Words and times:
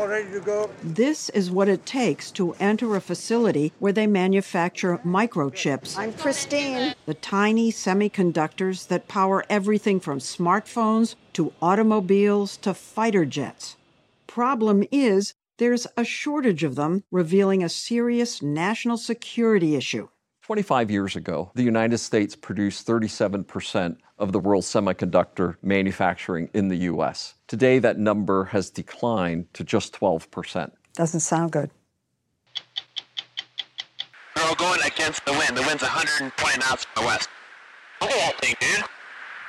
All 0.00 0.08
ready 0.08 0.30
to 0.32 0.40
go? 0.40 0.70
This 0.82 1.28
is 1.28 1.50
what 1.50 1.68
it 1.68 1.84
takes 1.84 2.30
to 2.30 2.54
enter 2.54 2.96
a 2.96 3.02
facility 3.02 3.74
where 3.80 3.92
they 3.92 4.06
manufacture 4.06 4.96
microchips, 5.04 5.98
I'm 5.98 6.14
Christine. 6.14 6.94
the 7.04 7.12
tiny 7.12 7.70
semiconductors 7.70 8.88
that 8.88 9.08
power 9.08 9.44
everything 9.50 10.00
from 10.00 10.18
smartphones 10.18 11.16
to 11.34 11.52
automobiles 11.60 12.56
to 12.62 12.72
fighter 12.72 13.26
jets. 13.26 13.76
Problem 14.26 14.84
is, 14.90 15.34
there's 15.58 15.86
a 15.98 16.04
shortage 16.04 16.64
of 16.64 16.76
them, 16.76 17.04
revealing 17.10 17.62
a 17.62 17.68
serious 17.68 18.40
national 18.40 18.96
security 18.96 19.76
issue. 19.76 20.08
25 20.50 20.90
years 20.90 21.14
ago, 21.14 21.52
the 21.54 21.62
United 21.62 21.98
States 21.98 22.34
produced 22.34 22.84
37% 22.84 23.96
of 24.18 24.32
the 24.32 24.40
world's 24.40 24.66
semiconductor 24.66 25.54
manufacturing 25.62 26.50
in 26.52 26.66
the 26.66 26.78
US. 26.90 27.34
Today, 27.46 27.78
that 27.78 28.00
number 28.00 28.46
has 28.46 28.68
declined 28.68 29.46
to 29.54 29.62
just 29.62 29.92
12%. 29.92 30.72
Doesn't 30.94 31.20
sound 31.20 31.52
good. 31.52 31.70
We're 34.34 34.42
all 34.42 34.56
going 34.56 34.80
against 34.84 35.24
the 35.24 35.30
wind. 35.34 35.56
The 35.56 35.62
wind's 35.62 35.84
120 35.84 36.58
knots 36.58 36.84
from 36.84 37.04
the 37.04 37.06
west. 37.06 37.28
Look 38.00 38.10
at 38.10 38.16
that 38.16 38.40
thing, 38.40 38.54
dude. 38.58 38.84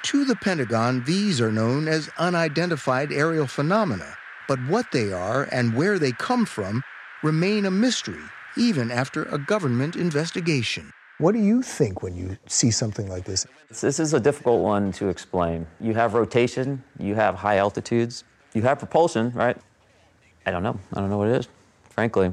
To 0.03 0.23
the 0.23 0.35
Pentagon, 0.35 1.03
these 1.05 1.41
are 1.41 1.51
known 1.51 1.87
as 1.87 2.11
unidentified 2.19 3.11
aerial 3.11 3.47
phenomena, 3.47 4.17
but 4.47 4.59
what 4.67 4.91
they 4.91 5.11
are 5.11 5.49
and 5.51 5.73
where 5.73 5.97
they 5.97 6.11
come 6.11 6.45
from 6.45 6.83
remain 7.23 7.65
a 7.65 7.71
mystery 7.71 8.21
even 8.57 8.91
after 8.91 9.23
a 9.23 9.37
government 9.37 9.95
investigation. 9.95 10.91
What 11.19 11.33
do 11.33 11.39
you 11.39 11.61
think 11.61 12.01
when 12.01 12.15
you 12.15 12.37
see 12.47 12.71
something 12.71 13.07
like 13.07 13.25
this? 13.25 13.45
This 13.69 13.99
is 13.99 14.13
a 14.13 14.19
difficult 14.19 14.61
one 14.61 14.91
to 14.93 15.09
explain. 15.09 15.67
You 15.79 15.93
have 15.93 16.13
rotation, 16.13 16.83
you 16.99 17.15
have 17.15 17.35
high 17.35 17.57
altitudes, 17.57 18.23
you 18.53 18.63
have 18.63 18.79
propulsion, 18.79 19.31
right? 19.33 19.57
I 20.45 20.51
don't 20.51 20.63
know. 20.63 20.79
I 20.93 20.99
don't 20.99 21.09
know 21.09 21.17
what 21.17 21.27
it 21.27 21.35
is, 21.35 21.47
frankly. 21.89 22.31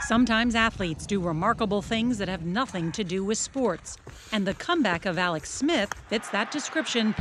Sometimes 0.00 0.54
athletes 0.54 1.06
do 1.06 1.20
remarkable 1.20 1.82
things 1.82 2.16
that 2.16 2.28
have 2.28 2.46
nothing 2.46 2.90
to 2.92 3.04
do 3.04 3.22
with 3.22 3.36
sports. 3.36 3.98
And 4.32 4.46
the 4.46 4.54
comeback 4.54 5.04
of 5.04 5.18
Alex 5.18 5.50
Smith 5.50 5.92
fits 6.08 6.30
that 6.30 6.50
description 6.50 7.14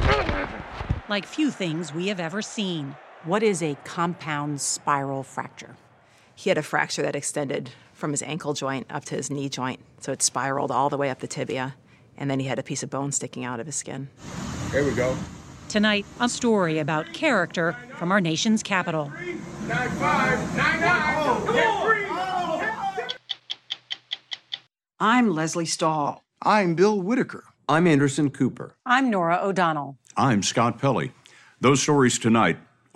like 1.10 1.26
few 1.26 1.52
things 1.52 1.94
we 1.94 2.08
have 2.08 2.22
ever 2.22 2.42
seen. 2.42 2.96
What 3.24 3.44
is 3.44 3.64
a 3.64 3.76
compound 3.84 4.62
spiral 4.62 5.24
fracture? 5.24 5.76
He 6.36 6.50
had 6.50 6.58
a 6.58 6.64
fracture 6.64 7.02
that 7.02 7.16
extended 7.16 7.72
from 7.92 8.12
his 8.12 8.22
ankle 8.22 8.54
joint 8.54 8.86
up 8.90 9.06
to 9.06 9.16
his 9.16 9.32
knee 9.32 9.50
joint. 9.50 9.80
So 10.00 10.12
it 10.12 10.22
spiraled 10.22 10.72
all 10.72 10.90
the 10.90 10.98
way 10.98 11.10
up 11.10 11.20
the 11.20 11.28
tibia. 11.28 11.76
And 12.16 12.30
then 12.30 12.40
he 12.40 12.46
had 12.48 12.60
a 12.60 12.64
piece 12.64 12.84
of 12.84 12.90
bone 12.90 13.12
sticking 13.12 13.44
out 13.44 13.60
of 13.60 13.66
his 13.66 13.76
skin. 13.76 14.10
Here 14.72 14.84
we 14.86 14.94
go. 14.94 15.18
Tonight, 15.68 16.06
a 16.20 16.30
story 16.30 16.80
about 16.80 17.12
character 17.14 17.76
from 17.98 18.12
our 18.12 18.22
nation's 18.22 18.64
capital. 18.64 19.12
Nine 19.68 19.90
five, 19.92 20.58
nine 20.58 20.80
nine. 20.80 21.08
I'm 25.00 25.30
Lesley 25.32 25.66
Stahl. 25.66 26.24
I'm 26.42 26.76
Bill 26.76 27.02
Whitaker. 27.02 27.44
I'm 27.68 27.88
Anderson 27.88 28.30
Cooper. 28.30 28.76
I'm 28.86 29.10
Norah 29.10 29.40
O'Donnell. 29.42 29.98
I'm 30.16 30.42
Scott 30.42 30.80
Pelley. 30.80 31.12
Those 31.60 31.82
stories 31.82 32.18
tonight 32.18 32.58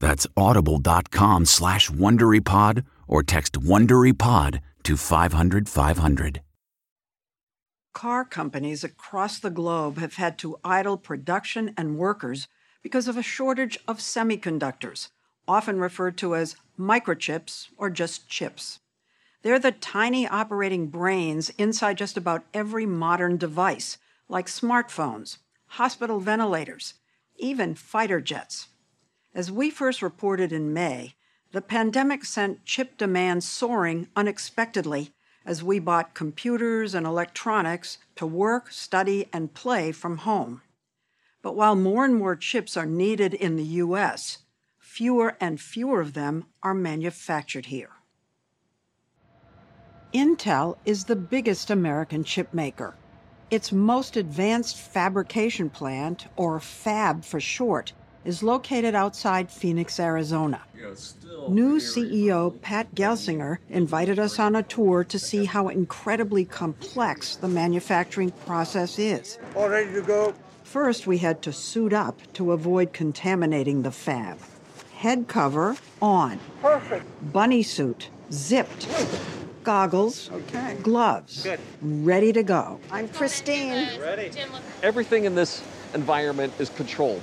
That's 0.00 0.26
audible.com 0.36 1.46
slash 1.46 1.90
WonderyPod 1.90 2.84
or 3.06 3.22
text 3.22 3.54
WonderyPod 3.54 4.60
to 4.84 4.96
500 4.96 5.68
500. 5.68 6.40
Car 7.92 8.24
companies 8.24 8.82
across 8.82 9.38
the 9.38 9.50
globe 9.50 9.98
have 9.98 10.14
had 10.14 10.36
to 10.38 10.58
idle 10.64 10.96
production 10.96 11.72
and 11.76 11.96
workers 11.96 12.48
because 12.82 13.06
of 13.08 13.16
a 13.16 13.22
shortage 13.22 13.78
of 13.86 13.98
semiconductors, 13.98 15.08
often 15.46 15.78
referred 15.78 16.18
to 16.18 16.34
as 16.34 16.56
microchips 16.78 17.68
or 17.78 17.88
just 17.90 18.28
chips. 18.28 18.80
They're 19.42 19.58
the 19.58 19.72
tiny 19.72 20.26
operating 20.26 20.88
brains 20.88 21.50
inside 21.50 21.98
just 21.98 22.16
about 22.16 22.44
every 22.52 22.84
modern 22.84 23.36
device, 23.36 23.98
like 24.28 24.46
smartphones, 24.46 25.38
hospital 25.66 26.18
ventilators, 26.18 26.94
even 27.36 27.74
fighter 27.74 28.20
jets. 28.20 28.68
As 29.34 29.50
we 29.50 29.68
first 29.68 30.00
reported 30.00 30.52
in 30.52 30.72
May, 30.72 31.16
the 31.50 31.60
pandemic 31.60 32.24
sent 32.24 32.64
chip 32.64 32.96
demand 32.96 33.42
soaring 33.42 34.06
unexpectedly 34.14 35.12
as 35.44 35.62
we 35.62 35.80
bought 35.80 36.14
computers 36.14 36.94
and 36.94 37.04
electronics 37.04 37.98
to 38.14 38.26
work, 38.26 38.70
study, 38.70 39.28
and 39.32 39.52
play 39.52 39.90
from 39.90 40.18
home. 40.18 40.62
But 41.42 41.56
while 41.56 41.74
more 41.74 42.04
and 42.04 42.14
more 42.14 42.36
chips 42.36 42.76
are 42.76 42.86
needed 42.86 43.34
in 43.34 43.56
the 43.56 43.64
US, 43.64 44.38
fewer 44.78 45.36
and 45.40 45.60
fewer 45.60 46.00
of 46.00 46.14
them 46.14 46.46
are 46.62 46.74
manufactured 46.74 47.66
here. 47.66 47.90
Intel 50.12 50.76
is 50.84 51.04
the 51.04 51.16
biggest 51.16 51.70
American 51.70 52.22
chip 52.22 52.54
maker. 52.54 52.94
Its 53.50 53.72
most 53.72 54.16
advanced 54.16 54.76
fabrication 54.76 55.68
plant, 55.68 56.28
or 56.36 56.60
FAB 56.60 57.24
for 57.24 57.40
short, 57.40 57.92
is 58.24 58.42
located 58.42 58.94
outside 58.94 59.50
Phoenix, 59.50 59.98
Arizona. 60.00 60.60
New 61.48 61.76
CEO 61.76 62.60
Pat 62.62 62.94
Gelsinger 62.94 63.58
invited 63.68 64.18
us 64.18 64.38
on 64.38 64.56
a 64.56 64.62
tour 64.62 65.04
to 65.04 65.18
see 65.18 65.44
how 65.44 65.68
incredibly 65.68 66.44
complex 66.44 67.36
the 67.36 67.48
manufacturing 67.48 68.30
process 68.46 68.98
is. 68.98 69.38
All 69.54 69.68
ready 69.68 69.92
to 69.92 70.00
go. 70.02 70.34
First, 70.62 71.06
we 71.06 71.18
had 71.18 71.42
to 71.42 71.52
suit 71.52 71.92
up 71.92 72.18
to 72.34 72.52
avoid 72.52 72.92
contaminating 72.92 73.82
the 73.82 73.90
fab. 73.92 74.38
Head 74.94 75.28
cover 75.28 75.76
on. 76.00 76.40
Perfect. 76.62 77.04
Bunny 77.32 77.62
suit 77.62 78.08
zipped. 78.32 78.88
Goggles, 79.62 80.30
Okay. 80.30 80.76
gloves, 80.82 81.42
Good. 81.42 81.58
ready 81.80 82.32
to 82.34 82.42
go. 82.42 82.78
I'm 82.90 83.08
Christine. 83.08 83.88
Ready. 83.98 84.30
Everything 84.82 85.24
in 85.24 85.34
this 85.34 85.62
environment 85.94 86.52
is 86.58 86.68
controlled. 86.68 87.22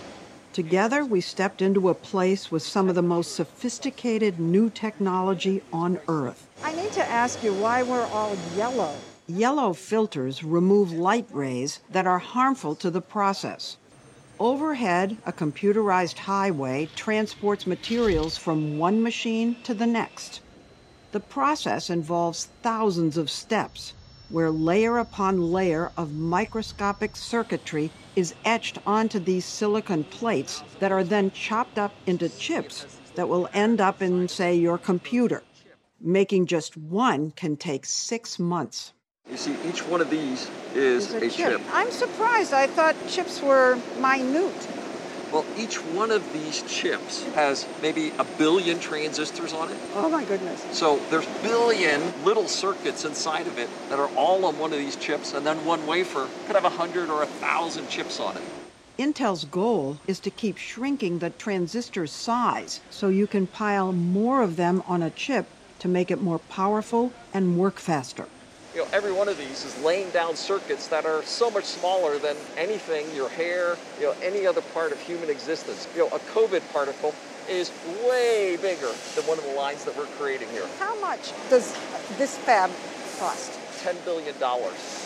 Together, 0.53 1.05
we 1.05 1.21
stepped 1.21 1.61
into 1.61 1.87
a 1.87 1.93
place 1.93 2.51
with 2.51 2.61
some 2.61 2.89
of 2.89 2.95
the 2.95 3.01
most 3.01 3.35
sophisticated 3.35 4.37
new 4.37 4.69
technology 4.69 5.63
on 5.71 5.97
Earth. 6.09 6.45
I 6.61 6.73
need 6.75 6.91
to 6.91 7.05
ask 7.05 7.41
you 7.41 7.53
why 7.53 7.83
we're 7.83 8.05
all 8.07 8.35
yellow. 8.57 8.93
Yellow 9.27 9.71
filters 9.71 10.43
remove 10.43 10.91
light 10.91 11.27
rays 11.31 11.79
that 11.89 12.05
are 12.05 12.19
harmful 12.19 12.75
to 12.75 12.89
the 12.89 12.99
process. 12.99 13.77
Overhead, 14.39 15.15
a 15.25 15.31
computerized 15.31 16.17
highway 16.17 16.89
transports 16.97 17.65
materials 17.65 18.37
from 18.37 18.77
one 18.77 19.01
machine 19.01 19.55
to 19.63 19.73
the 19.73 19.87
next. 19.87 20.41
The 21.13 21.21
process 21.21 21.89
involves 21.89 22.49
thousands 22.61 23.15
of 23.15 23.29
steps, 23.29 23.93
where 24.27 24.51
layer 24.51 24.97
upon 24.97 25.53
layer 25.53 25.91
of 25.95 26.13
microscopic 26.13 27.15
circuitry 27.15 27.89
is 28.15 28.33
etched 28.45 28.77
onto 28.85 29.19
these 29.19 29.45
silicon 29.45 30.03
plates 30.03 30.63
that 30.79 30.91
are 30.91 31.03
then 31.03 31.31
chopped 31.31 31.77
up 31.77 31.93
into 32.05 32.29
chips 32.29 32.85
that 33.15 33.27
will 33.27 33.49
end 33.53 33.81
up 33.81 34.01
in, 34.01 34.27
say, 34.27 34.55
your 34.55 34.77
computer. 34.77 35.43
Making 35.99 36.47
just 36.47 36.75
one 36.77 37.31
can 37.31 37.57
take 37.57 37.85
six 37.85 38.39
months. 38.39 38.93
You 39.29 39.37
see, 39.37 39.55
each 39.67 39.85
one 39.87 40.01
of 40.01 40.09
these 40.09 40.49
is 40.73 41.13
It's 41.13 41.35
a 41.35 41.37
chip. 41.37 41.61
I'm 41.71 41.91
surprised. 41.91 42.53
I 42.53 42.67
thought 42.67 42.95
chips 43.07 43.41
were 43.41 43.77
minute. 43.99 44.80
Well, 45.31 45.47
each 45.55 45.85
one 45.85 46.11
of 46.11 46.31
these 46.31 46.61
chips 46.61 47.29
has 47.35 47.69
maybe 47.79 48.11
a 48.19 48.25
billion 48.25 48.79
transistors 48.79 49.53
on 49.53 49.69
it. 49.69 49.79
Oh 49.93 50.09
my 50.09 50.25
goodness. 50.25 50.67
So 50.69 51.05
there's 51.09 51.27
billion 51.41 52.13
little 52.21 52.49
circuits 52.49 53.05
inside 53.05 53.47
of 53.47 53.57
it 53.57 53.71
that 53.87 53.97
are 53.97 54.09
all 54.09 54.43
on 54.45 54.57
one 54.57 54.73
of 54.73 54.79
these 54.79 54.97
chips, 54.97 55.33
and 55.33 55.45
then 55.45 55.63
one 55.63 55.85
wafer 55.85 56.31
could 56.45 56.57
have 56.57 56.65
a 56.65 56.69
hundred 56.71 57.09
or 57.09 57.21
a 57.21 57.27
thousand 57.27 57.87
chips 57.87 58.19
on 58.19 58.35
it. 58.35 58.43
Intel's 58.99 59.45
goal 59.45 60.01
is 60.05 60.19
to 60.19 60.29
keep 60.29 60.57
shrinking 60.57 61.19
the 61.19 61.29
transistor 61.29 62.05
size 62.07 62.81
so 62.89 63.07
you 63.07 63.25
can 63.25 63.47
pile 63.47 63.93
more 63.93 64.41
of 64.41 64.57
them 64.57 64.81
on 64.85 65.01
a 65.01 65.09
chip 65.09 65.53
to 65.79 65.87
make 65.87 66.11
it 66.11 66.19
more 66.19 66.39
powerful 66.39 67.15
and 67.33 67.55
work 67.55 67.79
faster. 67.79 68.27
You 68.73 68.79
know, 68.79 68.87
every 68.93 69.11
one 69.11 69.27
of 69.27 69.37
these 69.37 69.65
is 69.65 69.83
laying 69.83 70.11
down 70.11 70.37
circuits 70.37 70.87
that 70.87 71.05
are 71.05 71.21
so 71.23 71.51
much 71.51 71.65
smaller 71.65 72.17
than 72.17 72.37
anything, 72.55 73.05
your 73.13 73.27
hair, 73.27 73.75
you 73.99 74.05
know, 74.05 74.15
any 74.23 74.47
other 74.47 74.61
part 74.61 74.93
of 74.93 74.99
human 75.01 75.29
existence. 75.29 75.89
You 75.93 76.01
know, 76.01 76.07
a 76.07 76.19
COVID 76.31 76.61
particle 76.71 77.13
is 77.49 77.69
way 78.07 78.57
bigger 78.61 78.89
than 79.15 79.27
one 79.27 79.37
of 79.37 79.43
the 79.43 79.51
lines 79.51 79.83
that 79.83 79.97
we're 79.97 80.05
creating 80.15 80.47
here. 80.49 80.65
How 80.79 80.97
much 81.01 81.33
does 81.49 81.75
this 82.17 82.37
fab 82.37 82.69
cost? 83.19 83.59
$10 83.83 84.05
billion. 84.05 84.35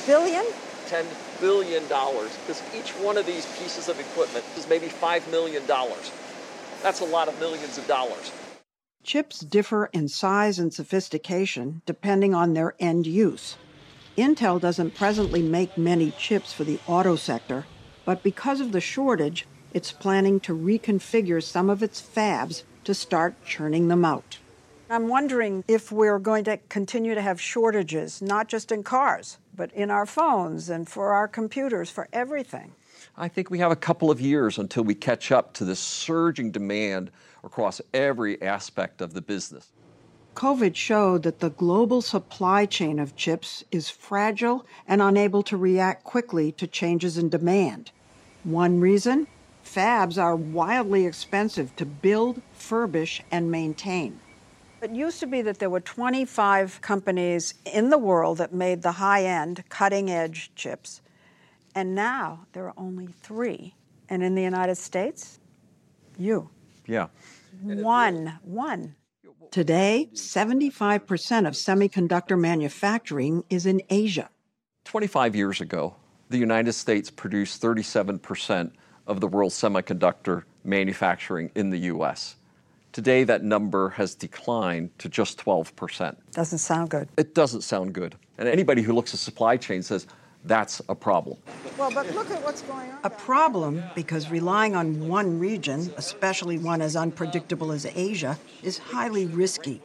Billion? 0.05 0.45
$10 0.85 1.05
billion. 1.41 1.81
Because 1.81 2.61
each 2.77 2.91
one 3.03 3.17
of 3.17 3.25
these 3.25 3.47
pieces 3.57 3.89
of 3.89 3.99
equipment 3.99 4.45
is 4.55 4.69
maybe 4.69 4.87
$5 4.87 5.31
million. 5.31 5.63
That's 6.83 6.99
a 6.99 7.05
lot 7.05 7.27
of 7.27 7.39
millions 7.39 7.79
of 7.79 7.87
dollars. 7.87 8.31
Chips 9.05 9.41
differ 9.41 9.85
in 9.93 10.07
size 10.07 10.57
and 10.57 10.73
sophistication 10.73 11.83
depending 11.85 12.33
on 12.33 12.55
their 12.55 12.73
end 12.79 13.05
use. 13.05 13.55
Intel 14.17 14.59
doesn't 14.59 14.95
presently 14.95 15.43
make 15.43 15.77
many 15.77 16.09
chips 16.09 16.51
for 16.51 16.63
the 16.63 16.79
auto 16.87 17.15
sector, 17.15 17.67
but 18.03 18.23
because 18.23 18.59
of 18.59 18.71
the 18.71 18.81
shortage, 18.81 19.45
it's 19.75 19.91
planning 19.91 20.39
to 20.39 20.57
reconfigure 20.57 21.43
some 21.43 21.69
of 21.69 21.83
its 21.83 22.01
fabs 22.01 22.63
to 22.83 22.95
start 22.95 23.35
churning 23.45 23.89
them 23.89 24.03
out. 24.03 24.39
I'm 24.89 25.07
wondering 25.07 25.63
if 25.67 25.91
we're 25.91 26.17
going 26.17 26.45
to 26.45 26.57
continue 26.69 27.13
to 27.13 27.21
have 27.21 27.39
shortages, 27.39 28.23
not 28.23 28.47
just 28.47 28.71
in 28.71 28.81
cars, 28.81 29.37
but 29.55 29.71
in 29.73 29.91
our 29.91 30.07
phones 30.07 30.67
and 30.67 30.89
for 30.89 31.13
our 31.13 31.27
computers, 31.27 31.91
for 31.91 32.07
everything. 32.11 32.73
I 33.15 33.27
think 33.27 33.51
we 33.51 33.59
have 33.59 33.71
a 33.71 33.75
couple 33.75 34.09
of 34.09 34.19
years 34.19 34.57
until 34.57 34.83
we 34.83 34.95
catch 34.95 35.31
up 35.31 35.53
to 35.53 35.65
this 35.65 35.79
surging 35.79 36.49
demand 36.49 37.11
across 37.45 37.79
every 37.93 38.41
aspect 38.41 39.01
of 39.01 39.13
the 39.13 39.21
business. 39.21 39.71
COVID 40.35 40.75
showed 40.75 41.23
that 41.23 41.39
the 41.39 41.51
global 41.51 42.01
supply 42.01 42.65
chain 42.65 42.99
of 42.99 43.15
chips 43.15 43.63
is 43.71 43.89
fragile 43.89 44.65
and 44.87 45.01
unable 45.01 45.41
to 45.43 45.55
react 45.55 46.03
quickly 46.03 46.51
to 46.53 46.67
changes 46.67 47.17
in 47.17 47.29
demand. 47.29 47.91
One 48.43 48.81
reason? 48.81 49.27
Fabs 49.63 50.21
are 50.21 50.35
wildly 50.35 51.05
expensive 51.05 51.75
to 51.77 51.85
build, 51.85 52.41
furbish, 52.53 53.21
and 53.31 53.49
maintain. 53.49 54.19
It 54.81 54.91
used 54.91 55.19
to 55.21 55.27
be 55.27 55.41
that 55.41 55.57
there 55.57 55.69
were 55.69 55.79
25 55.79 56.81
companies 56.81 57.55
in 57.65 57.89
the 57.89 57.97
world 57.97 58.37
that 58.37 58.53
made 58.53 58.81
the 58.81 58.91
high 58.91 59.23
end, 59.23 59.63
cutting 59.69 60.11
edge 60.11 60.51
chips. 60.55 61.01
And 61.73 61.95
now 61.95 62.45
there 62.53 62.65
are 62.65 62.73
only 62.77 63.07
three. 63.07 63.73
And 64.09 64.21
in 64.21 64.35
the 64.35 64.43
United 64.43 64.75
States, 64.75 65.39
you. 66.17 66.49
Yeah. 66.85 67.07
One. 67.61 68.39
One. 68.43 68.95
Today, 69.51 70.09
75% 70.13 71.47
of 71.47 71.53
semiconductor 71.53 72.39
manufacturing 72.39 73.43
is 73.49 73.65
in 73.65 73.81
Asia. 73.89 74.29
25 74.85 75.35
years 75.35 75.61
ago, 75.61 75.95
the 76.29 76.37
United 76.37 76.73
States 76.73 77.09
produced 77.09 77.61
37% 77.61 78.71
of 79.07 79.21
the 79.21 79.27
world's 79.27 79.55
semiconductor 79.55 80.43
manufacturing 80.63 81.51
in 81.55 81.69
the 81.69 81.77
US. 81.79 82.35
Today, 82.91 83.23
that 83.23 83.43
number 83.43 83.89
has 83.89 84.15
declined 84.15 84.97
to 84.99 85.09
just 85.09 85.37
12%. 85.37 86.15
Doesn't 86.31 86.59
sound 86.59 86.89
good. 86.89 87.09
It 87.17 87.35
doesn't 87.35 87.61
sound 87.61 87.93
good. 87.93 88.15
And 88.37 88.47
anybody 88.47 88.81
who 88.81 88.93
looks 88.93 89.13
at 89.13 89.19
supply 89.19 89.57
chain 89.57 89.83
says 89.83 90.07
that's 90.45 90.81
a 90.89 90.95
problem. 90.95 91.37
Well, 91.77 91.91
but 91.91 92.13
look 92.13 92.29
at 92.31 92.43
what's 92.43 92.61
going 92.61 92.91
on. 92.91 92.99
A 93.03 93.09
problem 93.09 93.83
because 93.95 94.29
relying 94.29 94.75
on 94.75 95.07
one 95.07 95.39
region, 95.39 95.91
especially 95.97 96.57
one 96.57 96.81
as 96.81 96.95
unpredictable 96.95 97.71
as 97.71 97.85
Asia, 97.85 98.37
is 98.63 98.77
highly 98.77 99.25
risky. 99.25 99.81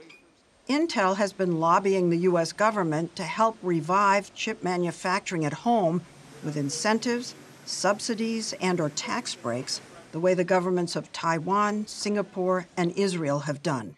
Intel 0.68 1.16
has 1.16 1.32
been 1.32 1.58
lobbying 1.58 2.10
the 2.10 2.18
U.S. 2.18 2.52
government 2.52 3.16
to 3.16 3.24
help 3.24 3.56
revive 3.62 4.32
chip 4.34 4.62
manufacturing 4.62 5.44
at 5.44 5.52
home 5.52 6.02
with 6.44 6.56
incentives, 6.56 7.34
subsidies, 7.64 8.52
and 8.60 8.80
or 8.80 8.90
tax 8.90 9.34
breaks, 9.34 9.80
the 10.12 10.20
way 10.20 10.34
the 10.34 10.44
governments 10.44 10.94
of 10.94 11.10
Taiwan, 11.12 11.86
Singapore, 11.86 12.66
and 12.76 12.92
Israel 12.92 13.40
have 13.40 13.62
done. 13.62 13.96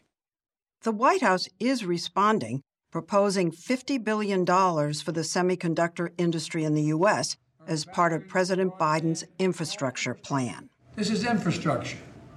The 0.82 0.92
White 0.92 1.22
House 1.22 1.48
is 1.60 1.84
responding, 1.84 2.62
proposing 2.92 3.50
$50 3.50 4.04
billion 4.04 4.44
for 4.44 5.12
the 5.12 5.22
semiconductor 5.22 6.10
industry 6.18 6.62
in 6.62 6.74
the 6.74 6.82
U.S. 6.82 7.36
as 7.66 7.86
part 7.86 8.12
of 8.12 8.28
President 8.28 8.78
Biden's 8.78 9.24
infrastructure 9.38 10.14
plan. 10.14 10.68
This 10.94 11.10
is 11.10 11.24
infrastructure. 11.24 11.96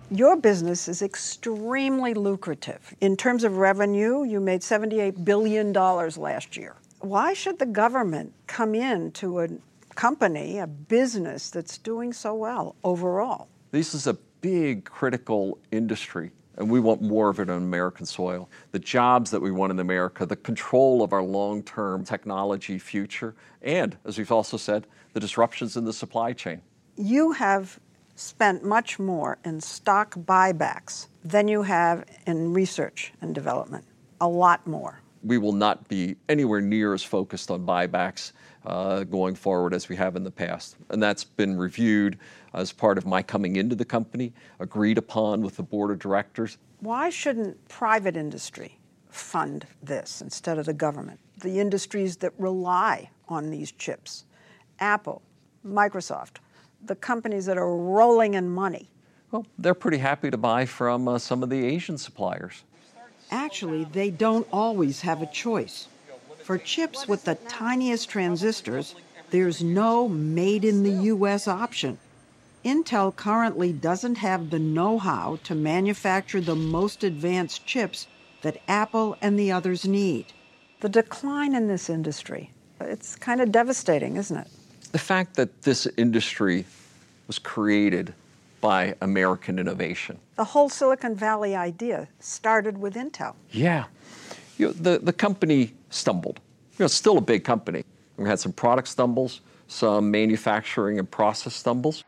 Your 0.10 0.38
business 0.38 0.88
is 0.88 1.02
extremely 1.02 2.14
lucrative. 2.14 2.96
In 3.02 3.18
terms 3.18 3.44
of 3.44 3.58
revenue, 3.58 4.24
you 4.24 4.40
made 4.40 4.62
$78 4.62 5.26
billion 5.26 5.74
last 5.74 6.56
year. 6.56 6.76
Why 7.00 7.34
should 7.34 7.60
the 7.60 7.66
government 7.66 8.34
come 8.48 8.76
in 8.76 9.12
to 9.14 9.42
a 9.42 9.50
company, 9.96 10.60
a 10.60 10.68
business 10.68 11.50
that's 11.50 11.78
doing 11.78 12.14
so 12.14 12.34
well 12.34 12.76
overall? 12.84 13.50
This 13.72 13.94
is 13.94 14.08
a 14.08 14.14
big 14.40 14.86
critical 14.86 15.58
industry 15.72 16.32
and 16.58 16.70
we 16.70 16.80
want 16.80 17.02
more 17.02 17.30
of 17.30 17.40
it 17.40 17.50
on 17.50 17.58
American 17.58 18.06
soil. 18.06 18.50
The 18.72 18.80
jobs 18.80 19.32
that 19.32 19.42
we 19.42 19.52
want 19.52 19.72
in 19.72 19.80
America, 19.80 20.26
the 20.26 20.36
control 20.36 21.04
of 21.04 21.14
our 21.14 21.24
long 21.24 21.64
term 21.64 22.04
technology 22.04 22.80
future, 22.80 23.36
and, 23.62 23.98
as 24.06 24.18
we've 24.18 24.32
also 24.32 24.58
said, 24.58 24.88
the 25.14 25.20
disruptions 25.20 25.78
in 25.78 25.86
the 25.86 25.94
supply 25.94 26.34
chain. 26.34 26.62
You 26.98 27.34
have 27.34 27.80
spent 28.16 28.64
much 28.64 29.00
more 29.00 29.38
in 29.44 29.60
stock 29.60 30.16
buybacks 30.16 31.08
than 31.24 31.48
you 31.48 31.64
have 31.64 32.06
in 32.26 32.54
research 32.54 33.14
and 33.22 33.36
development. 33.36 33.86
A 34.22 34.28
lot 34.28 34.66
more. 34.66 35.02
We 35.24 35.38
will 35.38 35.54
not 35.54 35.88
be 35.90 36.16
anywhere 36.30 36.62
near 36.62 36.94
as 36.94 37.04
focused 37.04 37.52
on 37.52 37.66
buybacks 37.66 38.32
uh, 38.66 39.04
going 39.04 39.36
forward 39.36 39.74
as 39.74 39.90
we 39.90 39.96
have 39.96 40.16
in 40.16 40.24
the 40.24 40.32
past. 40.32 40.76
And 40.90 41.02
that's 41.02 41.24
been 41.24 41.58
reviewed 41.58 42.18
as 42.54 42.72
part 42.72 42.98
of 42.98 43.06
my 43.06 43.22
coming 43.22 43.58
into 43.58 43.76
the 43.76 43.86
company, 43.86 44.34
agreed 44.60 44.98
upon 44.98 45.42
with 45.42 45.58
the 45.58 45.64
board 45.64 45.92
of 45.92 46.00
directors. 46.00 46.58
Why 46.80 47.10
shouldn't 47.10 47.68
private 47.68 48.16
industry 48.16 48.80
fund 49.10 49.66
this 49.84 50.22
instead 50.22 50.58
of 50.58 50.66
the 50.66 50.74
government? 50.74 51.20
The 51.42 51.60
industries 51.60 52.18
that 52.18 52.34
rely 52.38 53.10
on 53.28 53.50
these 53.50 53.72
chips 53.72 54.26
Apple, 54.80 55.22
Microsoft, 55.66 56.38
the 56.86 56.96
companies 56.96 57.46
that 57.46 57.58
are 57.58 57.76
rolling 57.76 58.34
in 58.34 58.50
money. 58.50 58.90
Well, 59.32 59.46
they're 59.58 59.74
pretty 59.74 59.98
happy 59.98 60.30
to 60.30 60.38
buy 60.38 60.66
from 60.66 61.08
uh, 61.08 61.18
some 61.18 61.44
of 61.44 61.50
the 61.50 61.66
Asian 61.66 61.98
suppliers. 61.98 62.64
Actually, 63.32 63.86
they 63.86 64.12
don't 64.12 64.48
always 64.52 65.02
have 65.02 65.22
a 65.22 65.26
choice. 65.26 65.88
For 66.46 66.60
chips 66.60 67.08
with 67.08 67.24
the 67.24 67.34
tiniest 67.34 68.08
transistors, 68.08 68.94
there's 69.32 69.64
no 69.64 70.08
made 70.08 70.64
in 70.64 70.84
the 70.84 71.06
US 71.16 71.48
option. 71.48 71.98
Intel 72.64 73.16
currently 73.16 73.74
doesn't 73.74 74.20
have 74.20 74.52
the 74.52 74.60
know 74.60 75.00
how 75.00 75.40
to 75.44 75.56
manufacture 75.56 76.40
the 76.40 76.54
most 76.56 77.04
advanced 77.04 77.66
chips 77.66 78.06
that 78.44 78.62
Apple 78.68 79.18
and 79.24 79.40
the 79.40 79.52
others 79.52 79.86
need. 79.86 80.28
The 80.82 80.90
decline 80.90 81.56
in 81.56 81.68
this 81.68 81.90
industry, 81.90 82.52
it's 82.80 83.16
kind 83.16 83.42
of 83.42 83.52
devastating, 83.52 84.16
isn't 84.16 84.38
it? 84.38 84.48
The 84.92 85.00
fact 85.00 85.38
that 85.38 85.64
this 85.64 85.88
industry 85.98 86.68
was 87.26 87.40
created 87.40 88.14
by 88.62 88.94
American 89.02 89.58
innovation. 89.58 90.20
The 90.36 90.44
whole 90.44 90.70
Silicon 90.70 91.16
Valley 91.16 91.56
idea 91.56 92.08
started 92.20 92.78
with 92.78 92.94
Intel. 92.94 93.34
Yeah. 93.50 93.86
You 94.58 94.68
know, 94.68 94.74
the, 94.74 95.00
the 95.00 95.14
company 95.14 95.74
stumbled. 95.90 96.40
You 96.74 96.84
know, 96.84 96.86
it's 96.86 96.94
still 96.94 97.18
a 97.18 97.22
big 97.22 97.44
company. 97.44 97.84
We 98.18 98.28
had 98.28 98.40
some 98.40 98.54
product 98.54 98.88
stumbles, 98.88 99.42
some 99.68 100.12
manufacturing 100.12 101.00
and 101.00 101.10
process 101.10 101.54
stumbles. 101.56 102.04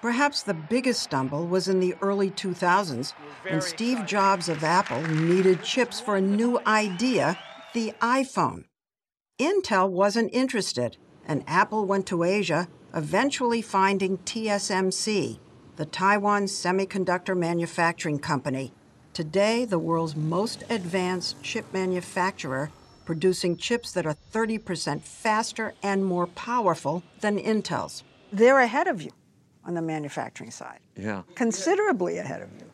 Perhaps 0.00 0.42
the 0.42 0.54
biggest 0.54 1.02
stumble 1.02 1.46
was 1.46 1.66
in 1.66 1.80
the 1.80 1.94
early 2.00 2.30
2000s 2.30 3.12
when 3.48 3.60
Steve 3.60 4.06
Jobs 4.06 4.48
of 4.48 4.62
Apple 4.62 5.02
needed 5.02 5.62
chips 5.62 5.98
for 5.98 6.16
a 6.16 6.20
new 6.20 6.60
idea, 6.66 7.36
the 7.74 7.92
iPhone. 8.00 8.64
Intel 9.40 9.90
wasn't 9.90 10.32
interested, 10.32 10.96
and 11.26 11.42
Apple 11.48 11.84
went 11.84 12.06
to 12.06 12.22
Asia, 12.22 12.68
eventually 12.94 13.60
finding 13.60 14.18
TSMC, 14.18 15.38
the 15.76 15.86
Taiwan 15.86 16.44
Semiconductor 16.44 17.36
Manufacturing 17.36 18.18
Company, 18.20 18.72
today 19.18 19.64
the 19.64 19.80
world's 19.80 20.14
most 20.14 20.62
advanced 20.70 21.42
chip 21.42 21.64
manufacturer, 21.72 22.70
producing 23.04 23.56
chips 23.56 23.90
that 23.90 24.06
are 24.06 24.14
30% 24.32 25.02
faster 25.02 25.74
and 25.82 26.04
more 26.04 26.28
powerful 26.28 27.02
than 27.20 27.36
Intel's. 27.36 28.04
They're 28.32 28.60
ahead 28.60 28.86
of 28.86 29.02
you 29.02 29.10
on 29.64 29.74
the 29.74 29.82
manufacturing 29.82 30.52
side. 30.52 30.78
Yeah. 30.94 31.22
Considerably 31.34 32.18
ahead 32.18 32.42
of 32.42 32.48
you. 32.60 32.66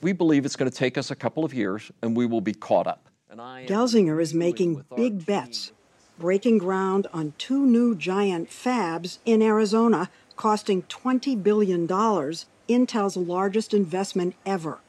We 0.00 0.12
believe 0.12 0.44
it's 0.44 0.56
going 0.56 0.68
to 0.68 0.76
take 0.76 0.98
us 0.98 1.12
a 1.12 1.14
couple 1.14 1.44
of 1.44 1.54
years 1.54 1.92
and 2.02 2.16
we 2.16 2.26
will 2.26 2.40
be 2.40 2.54
caught 2.54 2.88
up. 2.88 3.08
Gelsinger 3.32 4.20
is 4.20 4.34
making 4.34 4.84
big 4.96 5.24
bets, 5.24 5.70
breaking 6.18 6.58
ground 6.58 7.06
on 7.12 7.34
two 7.38 7.64
new 7.64 7.94
giant 7.94 8.50
fabs 8.50 9.18
in 9.24 9.40
Arizona 9.40 10.10
costing 10.34 10.82
$20 10.82 11.40
billion, 11.40 11.86
Intel's 11.86 13.16
largest 13.16 13.72
investment 13.72 14.34
ever. 14.44 14.80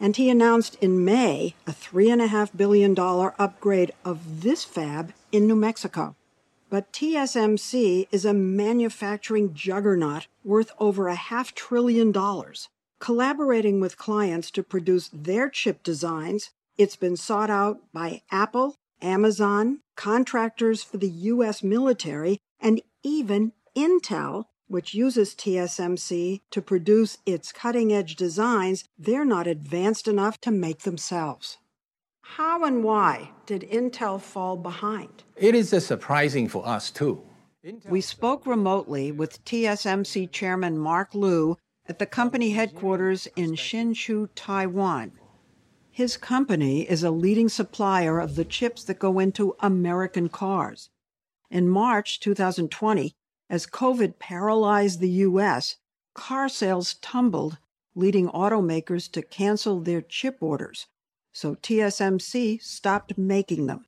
And 0.00 0.16
he 0.16 0.30
announced 0.30 0.76
in 0.80 1.04
May 1.04 1.54
a 1.66 1.72
$3.5 1.72 2.56
billion 2.56 2.98
upgrade 2.98 3.92
of 4.04 4.40
this 4.40 4.64
fab 4.64 5.12
in 5.30 5.46
New 5.46 5.56
Mexico. 5.56 6.16
But 6.70 6.92
TSMC 6.92 8.08
is 8.10 8.24
a 8.24 8.32
manufacturing 8.32 9.52
juggernaut 9.52 10.28
worth 10.42 10.72
over 10.78 11.08
a 11.08 11.16
half 11.16 11.54
trillion 11.54 12.12
dollars. 12.12 12.68
Collaborating 13.00 13.80
with 13.80 13.98
clients 13.98 14.50
to 14.52 14.62
produce 14.62 15.10
their 15.12 15.50
chip 15.50 15.82
designs, 15.82 16.50
it's 16.78 16.96
been 16.96 17.16
sought 17.16 17.50
out 17.50 17.80
by 17.92 18.22
Apple, 18.30 18.76
Amazon, 19.02 19.80
contractors 19.96 20.82
for 20.82 20.96
the 20.98 21.08
U.S. 21.08 21.62
military, 21.62 22.38
and 22.60 22.80
even 23.02 23.52
Intel, 23.76 24.44
which 24.70 24.94
uses 24.94 25.34
TSMC 25.34 26.42
to 26.52 26.62
produce 26.62 27.18
its 27.26 27.50
cutting 27.50 27.92
edge 27.92 28.14
designs 28.14 28.84
they're 28.96 29.24
not 29.24 29.48
advanced 29.48 30.06
enough 30.06 30.40
to 30.40 30.52
make 30.52 30.82
themselves. 30.82 31.58
How 32.22 32.62
and 32.64 32.84
why 32.84 33.32
did 33.46 33.62
Intel 33.62 34.20
fall 34.20 34.56
behind? 34.56 35.24
It 35.34 35.56
is 35.56 35.70
surprising 35.84 36.46
for 36.46 36.64
us, 36.64 36.92
too. 36.92 37.20
We 37.88 38.00
spoke 38.00 38.46
remotely 38.46 39.10
with 39.10 39.44
TSMC 39.44 40.30
Chairman 40.30 40.78
Mark 40.78 41.14
Liu 41.14 41.56
at 41.88 41.98
the 41.98 42.06
company 42.06 42.50
headquarters 42.50 43.26
in 43.34 43.56
Hsinchu, 43.56 44.28
Taiwan. 44.36 45.10
His 45.90 46.16
company 46.16 46.88
is 46.88 47.02
a 47.02 47.10
leading 47.10 47.48
supplier 47.48 48.20
of 48.20 48.36
the 48.36 48.44
chips 48.44 48.84
that 48.84 49.00
go 49.00 49.18
into 49.18 49.56
American 49.58 50.28
cars. 50.28 50.90
In 51.50 51.68
March 51.68 52.20
2020, 52.20 53.12
as 53.50 53.66
COVID 53.66 54.20
paralyzed 54.20 55.00
the 55.00 55.10
U.S., 55.10 55.76
car 56.14 56.48
sales 56.48 56.94
tumbled, 56.94 57.58
leading 57.96 58.28
automakers 58.28 59.10
to 59.10 59.22
cancel 59.22 59.80
their 59.80 60.00
chip 60.00 60.38
orders, 60.40 60.86
so 61.32 61.56
TSMC 61.56 62.62
stopped 62.62 63.18
making 63.18 63.66
them. 63.66 63.84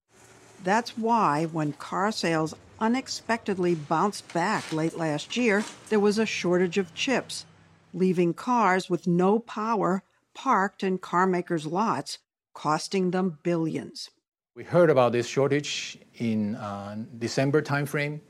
That's 0.64 0.98
why, 0.98 1.46
when 1.46 1.72
car 1.74 2.10
sales 2.12 2.54
unexpectedly 2.80 3.76
bounced 3.76 4.32
back 4.34 4.72
late 4.72 4.96
last 4.98 5.36
year, 5.36 5.64
there 5.88 6.00
was 6.00 6.18
a 6.18 6.26
shortage 6.26 6.78
of 6.78 6.94
chips, 6.94 7.46
leaving 7.94 8.34
cars 8.34 8.90
with 8.90 9.06
no 9.06 9.38
power 9.38 10.02
parked 10.34 10.82
in 10.82 10.98
carmakers' 10.98 11.70
lots, 11.70 12.18
costing 12.54 13.12
them 13.12 13.38
billions. 13.42 14.10
We 14.54 14.64
heard 14.64 14.90
about 14.90 15.12
this 15.12 15.26
shortage 15.26 15.98
in 16.16 16.56
uh, 16.56 17.04
December 17.18 17.62
timeframe, 17.62 18.20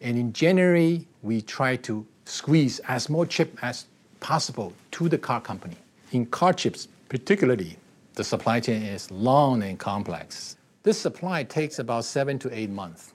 and 0.00 0.18
in 0.18 0.32
January 0.32 1.06
we 1.22 1.42
tried 1.42 1.82
to 1.84 2.06
squeeze 2.24 2.78
as 2.80 3.08
more 3.08 3.26
chip 3.26 3.58
as 3.62 3.86
possible 4.20 4.72
to 4.92 5.08
the 5.08 5.18
car 5.18 5.40
company. 5.40 5.76
In 6.12 6.26
car 6.26 6.52
chips, 6.52 6.88
particularly, 7.08 7.76
the 8.14 8.24
supply 8.24 8.60
chain 8.60 8.82
is 8.82 9.10
long 9.10 9.62
and 9.62 9.78
complex. 9.78 10.56
This 10.82 10.98
supply 10.98 11.44
takes 11.44 11.78
about 11.78 12.04
seven 12.04 12.38
to 12.40 12.54
eight 12.56 12.70
months. 12.70 13.12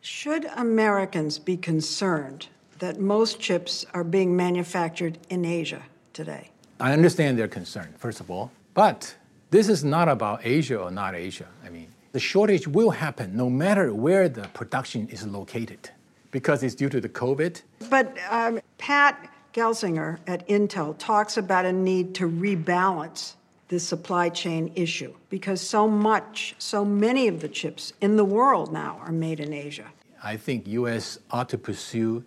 Should 0.00 0.46
Americans 0.56 1.38
be 1.38 1.56
concerned 1.56 2.48
that 2.78 2.98
most 2.98 3.40
chips 3.40 3.86
are 3.94 4.04
being 4.04 4.36
manufactured 4.36 5.18
in 5.30 5.44
Asia 5.44 5.82
today? 6.12 6.50
I 6.80 6.92
understand 6.92 7.38
their 7.38 7.48
concern, 7.48 7.94
first 7.98 8.20
of 8.20 8.30
all, 8.30 8.50
but 8.74 9.14
this 9.50 9.68
is 9.68 9.84
not 9.84 10.08
about 10.08 10.44
Asia 10.44 10.76
or 10.78 10.90
not 10.90 11.14
Asia. 11.14 11.46
I 11.64 11.70
mean, 11.70 11.88
the 12.12 12.20
shortage 12.20 12.66
will 12.66 12.90
happen 12.90 13.36
no 13.36 13.48
matter 13.48 13.94
where 13.94 14.28
the 14.28 14.48
production 14.48 15.08
is 15.08 15.26
located 15.26 15.90
because 16.34 16.64
it's 16.64 16.74
due 16.74 16.88
to 16.88 17.00
the 17.00 17.08
COVID. 17.08 17.62
But 17.88 18.18
um, 18.28 18.60
Pat 18.76 19.30
Gelsinger 19.52 20.18
at 20.26 20.46
Intel 20.48 20.98
talks 20.98 21.36
about 21.36 21.64
a 21.64 21.72
need 21.72 22.12
to 22.16 22.28
rebalance 22.28 23.34
the 23.68 23.78
supply 23.78 24.30
chain 24.30 24.72
issue 24.74 25.14
because 25.30 25.60
so 25.60 25.86
much, 25.86 26.56
so 26.58 26.84
many 26.84 27.28
of 27.28 27.38
the 27.38 27.48
chips 27.48 27.92
in 28.00 28.16
the 28.16 28.24
world 28.24 28.72
now 28.72 28.98
are 29.04 29.12
made 29.12 29.38
in 29.38 29.52
Asia. 29.52 29.86
I 30.24 30.36
think 30.36 30.66
U.S. 30.66 31.20
ought 31.30 31.48
to 31.50 31.56
pursue 31.56 32.24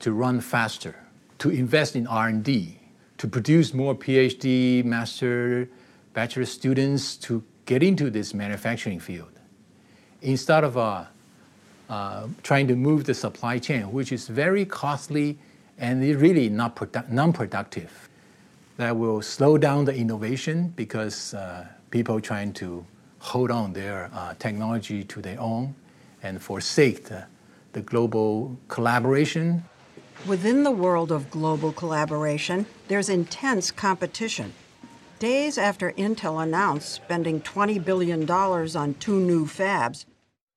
to 0.00 0.12
run 0.12 0.42
faster, 0.42 0.94
to 1.38 1.48
invest 1.48 1.96
in 1.96 2.06
R&D, 2.06 2.78
to 3.16 3.26
produce 3.26 3.72
more 3.72 3.94
PhD, 3.94 4.84
master, 4.84 5.66
bachelor 6.12 6.44
students 6.44 7.16
to 7.16 7.42
get 7.64 7.82
into 7.82 8.10
this 8.10 8.34
manufacturing 8.34 9.00
field. 9.00 9.32
Instead 10.20 10.62
of 10.62 10.76
uh, 10.76 11.06
uh, 11.88 12.26
trying 12.42 12.66
to 12.68 12.76
move 12.76 13.04
the 13.04 13.14
supply 13.14 13.58
chain, 13.58 13.92
which 13.92 14.12
is 14.12 14.28
very 14.28 14.64
costly 14.64 15.38
and 15.78 16.02
really 16.20 16.48
not 16.48 16.74
produ- 16.74 17.08
non-productive, 17.08 18.08
that 18.76 18.96
will 18.96 19.22
slow 19.22 19.56
down 19.56 19.84
the 19.84 19.94
innovation 19.94 20.72
because 20.76 21.34
uh, 21.34 21.66
people 21.90 22.20
trying 22.20 22.52
to 22.52 22.84
hold 23.18 23.50
on 23.50 23.72
their 23.72 24.10
uh, 24.12 24.34
technology 24.38 25.02
to 25.04 25.20
their 25.20 25.40
own 25.40 25.74
and 26.22 26.42
forsake 26.42 27.04
the, 27.04 27.24
the 27.72 27.80
global 27.80 28.56
collaboration. 28.68 29.64
Within 30.26 30.62
the 30.62 30.70
world 30.70 31.12
of 31.12 31.30
global 31.30 31.72
collaboration, 31.72 32.66
there's 32.88 33.08
intense 33.08 33.70
competition. 33.70 34.52
Days 35.18 35.56
after 35.56 35.92
Intel 35.92 36.42
announced 36.42 36.92
spending 36.92 37.40
$20 37.40 37.82
billion 37.82 38.30
on 38.30 38.94
two 38.94 39.18
new 39.18 39.46
fabs, 39.46 40.04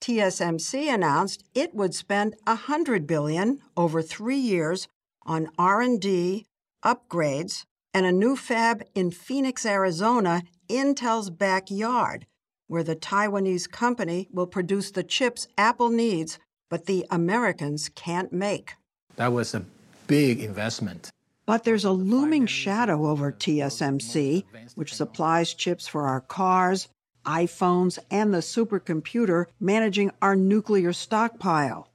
TSMC 0.01 0.93
announced 0.93 1.43
it 1.53 1.75
would 1.75 1.93
spend 1.93 2.35
100 2.45 3.05
billion 3.05 3.59
over 3.75 4.01
3 4.01 4.35
years 4.37 4.87
on 5.23 5.49
R&D, 5.57 6.45
upgrades, 6.83 7.65
and 7.93 8.05
a 8.05 8.11
new 8.11 8.35
fab 8.35 8.83
in 8.95 9.11
Phoenix, 9.11 9.65
Arizona, 9.65 10.43
Intel's 10.69 11.29
backyard, 11.29 12.25
where 12.67 12.83
the 12.83 12.95
Taiwanese 12.95 13.69
company 13.69 14.27
will 14.31 14.47
produce 14.47 14.91
the 14.91 15.03
chips 15.03 15.47
Apple 15.57 15.89
needs 15.89 16.39
but 16.69 16.85
the 16.85 17.05
Americans 17.09 17.89
can't 17.89 18.31
make. 18.31 18.75
That 19.15 19.33
was 19.33 19.53
a 19.53 19.65
big 20.07 20.41
investment. 20.41 21.09
But 21.45 21.63
there's 21.63 21.83
a 21.83 21.91
looming 21.91 22.45
shadow 22.45 23.07
over 23.07 23.31
TSMC, 23.31 24.45
which 24.75 24.93
supplies 24.93 25.53
chips 25.55 25.87
for 25.87 26.07
our 26.07 26.21
cars, 26.21 26.87
iPhones, 27.25 27.99
and 28.09 28.33
the 28.33 28.39
supercomputer 28.39 29.45
managing 29.59 30.11
our 30.21 30.35
nuclear 30.35 30.93
stockpile. 30.93 31.87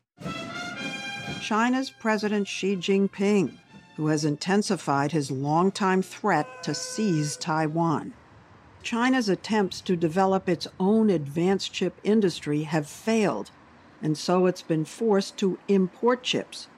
China's 1.40 1.90
President 1.90 2.48
Xi 2.48 2.76
Jinping, 2.76 3.52
who 3.96 4.06
has 4.08 4.24
intensified 4.24 5.12
his 5.12 5.30
longtime 5.30 6.02
threat 6.02 6.62
to 6.62 6.74
seize 6.74 7.36
Taiwan. 7.36 8.12
China's 8.82 9.28
attempts 9.28 9.80
to 9.80 9.96
develop 9.96 10.48
its 10.48 10.66
own 10.78 11.10
advanced 11.10 11.72
chip 11.72 11.98
industry 12.04 12.64
have 12.64 12.86
failed, 12.86 13.50
and 14.02 14.18
so 14.18 14.46
it's 14.46 14.62
been 14.62 14.84
forced 14.84 15.36
to 15.38 15.58
import 15.68 16.22
chips. 16.22 16.68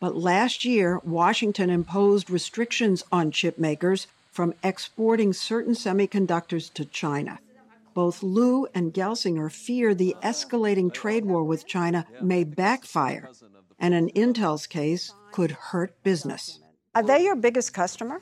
But 0.00 0.16
last 0.16 0.64
year, 0.64 1.00
Washington 1.04 1.70
imposed 1.70 2.30
restrictions 2.30 3.02
on 3.10 3.32
chip 3.32 3.58
makers 3.58 4.06
from 4.30 4.54
exporting 4.62 5.32
certain 5.32 5.74
semiconductors 5.74 6.72
to 6.74 6.84
China. 6.84 7.40
Both 7.98 8.22
Liu 8.22 8.68
and 8.76 8.94
Gelsinger 8.94 9.50
fear 9.50 9.92
the 9.92 10.14
escalating 10.22 10.94
trade 10.94 11.24
war 11.24 11.42
with 11.42 11.66
China 11.66 12.06
may 12.22 12.44
backfire, 12.44 13.28
and 13.76 13.92
in 13.92 14.08
Intel's 14.10 14.68
case, 14.68 15.12
could 15.32 15.50
hurt 15.50 16.00
business. 16.04 16.60
Are 16.94 17.02
they 17.02 17.24
your 17.24 17.34
biggest 17.34 17.74
customer? 17.74 18.20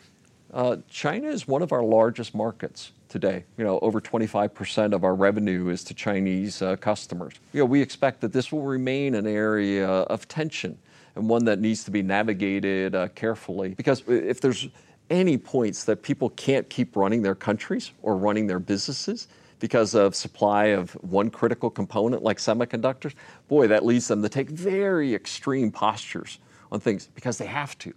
Uh, 0.50 0.78
China 0.88 1.28
is 1.28 1.47
one 1.47 1.61
of 1.61 1.73
our 1.73 1.83
largest 1.83 2.35
markets 2.35 2.92
today. 3.11 3.45
You 3.59 3.64
know, 3.64 3.78
over 3.80 4.00
25% 4.00 4.95
of 4.95 5.04
our 5.04 5.14
revenue 5.14 5.68
is 5.68 5.85
to 5.85 5.92
Chinese 5.92 6.62
uh, 6.62 6.76
customers. 6.76 7.35
You 7.52 7.61
know, 7.61 7.66
we 7.66 7.83
expect 7.83 8.23
that 8.23 8.33
this 8.33 8.50
will 8.50 8.62
remain 8.62 9.14
an 9.14 9.26
area 9.26 9.87
of 9.87 10.26
tension 10.26 10.78
and 11.16 11.28
one 11.28 11.45
that 11.45 11.61
needs 11.61 11.85
to 11.85 11.90
be 11.90 12.00
navigated 12.00 12.95
uh, 12.95 13.09
carefully 13.09 13.75
because 13.75 14.02
if 14.09 14.40
there's 14.40 14.68
any 15.11 15.37
points 15.37 15.85
that 15.85 16.02
people 16.02 16.30
can't 16.30 16.71
keep 16.71 16.97
running 16.97 17.21
their 17.21 17.35
countries 17.35 17.90
or 18.00 18.16
running 18.16 18.47
their 18.47 18.59
businesses 18.59 19.28
because 19.59 19.95
of 19.95 20.15
supply 20.15 20.67
of 20.67 20.93
one 21.03 21.31
critical 21.31 21.71
component 21.71 22.23
like 22.23 22.39
semiconductors, 22.39 23.15
boy, 23.49 23.67
that 23.69 23.85
leads 23.85 24.09
them 24.09 24.23
to 24.23 24.29
take 24.29 24.51
very 24.51 25.15
extreme 25.15 25.71
postures 25.71 26.39
on 26.71 26.81
things 26.81 27.09
because 27.15 27.39
they 27.39 27.47
have 27.47 27.79
to. 27.79 27.95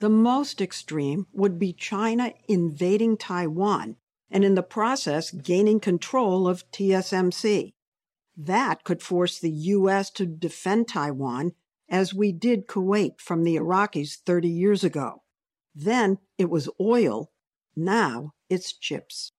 The 0.00 0.08
most 0.08 0.60
extreme 0.60 1.26
would 1.32 1.58
be 1.58 1.72
China 1.72 2.32
invading 2.46 3.16
Taiwan 3.16 3.96
and 4.30 4.44
in 4.44 4.54
the 4.54 4.62
process 4.62 5.30
gaining 5.30 5.80
control 5.80 6.46
of 6.46 6.70
TSMC. 6.70 7.72
That 8.36 8.84
could 8.84 9.02
force 9.02 9.38
the 9.38 9.50
U.S. 9.50 10.10
to 10.10 10.26
defend 10.26 10.86
Taiwan 10.88 11.52
as 11.88 12.14
we 12.14 12.30
did 12.30 12.68
Kuwait 12.68 13.20
from 13.20 13.42
the 13.42 13.56
Iraqis 13.56 14.18
30 14.24 14.48
years 14.48 14.84
ago. 14.84 15.22
Then 15.74 16.18
it 16.36 16.50
was 16.50 16.68
oil, 16.80 17.32
now 17.74 18.34
it's 18.48 18.72
chips. 18.72 19.32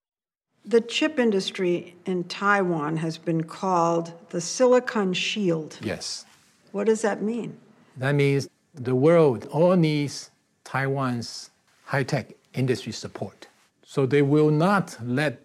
The 0.70 0.82
chip 0.82 1.18
industry 1.18 1.96
in 2.06 2.26
Taiwan 2.26 2.98
has 2.98 3.18
been 3.18 3.44
called 3.44 4.14
the 4.30 4.40
Silicon 4.40 5.14
Shield. 5.14 5.80
Yes. 5.82 6.26
What 6.74 6.86
does 6.86 7.02
that 7.02 7.24
mean? 7.24 7.58
That 7.98 8.14
means 8.14 8.48
the 8.76 8.94
world 8.94 9.48
all 9.48 9.76
needs 9.76 10.30
Taiwan's 10.64 11.50
high 11.86 12.04
tech 12.04 12.34
industry 12.54 12.92
support. 12.92 13.48
So 13.84 14.06
they 14.06 14.22
will 14.22 14.52
not 14.52 14.96
let 15.04 15.42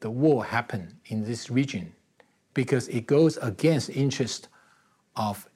the 0.00 0.10
war 0.10 0.42
happen 0.42 0.96
in 1.04 1.22
this 1.22 1.50
region 1.50 1.92
because 2.54 2.88
it 2.88 3.06
goes 3.06 3.36
against 3.42 3.90
interest 3.90 4.48
of 5.16 5.50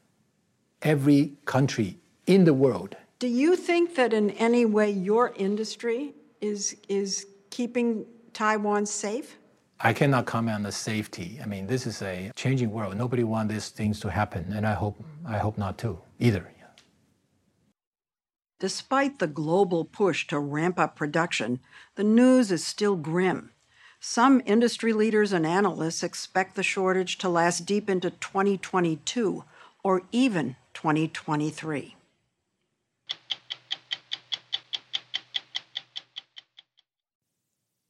every 0.82 1.38
country 1.46 1.96
in 2.26 2.44
the 2.44 2.52
world. 2.52 2.98
Do 3.18 3.28
you 3.28 3.56
think 3.56 3.94
that 3.94 4.12
in 4.12 4.28
any 4.32 4.66
way 4.66 4.90
your 4.90 5.32
industry 5.38 6.12
is 6.42 6.76
is 6.86 7.24
keeping 7.48 8.04
Taiwan 8.34 8.86
safe? 8.86 9.36
I 9.80 9.92
cannot 9.92 10.26
comment 10.26 10.56
on 10.56 10.62
the 10.62 10.72
safety. 10.72 11.38
I 11.42 11.46
mean, 11.46 11.66
this 11.66 11.86
is 11.86 12.02
a 12.02 12.30
changing 12.36 12.70
world. 12.70 12.96
Nobody 12.96 13.24
wants 13.24 13.52
these 13.52 13.68
things 13.70 14.00
to 14.00 14.10
happen, 14.10 14.52
and 14.52 14.66
I 14.66 14.74
hope 14.74 15.02
I 15.26 15.38
hope 15.38 15.58
not 15.58 15.78
to 15.78 15.98
either. 16.18 16.50
Despite 18.60 19.18
the 19.18 19.26
global 19.26 19.84
push 19.84 20.26
to 20.28 20.38
ramp 20.38 20.78
up 20.78 20.96
production, 20.96 21.60
the 21.96 22.02
news 22.02 22.50
is 22.50 22.64
still 22.64 22.96
grim. 22.96 23.50
Some 24.00 24.40
industry 24.46 24.92
leaders 24.92 25.34
and 25.34 25.44
analysts 25.46 26.02
expect 26.02 26.54
the 26.54 26.62
shortage 26.62 27.18
to 27.18 27.28
last 27.28 27.66
deep 27.66 27.90
into 27.90 28.10
2022 28.10 29.44
or 29.82 30.02
even 30.12 30.56
2023. 30.72 31.96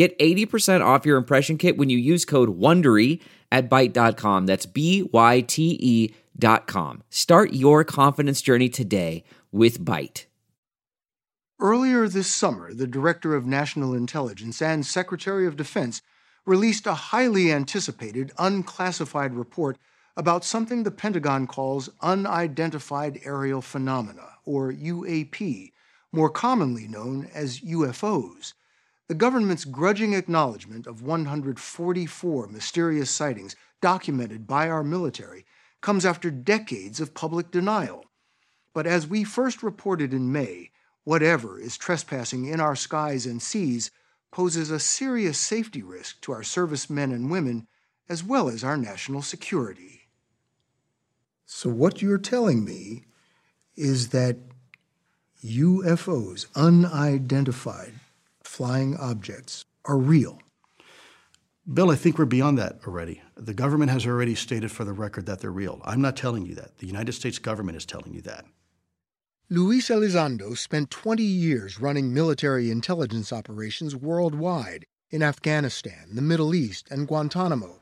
Get 0.00 0.18
80% 0.18 0.82
off 0.82 1.04
your 1.04 1.18
impression 1.18 1.58
kit 1.58 1.76
when 1.76 1.90
you 1.90 1.98
use 1.98 2.24
code 2.24 2.58
WONDERY 2.58 3.20
at 3.52 3.68
Byte.com. 3.68 4.46
That's 4.46 4.64
B-Y-T-E 4.64 6.14
dot 6.38 6.66
com. 6.66 7.02
Start 7.10 7.52
your 7.52 7.84
confidence 7.84 8.40
journey 8.40 8.70
today 8.70 9.24
with 9.52 9.84
Byte. 9.84 10.24
Earlier 11.60 12.08
this 12.08 12.28
summer, 12.28 12.72
the 12.72 12.86
Director 12.86 13.34
of 13.34 13.44
National 13.44 13.92
Intelligence 13.92 14.62
and 14.62 14.86
Secretary 14.86 15.46
of 15.46 15.58
Defense 15.58 16.00
released 16.46 16.86
a 16.86 16.94
highly 16.94 17.52
anticipated, 17.52 18.32
unclassified 18.38 19.34
report 19.34 19.76
about 20.16 20.46
something 20.46 20.82
the 20.82 20.90
Pentagon 20.90 21.46
calls 21.46 21.90
unidentified 22.00 23.20
aerial 23.22 23.60
phenomena, 23.60 24.38
or 24.46 24.72
UAP, 24.72 25.72
more 26.10 26.30
commonly 26.30 26.88
known 26.88 27.28
as 27.34 27.60
UFOs. 27.60 28.54
The 29.10 29.16
government's 29.16 29.64
grudging 29.64 30.12
acknowledgement 30.12 30.86
of 30.86 31.02
144 31.02 32.46
mysterious 32.46 33.10
sightings 33.10 33.56
documented 33.80 34.46
by 34.46 34.68
our 34.70 34.84
military 34.84 35.44
comes 35.80 36.06
after 36.06 36.30
decades 36.30 37.00
of 37.00 37.12
public 37.12 37.50
denial. 37.50 38.04
But 38.72 38.86
as 38.86 39.08
we 39.08 39.24
first 39.24 39.64
reported 39.64 40.14
in 40.14 40.30
May, 40.30 40.70
whatever 41.02 41.58
is 41.58 41.76
trespassing 41.76 42.44
in 42.44 42.60
our 42.60 42.76
skies 42.76 43.26
and 43.26 43.42
seas 43.42 43.90
poses 44.30 44.70
a 44.70 44.78
serious 44.78 45.40
safety 45.40 45.82
risk 45.82 46.20
to 46.20 46.30
our 46.30 46.44
servicemen 46.44 47.10
and 47.10 47.32
women 47.32 47.66
as 48.08 48.22
well 48.22 48.48
as 48.48 48.62
our 48.62 48.76
national 48.76 49.22
security. 49.22 50.02
So, 51.46 51.68
what 51.68 52.00
you're 52.00 52.16
telling 52.16 52.64
me 52.64 53.06
is 53.74 54.10
that 54.10 54.36
UFOs, 55.42 56.46
unidentified 56.54 57.94
flying 58.50 58.96
objects, 58.96 59.64
are 59.84 59.96
real. 59.96 60.40
Bill, 61.72 61.90
I 61.90 61.94
think 61.94 62.18
we're 62.18 62.24
beyond 62.24 62.58
that 62.58 62.80
already. 62.84 63.22
The 63.36 63.54
government 63.54 63.92
has 63.92 64.04
already 64.04 64.34
stated 64.34 64.72
for 64.72 64.84
the 64.84 64.92
record 64.92 65.26
that 65.26 65.38
they're 65.38 65.52
real. 65.52 65.80
I'm 65.84 66.00
not 66.00 66.16
telling 66.16 66.44
you 66.44 66.56
that. 66.56 66.78
The 66.78 66.88
United 66.88 67.12
States 67.12 67.38
government 67.38 67.76
is 67.76 67.86
telling 67.86 68.12
you 68.12 68.20
that. 68.22 68.44
Luis 69.48 69.88
Elizondo 69.88 70.58
spent 70.58 70.90
20 70.90 71.22
years 71.22 71.80
running 71.80 72.12
military 72.12 72.72
intelligence 72.72 73.32
operations 73.32 73.94
worldwide 73.94 74.84
in 75.10 75.22
Afghanistan, 75.22 76.08
the 76.12 76.22
Middle 76.22 76.52
East, 76.52 76.88
and 76.90 77.06
Guantanamo. 77.06 77.78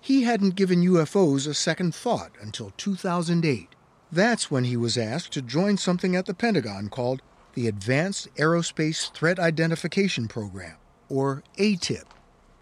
He 0.00 0.22
hadn't 0.22 0.56
given 0.56 0.82
UFOs 0.82 1.46
a 1.46 1.52
second 1.52 1.94
thought 1.94 2.32
until 2.40 2.72
2008. 2.78 3.68
That's 4.10 4.50
when 4.50 4.64
he 4.64 4.76
was 4.76 4.96
asked 4.96 5.32
to 5.32 5.42
join 5.42 5.76
something 5.76 6.16
at 6.16 6.24
the 6.24 6.34
Pentagon 6.34 6.88
called 6.88 7.20
the 7.54 7.68
Advanced 7.68 8.34
Aerospace 8.36 9.12
Threat 9.12 9.38
Identification 9.38 10.28
Program, 10.28 10.76
or 11.08 11.42
ATIP. 11.58 12.04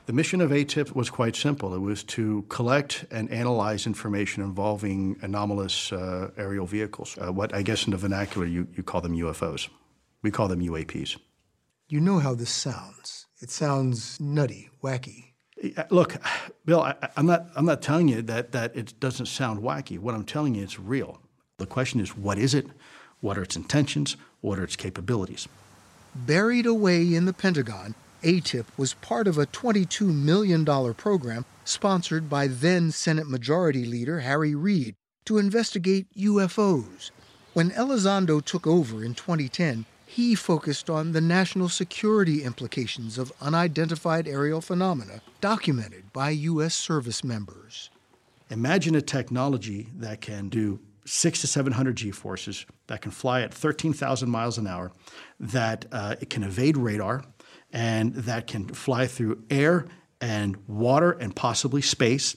The 0.07 0.12
mission 0.12 0.40
of 0.40 0.50
ATIP 0.50 0.94
was 0.94 1.09
quite 1.09 1.37
simple. 1.37 1.74
It 1.74 1.79
was 1.79 2.03
to 2.05 2.42
collect 2.48 3.05
and 3.12 3.31
analyze 3.31 3.87
information 3.87 4.42
involving 4.42 5.16
anomalous 5.22 5.92
uh, 5.92 6.31
aerial 6.37 6.66
vehicles, 6.66 7.16
uh, 7.18 7.33
what 7.33 7.55
I 7.55 7.62
guess 7.62 7.85
in 7.85 7.92
the 7.92 7.96
vernacular 7.96 8.46
you, 8.46 8.66
you 8.74 8.83
call 8.83 9.00
them 9.00 9.14
UFOs. 9.16 9.68
We 10.22 10.31
call 10.31 10.48
them 10.48 10.61
UAPs. 10.61 11.16
You 11.88 12.00
know 12.00 12.18
how 12.18 12.35
this 12.35 12.50
sounds. 12.50 13.26
It 13.40 13.50
sounds 13.50 14.20
nutty, 14.20 14.70
wacky. 14.83 15.26
Look, 15.90 16.16
Bill, 16.64 16.81
I, 16.81 16.94
I'm 17.16 17.26
not, 17.26 17.46
I'm 17.55 17.66
not 17.66 17.83
telling 17.83 18.09
you 18.09 18.22
that, 18.22 18.53
that 18.53 18.74
it 18.74 18.98
doesn't 18.98 19.26
sound 19.26 19.62
wacky. 19.62 19.98
What 19.98 20.14
I'm 20.14 20.24
telling 20.24 20.55
you, 20.55 20.62
it's 20.62 20.81
real. 20.81 21.20
The 21.59 21.66
question 21.66 22.00
is, 22.00 22.16
what 22.16 22.38
is 22.38 22.55
it? 22.55 22.66
What 23.20 23.37
are 23.38 23.42
its 23.42 23.57
intentions? 23.57 24.16
What 24.40 24.59
are 24.59 24.64
its 24.64 24.76
capabilities? 24.76 25.48
Buried 26.14 26.66
away 26.66 27.14
in 27.14 27.24
the 27.26 27.33
Pentagon, 27.33 27.94
ATIP 28.22 28.66
was 28.76 28.94
part 28.94 29.29
of 29.29 29.38
a 29.38 29.46
$22 29.46 30.12
million 30.14 30.64
program 30.94 31.44
sponsored 31.64 32.29
by 32.29 32.46
then 32.46 32.90
Senate 32.90 33.29
Majority 33.29 33.85
Leader 33.85 34.20
Harry 34.20 34.55
Reid 34.55 34.94
to 35.24 35.38
investigate 35.38 36.07
UFOs. 36.16 37.11
When 37.53 37.70
Elizondo 37.70 38.44
took 38.44 38.66
over 38.66 39.05
in 39.05 39.14
2010, 39.14 39.85
he 40.07 40.35
focused 40.35 40.90
on 40.90 41.12
the 41.12 41.20
national 41.20 41.68
security 41.68 42.42
implications 42.42 43.16
of 43.16 43.33
unidentified 43.40 44.26
aerial 44.26 44.61
phenomena 44.61 45.22
documented 45.40 46.12
by 46.12 46.31
U.S. 46.31 46.74
service 46.74 47.22
members. 47.22 47.90
Imagine 48.50 48.96
a 48.96 49.03
technology 49.03 49.88
that 49.96 50.20
can 50.20 50.48
do 50.48 50.81
six 51.11 51.40
to 51.40 51.46
700 51.46 51.96
G 51.96 52.11
forces, 52.12 52.64
that 52.87 53.03
can 53.03 53.11
fly 53.11 53.42
at 53.42 53.53
13,000 53.53 54.31
miles 54.31 54.59
an 54.59 54.66
hour, 54.66 54.92
that 55.40 55.87
uh, 55.90 56.14
it 56.20 56.31
can 56.31 56.44
evade 56.44 56.77
radar, 56.77 57.25
and 57.73 58.14
that 58.14 58.46
can 58.46 58.68
fly 58.68 59.07
through 59.07 59.42
air 59.51 59.87
and 60.20 60.57
water 60.68 61.12
and 61.12 61.35
possibly 61.35 61.83
space. 61.83 62.37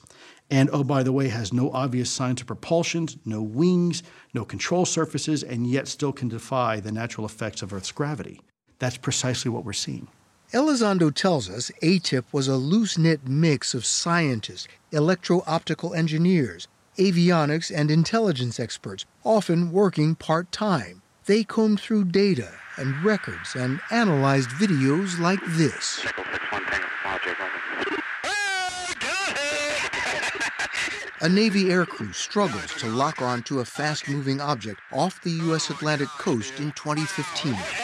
And 0.50 0.68
oh, 0.72 0.82
by 0.82 1.02
the 1.02 1.12
way, 1.12 1.28
has 1.28 1.52
no 1.52 1.70
obvious 1.70 2.10
signs 2.10 2.40
of 2.40 2.48
propulsion, 2.48 3.08
no 3.24 3.42
wings, 3.42 4.02
no 4.34 4.44
control 4.44 4.84
surfaces, 4.84 5.42
and 5.42 5.66
yet 5.66 5.86
still 5.86 6.12
can 6.12 6.28
defy 6.28 6.80
the 6.80 6.92
natural 6.92 7.26
effects 7.26 7.62
of 7.62 7.72
Earth's 7.72 7.92
gravity. 7.92 8.40
That's 8.80 8.96
precisely 8.96 9.50
what 9.50 9.64
we're 9.64 9.72
seeing. 9.72 10.08
Elizondo 10.52 11.14
tells 11.14 11.48
us 11.48 11.70
ATIP 11.82 12.24
was 12.32 12.48
a 12.48 12.56
loose 12.56 12.98
knit 12.98 13.26
mix 13.26 13.72
of 13.72 13.86
scientists, 13.86 14.68
electro 14.92 15.42
optical 15.46 15.94
engineers, 15.94 16.68
avionics, 16.96 17.72
and 17.74 17.90
intelligence 17.90 18.58
experts, 18.60 19.06
often 19.24 19.72
working 19.72 20.14
part 20.14 20.50
time. 20.52 21.02
They 21.26 21.44
combed 21.44 21.80
through 21.80 22.06
data 22.06 22.52
and 22.76 23.02
records 23.04 23.54
and 23.54 23.80
analyzed 23.90 24.50
videos 24.50 25.18
like 25.18 25.40
this. 25.48 26.04
A 31.20 31.28
Navy 31.28 31.64
aircrew 31.64 32.14
struggles 32.14 32.74
to 32.74 32.86
lock 32.86 33.22
on 33.22 33.42
to 33.44 33.60
a 33.60 33.64
fast 33.64 34.08
moving 34.08 34.42
object 34.42 34.80
off 34.92 35.22
the 35.22 35.30
U.S. 35.30 35.70
Atlantic 35.70 36.08
coast 36.08 36.60
in 36.60 36.72
2015. 36.72 37.83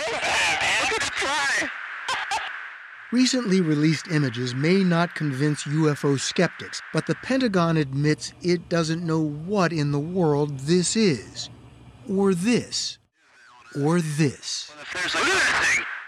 Recently 3.13 3.61
released 3.61 4.07
images 4.09 4.55
may 4.55 4.85
not 4.85 5.17
convince 5.17 5.65
UFO 5.65 6.19
skeptics, 6.19 6.81
but 6.93 7.07
the 7.07 7.17
Pentagon 7.17 7.77
admits 7.77 8.33
it 8.41 8.69
doesn't 8.69 9.05
know 9.05 9.21
what 9.21 9.73
in 9.73 9.91
the 9.91 9.99
world 9.99 10.61
this 10.61 10.95
is. 10.95 11.51
Or 12.09 12.35
this. 12.35 12.99
Or 13.83 14.01
this. 14.01 14.73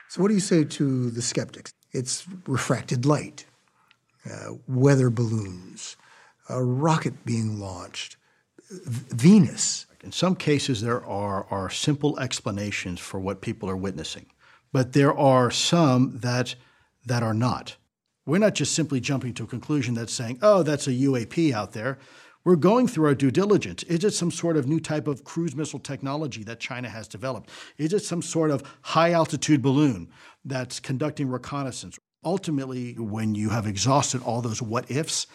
So, 0.09 0.23
what 0.23 0.29
do 0.29 0.35
you 0.35 0.41
say 0.41 0.63
to 0.63 1.11
the 1.11 1.23
skeptics? 1.23 1.75
It's 1.91 2.25
refracted 2.47 3.05
light, 3.05 3.47
uh, 4.31 4.55
weather 4.69 5.11
balloons, 5.11 5.97
a 6.49 6.63
rocket 6.63 7.25
being 7.25 7.59
launched, 7.59 8.17
Venus. 8.71 9.87
In 10.05 10.13
some 10.13 10.37
cases, 10.37 10.81
there 10.83 11.05
are, 11.05 11.47
are 11.51 11.69
simple 11.71 12.19
explanations 12.19 13.01
for 13.01 13.19
what 13.19 13.41
people 13.41 13.69
are 13.69 13.77
witnessing, 13.77 14.27
but 14.73 14.93
there 14.93 15.17
are 15.17 15.51
some 15.51 16.19
that, 16.21 16.55
that 17.07 17.23
are 17.23 17.35
not. 17.35 17.77
We're 18.25 18.39
not 18.39 18.55
just 18.55 18.75
simply 18.75 19.01
jumping 19.01 19.35
to 19.35 19.45
a 19.45 19.49
conclusion 19.49 19.95
that's 19.95 20.13
saying, 20.13 20.39
oh, 20.43 20.63
that's 20.63 20.87
a 20.87 20.93
UAP 20.93 21.53
out 21.53 21.73
there. 21.73 21.99
We're 22.45 22.57
going 22.57 22.89
through 22.89 23.07
our 23.07 23.15
due 23.15 23.31
diligence. 23.31 23.83
Is 23.85 24.05
it 24.05 24.13
some 24.13 24.31
sort 24.31 24.57
of 24.57 24.67
new 24.67 24.81
type 24.81 25.07
of 25.07 25.25
cruise 25.25 25.55
missile 25.55 25.79
technology 25.79 26.43
that 26.45 26.59
China 26.59 26.89
has 26.89 27.07
developed? 27.07 27.51
Is 27.79 27.93
it 27.93 28.01
some 28.01 28.23
sort 28.23 28.51
of 28.51 28.63
high 28.83 29.13
altitude 29.13 29.63
balloon 29.63 30.09
that's 30.45 30.81
conducting 30.81 31.29
reconnaissance? 31.29 31.99
Ultimately, 32.25 32.95
when 32.95 33.35
you 33.35 33.51
have 33.51 33.67
exhausted 33.67 34.23
all 34.23 34.41
those 34.41 34.61
what 34.61 34.91
ifs 34.91 35.27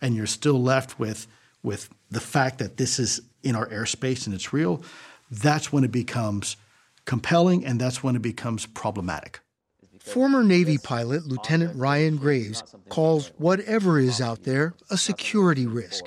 and 0.00 0.14
you're 0.14 0.26
still 0.26 0.60
left 0.60 0.98
with, 0.98 1.26
with 1.62 1.88
the 2.10 2.20
fact 2.20 2.58
that 2.58 2.76
this 2.76 2.98
is 2.98 3.20
in 3.42 3.54
our 3.54 3.68
airspace 3.68 4.26
and 4.26 4.34
it's 4.34 4.52
real, 4.52 4.82
that's 5.30 5.72
when 5.72 5.84
it 5.84 5.92
becomes 5.92 6.56
compelling 7.04 7.64
and 7.64 7.80
that's 7.80 8.02
when 8.02 8.16
it 8.16 8.22
becomes 8.22 8.66
problematic. 8.66 9.40
Former 10.06 10.44
Navy 10.44 10.78
pilot 10.78 11.26
Lieutenant 11.26 11.76
Ryan 11.76 12.16
Graves 12.16 12.62
calls 12.88 13.32
whatever 13.38 13.98
is 13.98 14.20
out 14.20 14.44
there 14.44 14.74
a 14.88 14.96
security 14.96 15.66
risk. 15.66 16.04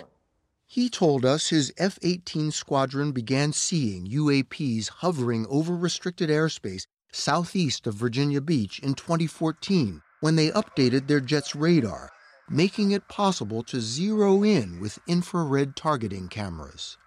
He 0.65 0.89
told 0.89 1.25
us 1.25 1.49
his 1.49 1.73
F 1.77 1.99
18 2.01 2.51
squadron 2.51 3.11
began 3.11 3.51
seeing 3.51 4.07
UAPs 4.07 4.87
hovering 4.87 5.45
over 5.49 5.75
restricted 5.75 6.29
airspace 6.29 6.87
southeast 7.11 7.87
of 7.87 7.95
Virginia 7.95 8.39
Beach 8.39 8.79
in 8.79 8.93
2014 8.93 10.01
when 10.21 10.37
they 10.37 10.49
updated 10.51 11.07
their 11.07 11.19
jet's 11.19 11.53
radar, 11.53 12.09
making 12.49 12.91
it 12.91 13.09
possible 13.09 13.63
to 13.63 13.81
zero 13.81 14.43
in 14.43 14.79
with 14.79 14.99
infrared 15.07 15.75
targeting 15.75 16.29
cameras. 16.29 16.97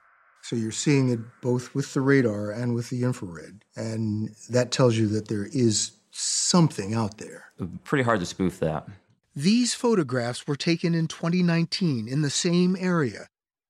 So, 0.43 0.57
you're 0.57 0.73
seeing 0.73 1.09
it 1.09 1.21
both 1.41 1.75
with 1.75 1.95
the 1.95 2.01
radar 2.01 2.51
and 2.51 2.75
with 2.75 2.91
the 2.91 3.05
infrared, 3.05 3.65
and 3.77 4.35
that 4.51 4.73
tells 4.73 4.97
you 4.97 5.07
that 5.09 5.29
there 5.29 5.47
is 5.47 5.93
something 6.13 6.95
out 6.95 7.19
there. 7.19 7.53
Pretty 7.85 8.05
hard 8.05 8.21
to 8.21 8.27
spoof 8.27 8.61
that. 8.61 8.87
These 9.35 9.75
photographs 9.75 10.47
were 10.47 10.57
taken 10.57 10.95
in 10.95 11.09
2019 11.09 12.07
in 12.07 12.23
the 12.23 12.31
same 12.31 12.77
area. 12.79 13.27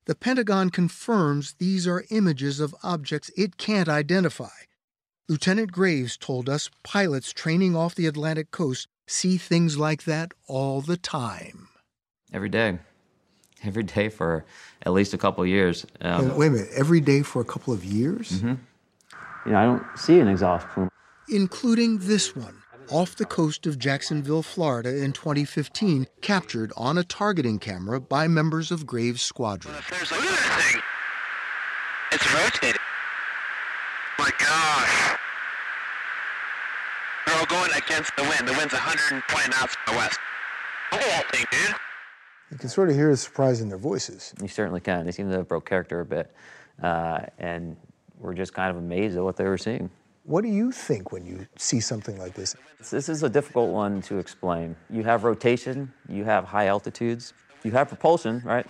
The 0.07 0.17
Pentagon 0.17 0.71
confirms 0.71 1.55
these 1.55 1.87
are 1.87 2.05
images 2.11 2.59
of 2.59 2.75
objects 2.83 3.31
it 3.37 3.57
can't 3.57 3.89
identify. 3.89 4.49
Lieutenant 5.29 5.71
Graves 5.71 6.17
told 6.17 6.49
us 6.49 6.69
pilots 6.83 7.33
training 7.33 7.77
off 7.77 7.95
the 7.95 8.07
Atlantic 8.07 8.51
coast 8.51 8.89
see 9.07 9.37
things 9.39 9.79
like 9.79 10.03
that 10.05 10.33
all 10.49 10.81
the 10.81 10.97
time. 10.97 11.69
Every 12.33 12.49
day. 12.49 12.79
Every 13.63 13.85
day 13.85 14.09
for 14.09 14.45
at 14.85 14.93
least 14.93 15.15
a 15.15 15.19
couple 15.19 15.45
of 15.45 15.49
years. 15.49 15.87
Um, 16.01 16.37
Wait 16.37 16.49
a 16.49 16.51
minute, 16.51 16.71
every 16.75 17.01
day 17.01 17.23
for 17.23 17.41
a 17.41 17.45
couple 17.45 17.73
of 17.73 17.85
years? 17.85 18.43
mhm. 18.43 18.59
You 19.47 19.53
know, 19.53 19.59
I 19.59 19.65
don't 19.65 19.85
see 19.97 20.19
an 20.19 20.27
exhaust 20.29 20.67
plume. 20.69 20.89
Including 21.29 21.99
this 21.99 22.35
one 22.35 22.63
off 22.91 23.17
the 23.17 23.25
coast 23.25 23.67
of 23.67 23.79
Jacksonville, 23.79 24.43
Florida 24.43 25.03
in 25.03 25.13
2015, 25.13 26.07
captured 26.21 26.73
on 26.77 26.99
a 26.99 27.05
targeting 27.05 27.59
camera 27.59 28.01
by 28.01 28.29
members 28.29 28.71
of 28.71 28.87
Graves' 28.87 29.23
squadron. 29.23 29.75
It's 32.13 32.35
rotating. 32.35 32.81
my 34.19 34.31
gosh. 34.39 35.19
They're 37.27 37.39
all 37.39 37.47
going 37.47 37.71
against 37.75 38.15
the 38.17 38.23
wind. 38.25 38.47
The 38.47 38.53
wind's 38.53 38.75
120 38.75 39.49
knots 39.49 39.75
from 39.75 39.95
the 39.95 39.99
west. 39.99 40.21
Look 40.93 41.01
at 41.01 41.09
that 41.09 41.31
thing, 41.35 41.47
dude. 41.51 41.75
You 42.51 42.59
can 42.59 42.69
sort 42.69 42.91
of 42.91 42.95
hear 42.95 43.11
the 43.11 43.17
surprise 43.17 43.63
in 43.63 43.71
their 43.71 43.79
voices. 43.79 44.35
You 44.43 44.49
certainly 44.49 44.81
can. 44.81 45.07
They 45.07 45.13
seem 45.13 45.31
to 45.31 45.37
have 45.39 45.49
broke 45.49 45.67
character 45.67 46.01
a 46.01 46.05
bit. 46.05 46.35
Uh, 46.83 47.21
and 47.39 47.77
we're 48.19 48.35
just 48.35 48.53
kind 48.53 48.71
of 48.71 48.77
amazed 48.77 49.17
at 49.17 49.23
what 49.23 49.37
they 49.37 49.45
were 49.45 49.57
seeing. 49.57 49.89
What 50.25 50.43
do 50.43 50.49
you 50.49 50.71
think 50.71 51.11
when 51.11 51.27
you 51.27 51.49
see 51.57 51.81
something 51.81 52.17
like 52.17 52.35
this? 52.35 52.55
This 52.91 53.09
is 53.09 53.25
a 53.25 53.29
difficult 53.29 53.71
one 53.71 54.01
to 54.03 54.19
explain. 54.19 54.77
You 54.89 55.03
have 55.03 55.25
rotation, 55.25 55.93
you 56.09 56.25
have 56.25 56.45
high 56.45 56.69
altitudes, 56.69 57.35
you 57.65 57.73
have 57.73 57.89
propulsion, 57.89 58.41
right? 58.45 58.67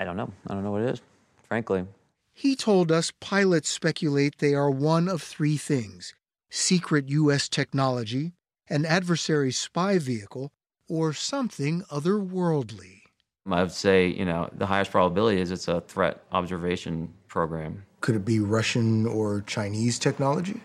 I 0.00 0.04
don't 0.04 0.16
know. 0.16 0.32
I 0.48 0.54
don't 0.54 0.64
know 0.64 0.72
what 0.72 0.82
it 0.82 0.90
is, 0.90 1.02
frankly. 1.44 1.86
He 2.32 2.56
told 2.56 2.90
us 2.90 3.12
pilots 3.20 3.68
speculate 3.68 4.38
they 4.38 4.54
are 4.54 4.70
one 4.70 5.08
of 5.08 5.22
three 5.22 5.56
things 5.56 6.14
secret 6.50 7.08
U.S. 7.08 7.48
technology, 7.48 8.32
an 8.68 8.84
adversary 8.86 9.52
spy 9.52 9.98
vehicle, 9.98 10.52
or 10.88 11.12
something 11.12 11.82
otherworldly. 11.90 13.02
I 13.50 13.62
would 13.62 13.72
say, 13.72 14.08
you 14.08 14.24
know, 14.24 14.48
the 14.52 14.66
highest 14.66 14.90
probability 14.90 15.40
is 15.40 15.50
it's 15.50 15.68
a 15.68 15.80
threat 15.82 16.24
observation 16.32 17.12
program. 17.28 17.84
Could 18.06 18.14
it 18.14 18.24
be 18.24 18.38
Russian 18.38 19.04
or 19.04 19.42
Chinese 19.48 19.98
technology? 19.98 20.60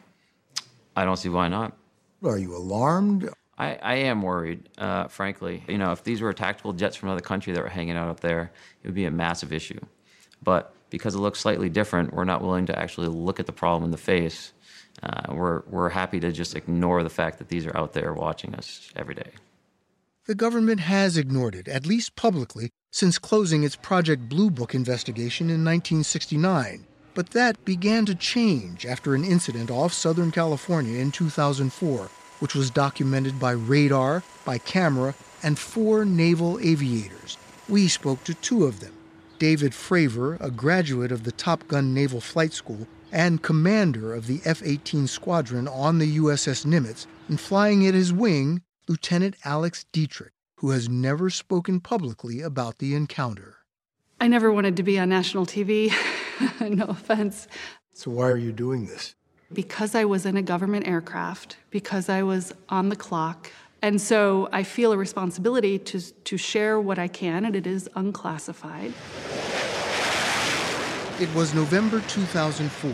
I 0.96 1.06
don't 1.06 1.18
see 1.18 1.28
why 1.28 1.48
not. 1.48 1.76
Are 2.24 2.38
you 2.38 2.56
alarmed? 2.56 3.28
I, 3.58 3.80
I 3.82 3.96
am 3.96 4.22
worried, 4.22 4.70
uh, 4.78 5.08
frankly. 5.08 5.64
You 5.68 5.80
know, 5.80 5.92
if 5.92 6.04
these 6.04 6.22
were 6.22 6.32
tactical 6.34 6.72
jets 6.72 6.96
from 6.96 7.10
another 7.10 7.24
country 7.24 7.52
that 7.54 7.64
were 7.64 7.68
hanging 7.68 7.98
out 7.98 8.10
up 8.10 8.20
there, 8.20 8.52
it 8.84 8.88
would 8.88 8.94
be 8.94 9.06
a 9.06 9.12
massive 9.12 9.52
issue. 9.52 9.80
But 10.44 10.76
because 10.92 11.16
it 11.16 11.18
looks 11.18 11.40
slightly 11.40 11.68
different, 11.68 12.14
we're 12.14 12.26
not 12.26 12.44
willing 12.44 12.68
to 12.68 12.78
actually 12.78 13.08
look 13.08 13.40
at 13.40 13.48
the 13.48 13.54
problem 13.54 13.86
in 13.86 13.90
the 13.90 13.98
face. 13.98 14.54
Uh, 15.02 15.34
we're, 15.34 15.64
we're 15.66 15.90
happy 15.90 16.20
to 16.20 16.32
just 16.32 16.56
ignore 16.56 17.02
the 17.02 17.10
fact 17.10 17.40
that 17.40 17.48
these 17.48 17.66
are 17.66 17.76
out 17.76 17.94
there 17.94 18.14
watching 18.14 18.54
us 18.54 18.92
every 18.96 19.16
day. 19.16 19.32
The 20.28 20.36
government 20.36 20.82
has 20.82 21.18
ignored 21.18 21.56
it, 21.56 21.68
at 21.68 21.88
least 21.88 22.16
publicly, 22.16 22.70
since 22.92 23.18
closing 23.18 23.64
its 23.64 23.76
Project 23.76 24.30
Blue 24.30 24.52
Book 24.52 24.76
investigation 24.76 25.46
in 25.48 25.66
1969. 25.66 26.86
But 27.14 27.32
that 27.32 27.64
began 27.66 28.06
to 28.06 28.16
change 28.16 28.86
after 28.86 29.14
an 29.14 29.26
incident 29.26 29.70
off 29.70 29.92
Southern 29.92 30.32
California 30.32 31.00
in 31.00 31.12
2004, 31.12 32.10
which 32.40 32.56
was 32.56 32.72
documented 32.72 33.40
by 33.40 33.52
radar, 33.52 34.24
by 34.46 34.58
camera, 34.58 35.14
and 35.44 35.60
four 35.60 36.06
naval 36.06 36.60
aviators. 36.60 37.38
We 37.68 37.88
spoke 37.88 38.24
to 38.26 38.34
two 38.34 38.66
of 38.66 38.80
them 38.80 38.94
David 39.40 39.74
Fravor, 39.74 40.40
a 40.40 40.52
graduate 40.52 41.12
of 41.12 41.24
the 41.24 41.32
Top 41.32 41.68
Gun 41.68 41.94
Naval 41.94 42.22
Flight 42.22 42.54
School 42.54 42.88
and 43.12 43.42
commander 43.42 44.14
of 44.14 44.28
the 44.28 44.40
F 44.46 44.62
18 44.64 45.08
squadron 45.08 45.68
on 45.68 45.98
the 45.98 46.18
USS 46.18 46.66
Nimitz, 46.66 47.08
and 47.28 47.40
flying 47.40 47.86
at 47.86 47.94
his 47.94 48.14
wing, 48.14 48.62
Lieutenant 48.88 49.36
Alex 49.44 49.86
Dietrich, 49.92 50.32
who 50.58 50.70
has 50.70 50.88
never 50.88 51.30
spoken 51.30 51.82
publicly 51.82 52.40
about 52.40 52.78
the 52.78 52.96
encounter. 52.96 53.58
I 54.22 54.28
never 54.28 54.52
wanted 54.52 54.78
to 54.78 54.84
be 54.84 54.98
on 54.98 55.10
national 55.10 55.46
TV. 55.46 55.92
no 56.62 56.86
offense. 56.86 57.48
So, 57.94 58.12
why 58.12 58.30
are 58.30 58.38
you 58.38 58.52
doing 58.52 58.88
this? 58.88 59.16
Because 59.54 59.96
I 59.96 60.06
was 60.06 60.26
in 60.26 60.38
a 60.38 60.42
government 60.42 60.88
aircraft, 60.88 61.58
because 61.70 62.08
I 62.10 62.24
was 62.24 62.54
on 62.70 62.90
the 62.90 62.96
clock. 62.96 63.52
And 63.84 64.00
so 64.00 64.48
I 64.52 64.62
feel 64.62 64.92
a 64.94 64.98
responsibility 64.98 65.80
to, 65.80 66.00
to 66.00 66.38
share 66.38 66.80
what 66.80 67.00
I 67.00 67.08
can, 67.08 67.46
and 67.46 67.56
it 67.56 67.66
is 67.66 67.90
unclassified. 67.96 68.94
It 71.20 71.34
was 71.36 71.54
November 71.54 72.00
2004, 72.08 72.92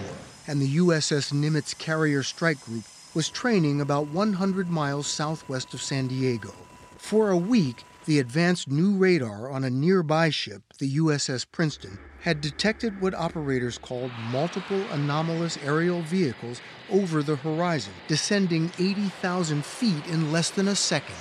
and 0.47 0.61
the 0.61 0.77
USS 0.77 1.33
Nimitz 1.33 1.77
Carrier 1.77 2.23
Strike 2.23 2.61
Group 2.61 2.85
was 3.13 3.29
training 3.29 3.81
about 3.81 4.07
100 4.07 4.69
miles 4.69 5.07
southwest 5.07 5.73
of 5.73 5.81
San 5.81 6.07
Diego. 6.07 6.53
For 6.97 7.31
a 7.31 7.37
week, 7.37 7.83
the 8.05 8.19
advanced 8.19 8.69
new 8.69 8.95
radar 8.95 9.49
on 9.49 9.63
a 9.63 9.69
nearby 9.69 10.29
ship, 10.29 10.61
the 10.79 10.97
USS 10.97 11.45
Princeton, 11.51 11.97
had 12.21 12.41
detected 12.41 12.99
what 13.01 13.13
operators 13.13 13.77
called 13.77 14.11
multiple 14.31 14.81
anomalous 14.91 15.57
aerial 15.63 16.01
vehicles 16.01 16.61
over 16.89 17.23
the 17.23 17.35
horizon, 17.35 17.93
descending 18.07 18.71
80,000 18.79 19.65
feet 19.65 20.05
in 20.07 20.31
less 20.31 20.49
than 20.49 20.67
a 20.67 20.75
second. 20.75 21.15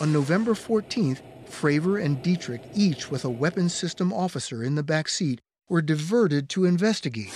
On 0.00 0.12
November 0.12 0.54
14th, 0.54 1.20
Fravor 1.48 2.02
and 2.02 2.22
Dietrich, 2.22 2.62
each 2.74 3.10
with 3.10 3.24
a 3.24 3.30
weapons 3.30 3.72
system 3.72 4.12
officer 4.12 4.62
in 4.62 4.74
the 4.74 4.82
back 4.82 5.08
seat, 5.08 5.40
were 5.68 5.82
diverted 5.82 6.48
to 6.50 6.64
investigate. 6.64 7.32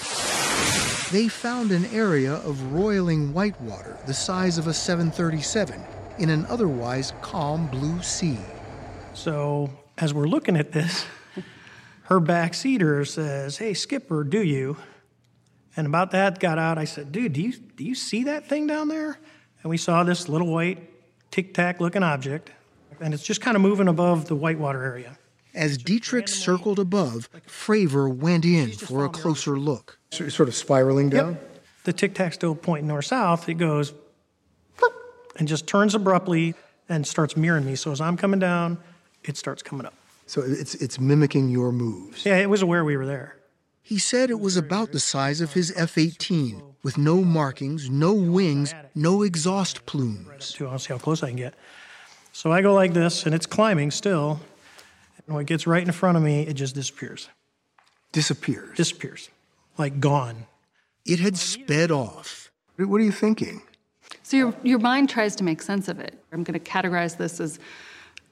They 1.10 1.28
found 1.28 1.72
an 1.72 1.86
area 1.86 2.34
of 2.34 2.72
roiling 2.72 3.32
whitewater 3.32 3.96
the 4.06 4.12
size 4.12 4.58
of 4.58 4.66
a 4.66 4.74
737 4.74 5.82
in 6.18 6.28
an 6.28 6.44
otherwise 6.46 7.14
calm 7.22 7.66
blue 7.68 8.02
sea. 8.02 8.38
So, 9.14 9.70
as 9.96 10.12
we're 10.12 10.26
looking 10.26 10.56
at 10.56 10.72
this, 10.72 11.06
her 12.08 12.20
backseater 12.20 13.06
says, 13.06 13.58
Hey, 13.58 13.74
Skipper, 13.74 14.24
do 14.24 14.42
you? 14.42 14.78
And 15.76 15.86
about 15.86 16.10
that 16.12 16.40
got 16.40 16.58
out, 16.58 16.78
I 16.78 16.84
said, 16.84 17.12
Dude, 17.12 17.34
do 17.34 17.42
you, 17.42 17.52
do 17.52 17.84
you 17.84 17.94
see 17.94 18.24
that 18.24 18.48
thing 18.48 18.66
down 18.66 18.88
there? 18.88 19.18
And 19.62 19.70
we 19.70 19.76
saw 19.76 20.04
this 20.04 20.26
little 20.26 20.46
white 20.46 20.90
tic 21.30 21.52
tac 21.52 21.80
looking 21.80 22.02
object, 22.02 22.50
and 23.00 23.12
it's 23.12 23.22
just 23.22 23.42
kind 23.42 23.56
of 23.56 23.60
moving 23.60 23.88
above 23.88 24.24
the 24.24 24.34
whitewater 24.34 24.82
area. 24.82 25.18
As 25.54 25.76
Dietrich 25.76 26.28
circled 26.28 26.78
above, 26.78 27.28
Fravor 27.46 28.14
went 28.14 28.46
in 28.46 28.70
for 28.72 29.04
a 29.04 29.10
closer 29.10 29.58
look. 29.58 29.98
So 30.10 30.28
sort 30.30 30.48
of 30.48 30.54
spiraling 30.54 31.10
down? 31.10 31.32
Yep. 31.32 31.64
The 31.84 31.92
tic 31.92 32.14
tac 32.14 32.32
still 32.32 32.54
pointing 32.54 32.88
north 32.88 33.04
south. 33.04 33.48
It 33.50 33.54
goes 33.54 33.92
and 35.36 35.46
just 35.46 35.66
turns 35.66 35.94
abruptly 35.94 36.54
and 36.88 37.06
starts 37.06 37.36
mirroring 37.36 37.66
me. 37.66 37.76
So 37.76 37.92
as 37.92 38.00
I'm 38.00 38.16
coming 38.16 38.40
down, 38.40 38.78
it 39.24 39.36
starts 39.36 39.62
coming 39.62 39.84
up. 39.84 39.94
So 40.28 40.42
it's, 40.42 40.74
it's 40.74 41.00
mimicking 41.00 41.48
your 41.48 41.72
moves. 41.72 42.26
Yeah, 42.26 42.36
it 42.36 42.50
was 42.50 42.60
aware 42.60 42.84
we 42.84 42.98
were 42.98 43.06
there. 43.06 43.36
He 43.80 43.98
said 43.98 44.28
it 44.28 44.40
was 44.40 44.58
about 44.58 44.92
the 44.92 45.00
size 45.00 45.40
of 45.40 45.54
his 45.54 45.72
F 45.74 45.96
18, 45.96 46.62
with 46.82 46.98
no 46.98 47.24
markings, 47.24 47.88
no 47.88 48.12
wings, 48.12 48.74
no 48.94 49.22
exhaust 49.22 49.86
plumes. 49.86 50.52
Too, 50.52 50.68
I'll 50.68 50.78
see 50.78 50.92
how 50.92 50.98
close 50.98 51.22
I 51.22 51.28
can 51.28 51.36
get. 51.36 51.54
So 52.32 52.52
I 52.52 52.60
go 52.60 52.74
like 52.74 52.92
this, 52.92 53.24
and 53.24 53.34
it's 53.34 53.46
climbing 53.46 53.90
still. 53.90 54.40
And 55.26 55.34
when 55.34 55.42
it 55.42 55.48
gets 55.48 55.66
right 55.66 55.82
in 55.82 55.92
front 55.92 56.18
of 56.18 56.22
me, 56.22 56.42
it 56.42 56.52
just 56.52 56.74
disappears. 56.74 57.30
Disappears? 58.12 58.76
Disappears. 58.76 59.30
Like 59.78 59.98
gone. 59.98 60.46
It 61.06 61.20
had 61.20 61.38
sped 61.38 61.90
off. 61.90 62.50
What 62.76 63.00
are 63.00 63.04
you 63.04 63.12
thinking? 63.12 63.62
So 64.22 64.36
your, 64.36 64.54
your 64.62 64.78
mind 64.78 65.08
tries 65.08 65.34
to 65.36 65.44
make 65.44 65.62
sense 65.62 65.88
of 65.88 65.98
it. 65.98 66.22
I'm 66.32 66.44
going 66.44 66.58
to 66.58 66.70
categorize 66.70 67.16
this 67.16 67.40
as 67.40 67.58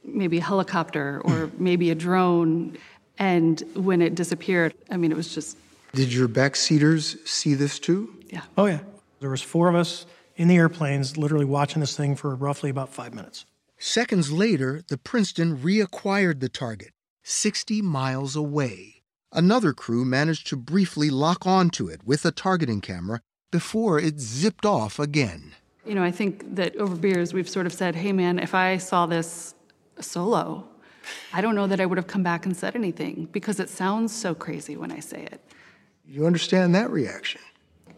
maybe 0.07 0.39
a 0.39 0.43
helicopter 0.43 1.21
or 1.25 1.49
mm. 1.49 1.59
maybe 1.59 1.91
a 1.91 1.95
drone. 1.95 2.77
And 3.19 3.63
when 3.75 4.03
it 4.03 4.15
disappeared, 4.15 4.75
I 4.91 4.97
mean, 4.97 5.11
it 5.11 5.17
was 5.17 5.35
just. 5.35 5.57
Did 5.95 6.13
your 6.13 6.29
backseaters 6.29 7.27
see 7.27 7.55
this 7.55 7.79
too? 7.79 8.15
Yeah. 8.29 8.43
Oh, 8.57 8.67
yeah. 8.67 8.81
There 9.21 9.31
was 9.31 9.43
four 9.43 9.69
of 9.69 9.75
us 9.75 10.07
in 10.37 10.49
the 10.49 10.57
airplanes 10.57 11.17
literally 11.17 11.45
watching 11.45 11.81
this 11.81 11.97
thing 11.97 12.17
for 12.17 12.35
roughly 12.35 12.71
about 12.71 12.93
five 12.93 13.15
minutes. 13.15 13.47
Seconds 13.79 14.33
later, 14.33 14.83
the 14.89 14.99
Princeton 14.99 15.59
reacquired 15.59 16.41
the 16.41 16.49
target, 16.49 16.93
60 17.25 17.83
miles 17.83 18.37
away. 18.37 19.03
Another 19.33 19.73
crew 19.73 20.05
managed 20.05 20.47
to 20.49 20.57
briefly 20.57 21.11
lock 21.11 21.47
onto 21.47 21.89
it 21.89 22.07
with 22.07 22.25
a 22.25 22.31
targeting 22.31 22.81
camera 22.81 23.21
before 23.51 23.99
it 23.99 24.19
zipped 24.19 24.65
off 24.65 24.99
again. 24.99 25.53
You 25.85 25.95
know, 25.95 26.03
I 26.03 26.11
think 26.11 26.57
that 26.57 26.75
over 26.77 26.97
beers 26.97 27.35
we've 27.35 27.49
sort 27.49 27.67
of 27.67 27.73
said, 27.73 27.95
hey 27.95 28.13
man, 28.13 28.39
if 28.39 28.55
I 28.55 28.79
saw 28.79 29.07
this 29.07 29.55
solo, 30.01 30.69
I 31.33 31.41
don't 31.41 31.55
know 31.55 31.67
that 31.67 31.81
I 31.81 31.87
would 31.87 31.99
have 31.99 32.07
come 32.07 32.23
back 32.23 32.47
and 32.47 32.57
said 32.57 32.75
anything 32.75 33.29
because 33.33 33.61
it 33.61 33.69
sounds 33.69 34.15
so 34.15 34.35
crazy 34.35 34.77
when 34.77 34.91
I 34.91 35.01
say 35.01 35.23
it. 35.23 35.41
You 36.09 36.27
understand 36.27 36.75
that 36.75 36.91
reaction? 36.91 37.41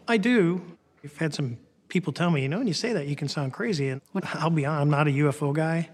I 0.07 0.17
do. 0.17 0.61
I've 1.03 1.17
had 1.17 1.33
some 1.33 1.57
people 1.87 2.13
tell 2.13 2.31
me, 2.31 2.41
you 2.41 2.49
know, 2.49 2.59
when 2.59 2.67
you 2.67 2.73
say 2.73 2.93
that, 2.93 3.07
you 3.07 3.15
can 3.15 3.27
sound 3.27 3.53
crazy. 3.53 3.89
And 3.89 4.01
I'll 4.33 4.49
be 4.49 4.65
honest, 4.65 4.81
I'm 4.81 4.89
not 4.89 5.07
a 5.07 5.11
UFO 5.11 5.53
guy. 5.53 5.89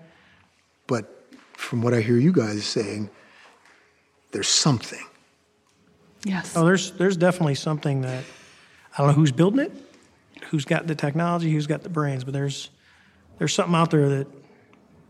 But 0.88 1.26
from 1.54 1.82
what 1.82 1.94
I 1.94 2.02
hear 2.02 2.18
you 2.18 2.32
guys 2.32 2.66
saying, 2.66 3.10
there's 4.32 4.48
something. 4.48 5.04
Yes. 6.24 6.56
Oh, 6.58 6.66
there's 6.66 6.92
there's 6.92 7.18
definitely 7.18 7.56
something 7.56 8.02
that 8.02 8.24
I 8.94 8.98
don't 8.98 9.08
know 9.08 9.14
who's 9.14 9.32
building 9.32 9.60
it, 9.60 9.72
who's 10.50 10.66
got 10.66 10.88
the 10.88 10.96
technology, 10.96 11.52
who's 11.52 11.68
got 11.68 11.84
the 11.84 11.90
brains, 11.90 12.24
but 12.24 12.34
there's 12.34 12.70
there's 13.38 13.54
something 13.54 13.76
out 13.76 13.92
there 13.92 14.10
that 14.10 14.28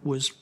was 0.03 0.33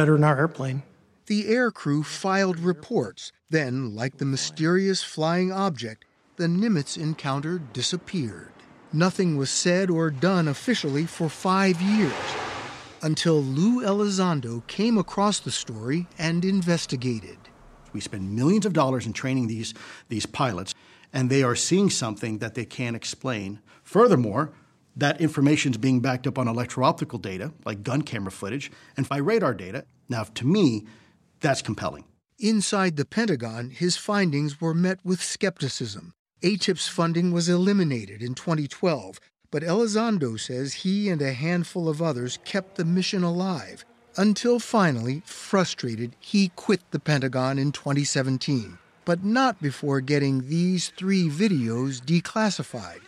better 0.00 0.14
than 0.14 0.24
our 0.24 0.38
airplane. 0.38 0.82
The 1.26 1.48
air 1.48 1.70
crew 1.70 2.02
filed 2.02 2.58
reports. 2.58 3.32
Then, 3.50 3.94
like 3.94 4.16
the 4.16 4.24
mysterious 4.24 5.02
flying 5.02 5.52
object, 5.52 6.06
the 6.36 6.46
Nimitz 6.46 6.96
encounter 6.96 7.58
disappeared. 7.58 8.54
Nothing 8.94 9.36
was 9.36 9.50
said 9.50 9.90
or 9.90 10.10
done 10.10 10.48
officially 10.48 11.04
for 11.04 11.28
five 11.28 11.82
years 11.82 12.14
until 13.02 13.42
Lou 13.42 13.82
Elizondo 13.84 14.66
came 14.68 14.96
across 14.96 15.38
the 15.38 15.50
story 15.50 16.06
and 16.18 16.46
investigated. 16.46 17.36
We 17.92 18.00
spend 18.00 18.34
millions 18.34 18.64
of 18.64 18.72
dollars 18.72 19.04
in 19.04 19.12
training 19.12 19.48
these, 19.48 19.74
these 20.08 20.24
pilots, 20.24 20.74
and 21.12 21.28
they 21.28 21.42
are 21.42 21.54
seeing 21.54 21.90
something 21.90 22.38
that 22.38 22.54
they 22.54 22.64
can't 22.64 22.96
explain. 22.96 23.60
Furthermore, 23.82 24.50
that 24.96 25.20
information 25.20 25.72
is 25.72 25.78
being 25.78 26.00
backed 26.00 26.26
up 26.26 26.38
on 26.38 26.48
electro-optical 26.48 27.18
data, 27.18 27.52
like 27.64 27.82
gun 27.82 28.02
camera 28.02 28.30
footage, 28.30 28.70
and 28.96 29.08
by 29.08 29.18
radar 29.18 29.54
data. 29.54 29.84
Now, 30.08 30.24
to 30.24 30.46
me, 30.46 30.84
that's 31.40 31.62
compelling. 31.62 32.04
Inside 32.38 32.96
the 32.96 33.04
Pentagon, 33.04 33.70
his 33.70 33.96
findings 33.96 34.60
were 34.60 34.74
met 34.74 34.98
with 35.04 35.22
skepticism. 35.22 36.12
ATIP's 36.42 36.88
funding 36.88 37.32
was 37.32 37.48
eliminated 37.48 38.22
in 38.22 38.34
2012, 38.34 39.20
but 39.50 39.62
Elizondo 39.62 40.38
says 40.38 40.72
he 40.72 41.08
and 41.10 41.20
a 41.20 41.32
handful 41.32 41.88
of 41.88 42.00
others 42.00 42.38
kept 42.44 42.76
the 42.76 42.84
mission 42.84 43.22
alive 43.22 43.84
until 44.16 44.58
finally, 44.58 45.22
frustrated, 45.24 46.16
he 46.18 46.50
quit 46.56 46.80
the 46.90 46.98
Pentagon 46.98 47.58
in 47.58 47.72
2017, 47.72 48.78
but 49.04 49.24
not 49.24 49.60
before 49.62 50.00
getting 50.00 50.48
these 50.48 50.88
three 50.90 51.28
videos 51.28 52.00
declassified. 52.00 53.00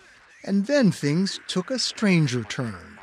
And 0.44 0.66
then 0.66 0.90
things 0.90 1.40
took 1.46 1.70
a 1.70 1.78
stranger 1.78 2.42
turn. 2.44 2.98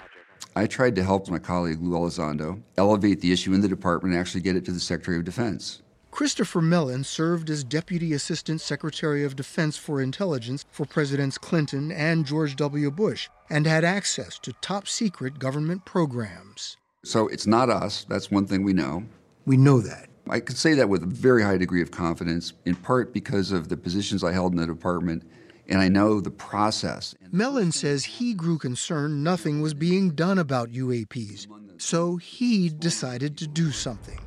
I 0.56 0.67
tried 0.67 0.95
to 0.95 1.04
help 1.04 1.30
my 1.30 1.39
colleague 1.39 1.82
Lou 1.82 1.97
Elizondo 1.97 2.62
elevate 2.78 3.21
the 3.21 3.32
issue 3.32 3.54
in 3.54 3.62
the 3.62 3.67
department 3.67 4.13
and 4.13 4.19
actually 4.19 4.41
get 4.41 4.56
it 4.56 4.65
to 4.65 4.71
the 4.71 4.80
Secretary 4.80 5.17
of 5.17 5.23
Defense. 5.23 5.82
Christopher 6.12 6.62
Mellon 6.62 7.04
served 7.04 7.49
as 7.49 7.63
Deputy 7.63 8.13
Assistant 8.13 8.60
Secretary 8.60 9.23
of 9.23 9.36
Defense 9.36 9.78
for 9.78 10.02
Intelligence 10.02 10.65
for 10.71 10.86
Presidents 10.86 11.38
Clinton 11.38 11.91
and 11.91 12.25
George 12.25 12.56
W. 12.56 12.91
Bush 12.91 13.30
and 13.49 13.65
had 13.65 13.86
access 13.86 14.38
to 14.39 14.52
top 14.54 14.88
secret 14.88 15.39
government 15.39 15.86
programs. 15.86 16.78
So 17.04 17.28
it's 17.28 17.47
not 17.47 17.69
us. 17.69 18.06
That's 18.10 18.32
one 18.32 18.47
thing 18.47 18.63
we 18.63 18.73
know. 18.73 19.04
We 19.45 19.56
know 19.56 19.80
that. 19.82 20.10
I 20.30 20.39
can 20.39 20.56
say 20.56 20.73
that 20.73 20.89
with 20.89 21.04
a 21.04 21.08
very 21.08 21.41
high 21.41 21.58
degree 21.58 21.82
of 21.82 21.91
confidence, 21.91 22.54
in 22.65 22.75
part 22.75 23.13
because 23.13 23.52
of 23.52 23.69
the 23.69 23.78
positions 23.78 24.23
I 24.23 24.32
held 24.32 24.52
in 24.52 24.60
the 24.60 24.67
department, 24.67 25.23
and 25.69 25.79
I 25.79 25.88
know 25.88 26.19
the 26.19 26.32
process. 26.32 27.15
Mellon 27.32 27.71
says 27.71 28.03
he 28.03 28.34
grew 28.34 28.58
concerned 28.58 29.23
nothing 29.23 29.62
was 29.62 29.75
being 29.75 30.10
done 30.10 30.39
about 30.39 30.71
UAPs, 30.71 31.47
so 31.77 32.17
he 32.17 32.69
decided 32.69 33.38
to 33.38 33.47
do 33.47 33.71
something. 33.71 34.19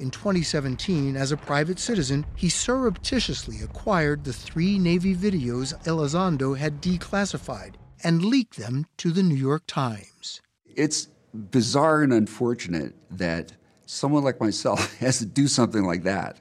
In 0.00 0.10
2017, 0.10 1.16
as 1.16 1.30
a 1.30 1.36
private 1.36 1.78
citizen, 1.78 2.24
he 2.36 2.48
surreptitiously 2.48 3.60
acquired 3.62 4.24
the 4.24 4.32
three 4.32 4.78
Navy 4.78 5.14
videos 5.14 5.74
Elizondo 5.84 6.56
had 6.56 6.80
declassified 6.80 7.74
and 8.02 8.24
leaked 8.24 8.56
them 8.56 8.86
to 8.96 9.10
the 9.10 9.22
New 9.22 9.34
York 9.34 9.64
Times. 9.66 10.40
It's 10.64 11.08
bizarre 11.34 12.02
and 12.02 12.12
unfortunate 12.12 12.94
that 13.10 13.52
someone 13.86 14.24
like 14.24 14.40
myself 14.40 14.96
has 14.98 15.18
to 15.18 15.26
do 15.26 15.48
something 15.48 15.84
like 15.84 16.04
that 16.04 16.40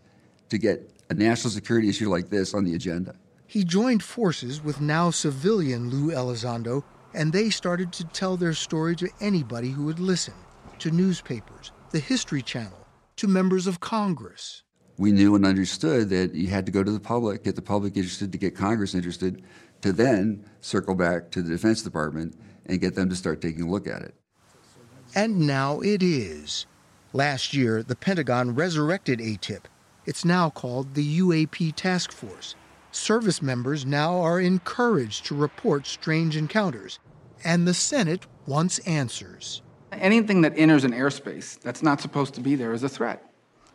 to 0.49 0.57
get 0.57 0.89
a 1.09 1.13
national 1.13 1.51
security 1.51 1.89
issue 1.89 2.09
like 2.09 2.29
this 2.29 2.53
on 2.53 2.63
the 2.63 2.75
agenda. 2.75 3.15
He 3.49 3.63
joined 3.63 4.03
forces 4.03 4.61
with 4.61 4.81
now 4.81 5.09
civilian 5.09 5.89
Lou 5.89 6.13
Elizondo, 6.13 6.83
and 7.13 7.31
they 7.31 7.49
started 7.49 7.93
to 7.93 8.03
tell 8.03 8.35
their 8.35 8.53
story 8.53 8.93
to 8.97 9.09
anybody 9.21 9.69
who 9.69 9.85
would 9.85 9.99
listen 9.99 10.33
to 10.79 10.91
newspapers, 10.91 11.71
the 11.91 11.99
History 11.99 12.41
Channel, 12.41 12.85
to 13.15 13.27
members 13.27 13.65
of 13.65 13.79
Congress. 13.79 14.63
We 14.97 15.13
knew 15.13 15.33
and 15.35 15.45
understood 15.45 16.09
that 16.09 16.35
you 16.35 16.47
had 16.47 16.65
to 16.65 16.73
go 16.73 16.83
to 16.83 16.91
the 16.91 16.99
public, 16.99 17.45
get 17.45 17.55
the 17.55 17.61
public 17.61 17.95
interested, 17.95 18.33
to 18.33 18.37
get 18.37 18.53
Congress 18.53 18.93
interested, 18.93 19.41
to 19.81 19.93
then 19.93 20.43
circle 20.59 20.95
back 20.95 21.31
to 21.31 21.41
the 21.41 21.49
Defense 21.49 21.81
Department 21.81 22.37
and 22.65 22.81
get 22.81 22.95
them 22.95 23.09
to 23.09 23.15
start 23.15 23.41
taking 23.41 23.63
a 23.63 23.71
look 23.71 23.87
at 23.87 24.01
it. 24.01 24.13
And 25.15 25.47
now 25.47 25.79
it 25.79 26.03
is. 26.03 26.65
Last 27.13 27.53
year, 27.53 27.81
the 27.81 27.95
Pentagon 27.95 28.55
resurrected 28.55 29.19
ATIP. 29.19 29.63
It's 30.05 30.25
now 30.25 30.49
called 30.49 30.95
the 30.95 31.19
UAP 31.19 31.73
Task 31.75 32.11
Force. 32.11 32.55
Service 32.91 33.41
members 33.41 33.85
now 33.85 34.19
are 34.19 34.39
encouraged 34.39 35.25
to 35.25 35.35
report 35.35 35.85
strange 35.85 36.37
encounters, 36.37 36.99
and 37.43 37.67
the 37.67 37.73
Senate 37.73 38.25
wants 38.45 38.79
answers. 38.79 39.61
Anything 39.91 40.41
that 40.41 40.57
enters 40.57 40.83
an 40.83 40.93
airspace 40.93 41.59
that's 41.59 41.83
not 41.83 42.01
supposed 42.01 42.33
to 42.35 42.41
be 42.41 42.55
there 42.55 42.73
is 42.73 42.83
a 42.83 42.89
threat. 42.89 43.23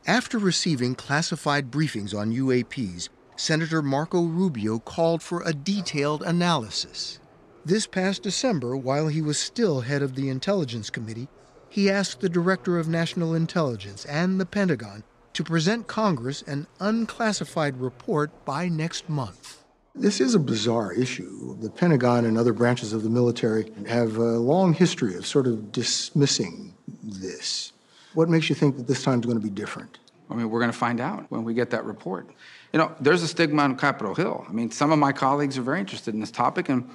After 0.07 0.39
receiving 0.39 0.95
classified 0.95 1.71
briefings 1.71 2.17
on 2.17 2.33
UAPs, 2.33 3.09
Senator 3.37 3.83
Marco 3.83 4.23
Rubio 4.25 4.79
called 4.79 5.23
for 5.23 5.43
a 5.43 5.53
detailed 5.53 6.23
analysis. 6.23 7.19
This 7.65 7.87
past 7.87 8.23
December, 8.23 8.77
while 8.77 9.09
he 9.09 9.23
was 9.23 9.39
still 9.39 9.83
head 9.83 10.03
of 10.03 10.15
the 10.15 10.29
Intelligence 10.29 10.91
Committee, 10.91 11.29
he 11.69 11.89
asked 11.89 12.21
the 12.21 12.29
Director 12.29 12.79
of 12.79 12.89
National 12.89 13.35
Intelligence 13.35 14.05
and 14.05 14.41
the 14.41 14.47
Pentagon 14.47 15.05
to 15.35 15.45
present 15.45 15.87
Congress 15.87 16.43
an 16.43 16.67
unclassified 16.81 17.81
report 17.81 18.45
by 18.45 18.69
next 18.69 19.09
month. 19.09 19.63
This 19.95 20.21
is 20.21 20.35
a 20.35 20.39
bizarre 20.39 20.93
issue. 20.93 21.57
The 21.61 21.69
Pentagon 21.69 22.25
and 22.25 22.39
other 22.39 22.53
branches 22.53 22.93
of 22.93 23.03
the 23.03 23.11
military 23.11 23.71
have 23.87 24.17
a 24.17 24.39
long 24.39 24.73
history 24.73 25.15
of 25.17 25.27
sort 25.27 25.47
of 25.47 25.71
dismissing 25.71 26.75
this. 27.03 27.73
What 28.15 28.29
makes 28.29 28.49
you 28.49 28.55
think 28.55 28.77
that 28.79 28.87
this 28.87 29.03
time 29.03 29.21
is 29.21 29.27
going 29.27 29.39
to 29.39 29.43
be 29.43 29.51
different? 29.51 29.99
I 30.31 30.35
mean, 30.35 30.49
we're 30.49 30.61
going 30.61 30.73
to 30.73 30.79
find 30.79 30.99
out 31.01 31.27
when 31.31 31.45
we 31.45 31.53
get 31.53 31.71
that 31.71 31.85
report. 31.85 32.31
You 32.73 32.79
know, 32.79 32.95
there's 33.01 33.23
a 33.23 33.29
stigma 33.29 33.63
on 33.63 33.77
Capitol 33.77 34.15
Hill. 34.15 34.47
I 34.49 34.53
mean, 34.53 34.71
some 34.71 34.93
of 34.93 34.99
my 34.99 35.13
colleagues 35.13 35.59
are 35.59 35.63
very 35.63 35.81
interested 35.81 36.15
in 36.15 36.21
this 36.21 36.31
topic 36.31 36.71
and 36.71 36.89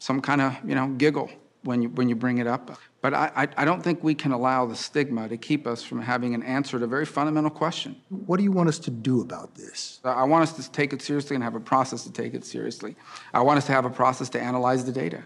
some 0.00 0.20
kind 0.20 0.40
of, 0.40 0.56
you 0.66 0.74
know, 0.74 0.88
giggle 0.88 1.30
when 1.62 1.82
you, 1.82 1.88
when 1.90 2.08
you 2.08 2.16
bring 2.16 2.38
it 2.38 2.48
up. 2.48 2.76
But 3.04 3.12
I, 3.12 3.48
I, 3.58 3.66
don't 3.66 3.82
think 3.82 4.02
we 4.02 4.14
can 4.14 4.32
allow 4.32 4.64
the 4.64 4.74
stigma 4.74 5.28
to 5.28 5.36
keep 5.36 5.66
us 5.66 5.82
from 5.82 6.00
having 6.00 6.34
an 6.34 6.42
answer 6.42 6.78
to 6.78 6.86
a 6.86 6.88
very 6.88 7.04
fundamental 7.04 7.50
question. 7.50 8.00
What 8.08 8.38
do 8.38 8.44
you 8.44 8.50
want 8.50 8.70
us 8.70 8.78
to 8.78 8.90
do 8.90 9.20
about 9.20 9.54
this? 9.54 10.00
I 10.02 10.24
want 10.24 10.44
us 10.44 10.52
to 10.54 10.72
take 10.72 10.94
it 10.94 11.02
seriously 11.02 11.34
and 11.34 11.44
have 11.44 11.54
a 11.54 11.60
process 11.60 12.04
to 12.04 12.10
take 12.10 12.32
it 12.32 12.46
seriously. 12.46 12.96
I 13.34 13.42
want 13.42 13.58
us 13.58 13.66
to 13.66 13.72
have 13.72 13.84
a 13.84 13.90
process 13.90 14.30
to 14.30 14.40
analyze 14.40 14.86
the 14.86 14.92
data 14.92 15.22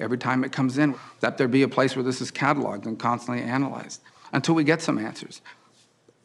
every 0.00 0.18
time 0.18 0.42
it 0.42 0.50
comes 0.50 0.76
in, 0.76 0.96
that 1.20 1.38
there 1.38 1.46
be 1.46 1.62
a 1.62 1.68
place 1.68 1.94
where 1.94 2.02
this 2.02 2.20
is 2.20 2.32
cataloged 2.32 2.86
and 2.86 2.98
constantly 2.98 3.44
analyzed 3.44 4.00
until 4.32 4.56
we 4.56 4.64
get 4.64 4.82
some 4.82 4.98
answers. 4.98 5.40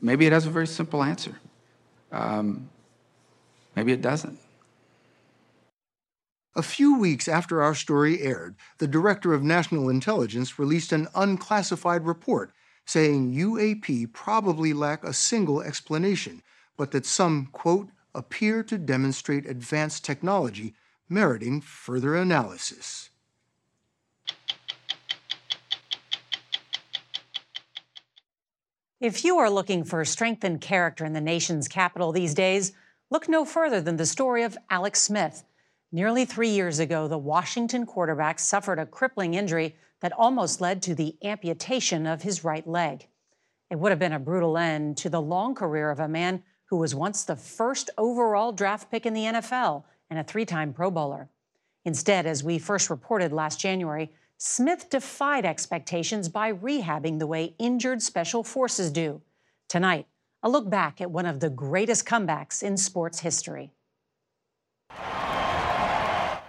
Maybe 0.02 0.26
it 0.26 0.34
has 0.34 0.48
a 0.48 0.50
very 0.50 0.66
simple 0.66 1.04
answer. 1.04 1.40
Um, 2.12 2.68
maybe 3.76 3.92
it 3.92 4.02
doesn't. 4.02 4.40
A 6.58 6.64
few 6.64 6.98
weeks 6.98 7.28
after 7.28 7.62
our 7.62 7.76
story 7.76 8.22
aired, 8.22 8.56
the 8.78 8.88
Director 8.88 9.34
of 9.34 9.44
National 9.44 9.90
Intelligence 9.90 10.58
released 10.58 10.94
an 10.94 11.10
unclassified 11.14 12.06
report 12.06 12.54
saying 12.86 13.34
UAP 13.34 14.14
probably 14.14 14.72
lack 14.72 15.04
a 15.04 15.12
single 15.12 15.62
explanation, 15.62 16.42
but 16.78 16.92
that 16.92 17.06
some, 17.06 17.50
quote, 17.52 17.90
appear 18.14 18.64
to 18.64 18.78
demonstrate 18.78 19.46
advanced 19.46 20.06
technology 20.06 20.74
meriting 21.10 21.60
further 21.60 22.16
analysis. 22.16 23.10
If 29.02 29.26
you 29.26 29.38
are 29.40 29.50
looking 29.50 29.84
for 29.84 30.00
a 30.00 30.06
strengthened 30.06 30.62
character 30.62 31.04
in 31.04 31.12
the 31.12 31.20
nation's 31.20 31.68
capital 31.68 32.14
these 32.14 32.34
days, 32.34 32.72
look 33.10 33.28
no 33.28 33.44
further 33.44 33.82
than 33.82 33.98
the 33.98 34.06
story 34.06 34.44
of 34.44 34.58
Alex 34.70 35.02
Smith. 35.02 35.44
Nearly 35.92 36.26
three 36.26 36.50
years 36.50 36.80
ago, 36.80 37.08
the 37.08 37.18
Washington 37.18 37.86
quarterback 37.86 38.40
suffered 38.40 38.80
a 38.80 38.86
crippling 38.86 39.34
injury 39.34 39.76
that 40.02 40.12
almost 40.14 40.62
led 40.62 40.82
to 40.84 40.96
the 40.96 41.16
amputation 41.24 42.06
of 42.06 42.22
his 42.22 42.44
right 42.44 42.68
leg. 42.68 43.08
It 43.70 43.80
would 43.80 43.92
have 43.92 44.00
been 44.00 44.14
a 44.14 44.20
brutal 44.20 44.58
end 44.58 44.98
to 44.98 45.10
the 45.10 45.22
long 45.22 45.56
career 45.56 45.90
of 45.90 46.00
a 46.00 46.08
man 46.08 46.44
who 46.66 46.78
was 46.78 46.96
once 46.96 47.24
the 47.24 47.36
first 47.36 47.90
overall 47.98 48.52
draft 48.52 48.92
pick 48.92 49.06
in 49.06 49.14
the 49.14 49.24
NFL 49.24 49.84
and 50.10 50.20
a 50.20 50.24
three 50.24 50.46
time 50.46 50.74
Pro 50.74 50.92
Bowler. 50.92 51.30
Instead, 51.86 52.26
as 52.26 52.44
we 52.44 52.58
first 52.58 52.90
reported 52.90 53.32
last 53.32 53.60
January, 53.60 54.12
Smith 54.38 54.90
defied 54.90 55.46
expectations 55.46 56.28
by 56.28 56.52
rehabbing 56.52 57.20
the 57.20 57.28
way 57.28 57.56
injured 57.58 58.02
special 58.02 58.44
forces 58.44 58.92
do. 58.92 59.22
Tonight, 59.70 60.08
a 60.44 60.50
look 60.50 60.70
back 60.70 61.00
at 61.00 61.12
one 61.12 61.26
of 61.26 61.40
the 61.40 61.50
greatest 61.50 62.06
comebacks 62.06 62.62
in 62.62 62.76
sports 62.76 63.20
history. 63.22 63.72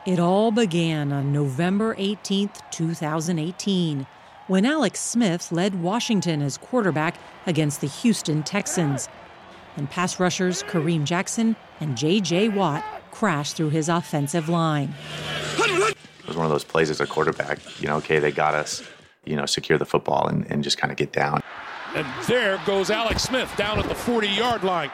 It 0.07 0.21
all 0.21 0.53
began 0.53 1.13
on 1.13 1.33
November 1.33 1.97
18, 1.99 2.49
2018, 2.71 4.07
when 4.47 4.65
Alex 4.65 5.01
Smith 5.01 5.51
led 5.51 5.83
Washington 5.83 6.43
as 6.43 6.59
quarterback 6.59 7.19
against 7.45 7.81
the 7.81 7.89
Houston 7.89 8.45
Texans. 8.45 9.09
And 9.77 9.91
pass 9.91 10.21
rushers 10.21 10.63
Kareem 10.63 11.03
Jackson 11.03 11.57
and 11.81 11.97
J.J. 11.97 12.51
Watt 12.51 12.85
crashed 13.11 13.57
through 13.57 13.71
his 13.71 13.89
offensive 13.89 14.49
line. 14.49 14.95
It 15.59 15.97
was 16.29 16.37
one 16.37 16.47
of 16.47 16.53
those 16.53 16.63
plays 16.63 16.89
as 16.89 17.01
a 17.01 17.07
quarterback, 17.09 17.59
you 17.81 17.89
know, 17.89 17.97
okay, 17.97 18.21
they 18.21 18.31
got 18.31 18.55
us, 18.55 18.85
you 19.25 19.35
know, 19.35 19.45
secure 19.45 19.77
the 19.77 19.85
football 19.85 20.29
and, 20.29 20.49
and 20.49 20.63
just 20.63 20.79
kind 20.79 20.93
of 20.93 20.97
get 20.97 21.11
down. 21.11 21.43
And 21.97 22.07
there 22.29 22.61
goes 22.65 22.91
Alex 22.91 23.25
Smith 23.25 23.53
down 23.57 23.81
at 23.81 23.89
the 23.89 23.95
40 23.97 24.29
yard 24.29 24.63
line. 24.63 24.91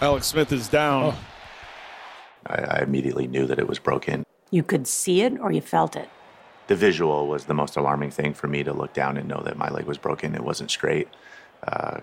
Alex 0.00 0.26
Smith 0.26 0.52
is 0.52 0.68
down. 0.68 1.12
Oh. 1.12 1.18
I, 2.48 2.78
I 2.78 2.82
immediately 2.82 3.26
knew 3.26 3.46
that 3.46 3.58
it 3.58 3.68
was 3.68 3.78
broken. 3.78 4.24
You 4.50 4.62
could 4.62 4.86
see 4.86 5.22
it 5.22 5.38
or 5.40 5.52
you 5.52 5.60
felt 5.60 5.96
it? 5.96 6.08
The 6.68 6.76
visual 6.76 7.26
was 7.26 7.44
the 7.44 7.54
most 7.54 7.76
alarming 7.76 8.10
thing 8.10 8.34
for 8.34 8.46
me 8.46 8.62
to 8.62 8.72
look 8.72 8.92
down 8.92 9.16
and 9.16 9.28
know 9.28 9.42
that 9.44 9.56
my 9.56 9.70
leg 9.70 9.86
was 9.86 9.98
broken. 9.98 10.34
It 10.34 10.44
wasn't 10.44 10.70
straight, 10.70 11.08
uh, 11.66 12.00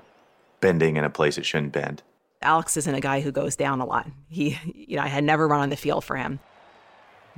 bending 0.59 0.97
in 0.97 1.03
a 1.03 1.09
place 1.09 1.37
it 1.37 1.45
shouldn't 1.45 1.71
bend. 1.71 2.01
Alex 2.41 2.77
isn't 2.77 2.95
a 2.95 3.01
guy 3.01 3.21
who 3.21 3.31
goes 3.31 3.55
down 3.55 3.79
a 3.79 3.85
lot. 3.85 4.07
He, 4.27 4.57
you 4.73 4.97
know, 4.97 5.03
I 5.03 5.07
had 5.07 5.23
never 5.23 5.47
run 5.47 5.61
on 5.61 5.69
the 5.69 5.75
field 5.75 6.03
for 6.03 6.15
him. 6.15 6.39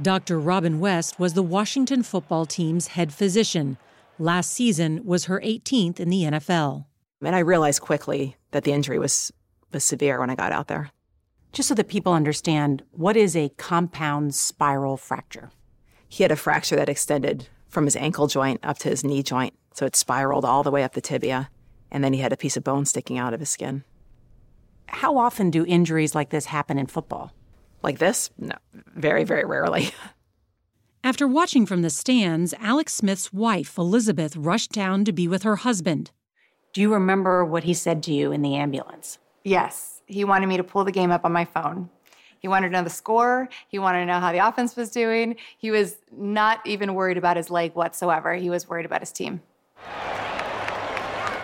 Dr. 0.02 0.40
Robin 0.40 0.80
West 0.80 1.20
was 1.20 1.34
the 1.34 1.44
Washington 1.44 2.04
football 2.04 2.46
team's 2.46 2.88
head 2.88 3.14
physician. 3.14 3.78
Last 4.20 4.52
season 4.52 5.04
was 5.06 5.26
her 5.26 5.40
18th 5.42 6.00
in 6.00 6.10
the 6.10 6.24
NFL. 6.24 6.86
And 7.22 7.36
I 7.36 7.40
realized 7.40 7.82
quickly 7.82 8.36
that 8.52 8.64
the 8.64 8.74
injury 8.74 9.00
was, 9.00 9.32
was 9.72 9.84
severe 9.84 10.20
when 10.20 10.30
I 10.30 10.36
got 10.36 10.52
out 10.52 10.68
there. 10.68 10.92
Just 11.54 11.70
so 11.70 11.76
that 11.76 11.88
people 11.88 12.14
understand, 12.14 12.84
what 12.92 13.18
is 13.18 13.36
a 13.36 13.50
compound 13.58 14.36
spiral 14.36 14.98
fracture? 14.98 15.52
He 16.08 16.24
had 16.24 16.32
a 16.32 16.36
fracture 16.36 16.76
that 16.76 16.90
extended 16.90 17.48
from 17.68 17.86
his 17.86 17.96
ankle 17.96 18.28
joint 18.28 18.60
up 18.64 18.78
to 18.80 18.90
his 18.90 19.04
knee 19.04 19.24
joint. 19.24 19.54
So 19.74 19.86
it 19.86 19.96
spiraled 19.96 20.46
all 20.46 20.64
the 20.64 20.72
way 20.72 20.84
up 20.84 20.94
the 20.94 21.02
tibia. 21.02 21.50
And 21.92 22.04
then 22.04 22.14
he 22.14 22.20
had 22.20 22.34
a 22.34 22.38
piece 22.38 22.58
of 22.58 22.64
bone 22.64 22.86
sticking 22.86 23.18
out 23.18 23.34
of 23.34 23.40
his 23.40 23.50
skin. 23.50 23.84
How 24.88 25.18
often 25.18 25.52
do 25.52 25.66
injuries 25.66 26.16
like 26.16 26.30
this 26.30 26.46
happen 26.46 26.78
in 26.78 26.88
football? 26.88 27.34
Like 27.84 28.00
this? 28.00 28.30
No, 28.38 28.56
very, 28.96 29.24
very 29.24 29.46
rarely. 29.46 29.92
After 31.04 31.28
watching 31.28 31.66
from 31.66 31.84
the 31.84 31.90
stands, 31.90 32.54
Alex 32.60 32.94
Smith's 32.94 33.32
wife, 33.32 33.78
Elizabeth, 33.78 34.36
rushed 34.36 34.72
down 34.72 35.06
to 35.06 35.14
be 35.14 35.28
with 35.28 35.44
her 35.44 35.58
husband. 35.58 36.12
Do 36.74 36.82
you 36.82 36.92
remember 36.92 37.46
what 37.46 37.64
he 37.64 37.74
said 37.74 38.04
to 38.04 38.14
you 38.14 38.32
in 38.32 38.42
the 38.42 38.56
ambulance? 38.56 39.20
Yes. 39.44 39.97
He 40.08 40.24
wanted 40.24 40.48
me 40.48 40.58
to 40.58 40.64
pull 40.64 40.84
the 40.84 40.92
game 40.92 41.12
up 41.12 41.26
on 41.26 41.32
my 41.32 41.46
phone. 41.46 41.90
He 42.40 42.48
wanted 42.48 42.70
to 42.70 42.74
know 42.74 42.84
the 42.84 42.90
score. 42.90 43.50
He 43.68 43.78
wanted 43.80 44.00
to 44.00 44.06
know 44.06 44.20
how 44.20 44.32
the 44.32 44.46
offense 44.46 44.76
was 44.76 44.90
doing. 44.90 45.36
He 45.58 45.72
was 45.72 45.98
not 46.12 46.66
even 46.66 46.94
worried 46.94 47.18
about 47.18 47.38
his 47.38 47.50
leg 47.50 47.74
whatsoever. 47.76 48.36
He 48.36 48.50
was 48.50 48.70
worried 48.70 48.86
about 48.86 49.02
his 49.02 49.12
team. 49.12 49.42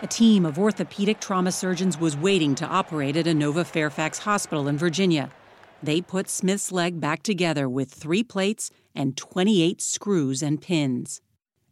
A 0.01 0.07
team 0.07 0.45
of 0.45 0.59
orthopedic 0.59 1.19
trauma 1.19 1.51
surgeons 1.51 1.97
was 1.97 2.17
waiting 2.17 2.55
to 2.55 2.65
operate 2.65 3.15
at 3.15 3.25
Inova 3.25 3.65
Fairfax 3.65 4.19
Hospital 4.19 4.67
in 4.67 4.77
Virginia. 4.77 5.31
They 5.81 6.01
put 6.01 6.29
Smith's 6.29 6.71
leg 6.71 6.99
back 6.99 7.23
together 7.23 7.67
with 7.67 7.91
three 7.91 8.23
plates 8.23 8.69
and 8.95 9.17
28 9.17 9.81
screws 9.81 10.41
and 10.41 10.61
pins. 10.61 11.21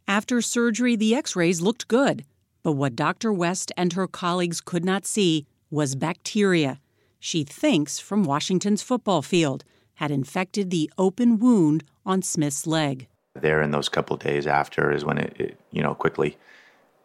After 0.08 0.42
surgery, 0.42 0.96
the 0.96 1.16
x 1.16 1.36
rays 1.36 1.62
looked 1.62 1.88
good, 1.88 2.26
but 2.64 2.74
what 2.74 2.96
Dr. 2.96 3.32
West 3.32 3.72
and 3.78 3.94
her 3.94 4.08
colleagues 4.08 4.62
could 4.62 4.84
not 4.84 5.06
see 5.06 5.46
was 5.72 5.96
bacteria. 5.96 6.80
She 7.20 7.44
thinks 7.44 7.98
from 7.98 8.24
Washington's 8.24 8.84
football 8.84 9.22
field 9.22 9.64
had 9.96 10.12
infected 10.12 10.70
the 10.70 10.92
open 10.98 11.40
wound 11.40 11.84
on 12.06 12.22
Smith's 12.22 12.68
leg. 12.68 13.08
There 13.36 13.62
in 13.62 13.72
those 13.72 13.88
couple 13.88 14.18
days 14.18 14.46
after 14.46 14.92
is 14.92 15.06
when 15.06 15.18
it, 15.18 15.36
it, 15.40 15.60
you 15.72 15.82
know, 15.82 15.96
quickly, 15.96 16.38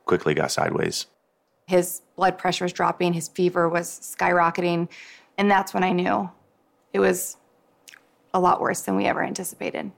quickly 0.04 0.34
got 0.34 0.50
sideways. 0.50 1.06
His 1.66 2.02
blood 2.16 2.38
pressure 2.38 2.64
was 2.64 2.72
dropping, 2.72 3.12
his 3.12 3.28
fever 3.28 3.68
was 3.68 3.88
skyrocketing, 3.88 4.88
and 5.38 5.50
that's 5.50 5.72
when 5.72 5.84
I 5.84 5.92
knew 5.92 6.30
it 6.92 6.98
was 6.98 7.36
a 8.32 8.40
lot 8.40 8.60
worse 8.60 8.82
than 8.82 8.96
we 8.96 9.04
ever 9.04 9.22
anticipated. 9.22 9.92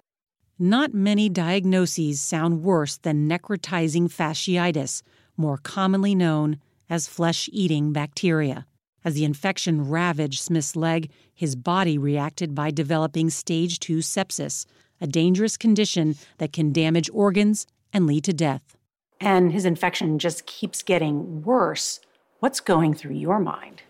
Not 0.58 0.92
many 0.92 1.28
diagnoses 1.28 2.20
sound 2.20 2.62
worse 2.62 2.96
than 2.96 3.28
necrotizing 3.28 4.12
fasciitis, 4.12 5.02
more 5.36 5.58
commonly 5.58 6.16
known 6.16 6.58
as 6.88 7.06
flesh 7.06 7.48
eating 7.52 7.92
bacteria. 7.92 8.66
As 9.04 9.14
the 9.14 9.24
infection 9.24 9.88
ravaged 9.88 10.40
Smith's 10.40 10.76
leg, 10.76 11.10
his 11.34 11.56
body 11.56 11.96
reacted 11.96 12.54
by 12.54 12.70
developing 12.70 13.30
stage 13.30 13.78
2 13.78 13.98
sepsis, 13.98 14.66
a 15.00 15.06
dangerous 15.06 15.56
condition 15.56 16.16
that 16.38 16.52
can 16.52 16.72
damage 16.72 17.08
organs 17.12 17.66
and 17.92 18.06
lead 18.06 18.24
to 18.24 18.32
death. 18.32 18.76
And 19.20 19.52
his 19.52 19.64
infection 19.64 20.18
just 20.18 20.46
keeps 20.46 20.82
getting 20.82 21.42
worse. 21.42 22.00
What's 22.40 22.60
going 22.60 22.94
through 22.94 23.14
your 23.14 23.38
mind? 23.38 23.82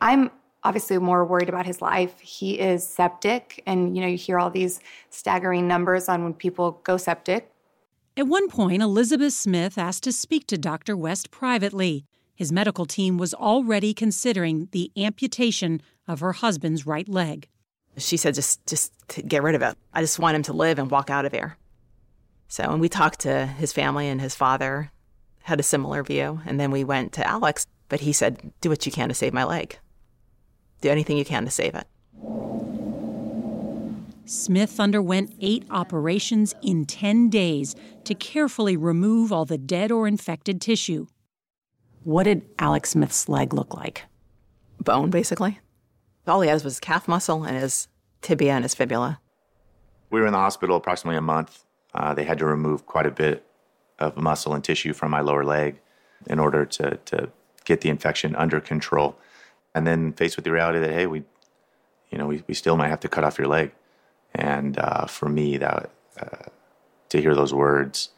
I'm 0.00 0.30
obviously 0.62 0.98
more 0.98 1.24
worried 1.24 1.48
about 1.48 1.66
his 1.66 1.80
life. 1.80 2.18
He 2.20 2.58
is 2.58 2.86
septic, 2.86 3.62
and 3.66 3.96
you 3.96 4.02
know, 4.02 4.08
you 4.08 4.16
hear 4.16 4.38
all 4.38 4.50
these 4.50 4.80
staggering 5.08 5.66
numbers 5.66 6.08
on 6.08 6.24
when 6.24 6.34
people 6.34 6.80
go 6.84 6.96
septic. 6.96 7.50
At 8.16 8.26
one 8.26 8.48
point, 8.48 8.82
Elizabeth 8.82 9.32
Smith 9.32 9.78
asked 9.78 10.02
to 10.04 10.12
speak 10.12 10.46
to 10.48 10.58
Dr. 10.58 10.96
West 10.96 11.30
privately. 11.30 12.04
His 12.40 12.50
medical 12.50 12.86
team 12.86 13.18
was 13.18 13.34
already 13.34 13.92
considering 13.92 14.70
the 14.72 14.90
amputation 14.96 15.82
of 16.08 16.20
her 16.20 16.32
husband's 16.32 16.86
right 16.86 17.06
leg. 17.06 17.50
She 17.98 18.16
said, 18.16 18.34
just, 18.34 18.66
just 18.66 18.94
get 19.28 19.42
rid 19.42 19.54
of 19.54 19.60
it. 19.60 19.76
I 19.92 20.00
just 20.00 20.18
want 20.18 20.36
him 20.36 20.42
to 20.44 20.54
live 20.54 20.78
and 20.78 20.90
walk 20.90 21.10
out 21.10 21.26
of 21.26 21.32
here. 21.32 21.58
So, 22.48 22.62
and 22.64 22.80
we 22.80 22.88
talked 22.88 23.20
to 23.20 23.44
his 23.44 23.74
family 23.74 24.08
and 24.08 24.22
his 24.22 24.34
father, 24.34 24.90
had 25.42 25.60
a 25.60 25.62
similar 25.62 26.02
view. 26.02 26.40
And 26.46 26.58
then 26.58 26.70
we 26.70 26.82
went 26.82 27.12
to 27.12 27.28
Alex, 27.28 27.66
but 27.90 28.00
he 28.00 28.12
said, 28.14 28.54
do 28.62 28.70
what 28.70 28.86
you 28.86 28.92
can 28.92 29.10
to 29.10 29.14
save 29.14 29.34
my 29.34 29.44
leg. 29.44 29.78
Do 30.80 30.88
anything 30.88 31.18
you 31.18 31.26
can 31.26 31.44
to 31.44 31.50
save 31.50 31.74
it. 31.74 31.86
Smith 34.24 34.80
underwent 34.80 35.34
eight 35.42 35.66
operations 35.70 36.54
in 36.62 36.86
10 36.86 37.28
days 37.28 37.76
to 38.04 38.14
carefully 38.14 38.78
remove 38.78 39.30
all 39.30 39.44
the 39.44 39.58
dead 39.58 39.92
or 39.92 40.08
infected 40.08 40.62
tissue. 40.62 41.04
What 42.04 42.24
did 42.24 42.42
Alex 42.58 42.90
Smith's 42.90 43.28
leg 43.28 43.52
look 43.52 43.74
like? 43.74 44.04
Bone, 44.80 45.10
basically. 45.10 45.58
All 46.26 46.40
he 46.40 46.48
has 46.48 46.64
was 46.64 46.74
his 46.74 46.80
calf 46.80 47.06
muscle 47.06 47.44
and 47.44 47.56
his 47.56 47.88
tibia 48.22 48.52
and 48.52 48.64
his 48.64 48.74
fibula. 48.74 49.20
We 50.10 50.20
were 50.20 50.26
in 50.26 50.32
the 50.32 50.38
hospital 50.38 50.76
approximately 50.76 51.18
a 51.18 51.22
month. 51.22 51.64
Uh, 51.94 52.14
they 52.14 52.24
had 52.24 52.38
to 52.38 52.46
remove 52.46 52.86
quite 52.86 53.06
a 53.06 53.10
bit 53.10 53.44
of 53.98 54.16
muscle 54.16 54.54
and 54.54 54.64
tissue 54.64 54.92
from 54.92 55.10
my 55.10 55.20
lower 55.20 55.44
leg 55.44 55.80
in 56.26 56.38
order 56.38 56.64
to, 56.64 56.96
to 57.04 57.30
get 57.64 57.82
the 57.82 57.90
infection 57.90 58.34
under 58.36 58.60
control. 58.60 59.18
And 59.74 59.86
then 59.86 60.12
faced 60.12 60.36
with 60.36 60.44
the 60.44 60.52
reality 60.52 60.78
that, 60.80 60.90
hey, 60.90 61.06
we, 61.06 61.22
you 62.10 62.18
know, 62.18 62.26
we, 62.26 62.42
we 62.46 62.54
still 62.54 62.76
might 62.76 62.88
have 62.88 63.00
to 63.00 63.08
cut 63.08 63.24
off 63.24 63.38
your 63.38 63.46
leg. 63.46 63.72
And 64.34 64.78
uh, 64.78 65.06
for 65.06 65.28
me, 65.28 65.58
that 65.58 65.90
uh, 66.18 66.48
to 67.10 67.20
hear 67.20 67.34
those 67.34 67.52
words, 67.52 68.10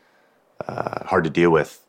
uh, 0.66 1.05
hard 1.05 1.24
to 1.24 1.30
deal 1.30 1.51
with 1.51 1.85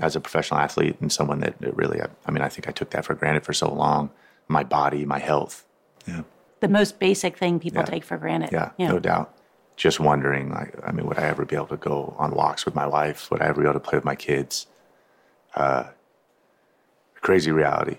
as 0.00 0.14
a 0.16 0.20
professional 0.20 0.60
athlete 0.60 0.96
and 1.00 1.10
someone 1.12 1.40
that, 1.40 1.58
that 1.60 1.76
really, 1.76 2.00
I, 2.00 2.08
I 2.26 2.30
mean, 2.30 2.42
I 2.42 2.48
think 2.48 2.68
I 2.68 2.72
took 2.72 2.90
that 2.90 3.04
for 3.04 3.14
granted 3.14 3.44
for 3.44 3.52
so 3.52 3.72
long. 3.72 4.10
My 4.48 4.62
body, 4.62 5.04
my 5.04 5.18
health. 5.18 5.64
Yeah. 6.06 6.22
The 6.60 6.68
most 6.68 6.98
basic 6.98 7.36
thing 7.36 7.58
people 7.58 7.80
Yeah. 7.80 7.86
take 7.86 8.04
for 8.04 8.16
granted. 8.16 8.50
Yeah, 8.52 8.70
no 8.78 8.98
doubt. 8.98 9.34
Just 9.76 10.00
wondering, 10.00 10.50
like, 10.50 10.74
I 10.86 10.92
mean, 10.92 11.06
would 11.06 11.18
I 11.18 11.24
ever 11.24 11.44
be 11.44 11.56
able 11.56 11.66
to 11.68 11.76
go 11.76 12.14
on 12.18 12.30
walks 12.34 12.64
with 12.64 12.74
my 12.74 12.86
wife? 12.86 13.30
Would 13.30 13.42
I 13.42 13.46
ever 13.46 13.60
be 13.60 13.66
able 13.66 13.74
to 13.74 13.80
play 13.80 13.96
with 13.98 14.04
my 14.04 14.14
kids? 14.14 14.66
Uh, 15.54 15.84
crazy 17.20 17.50
reality, 17.50 17.96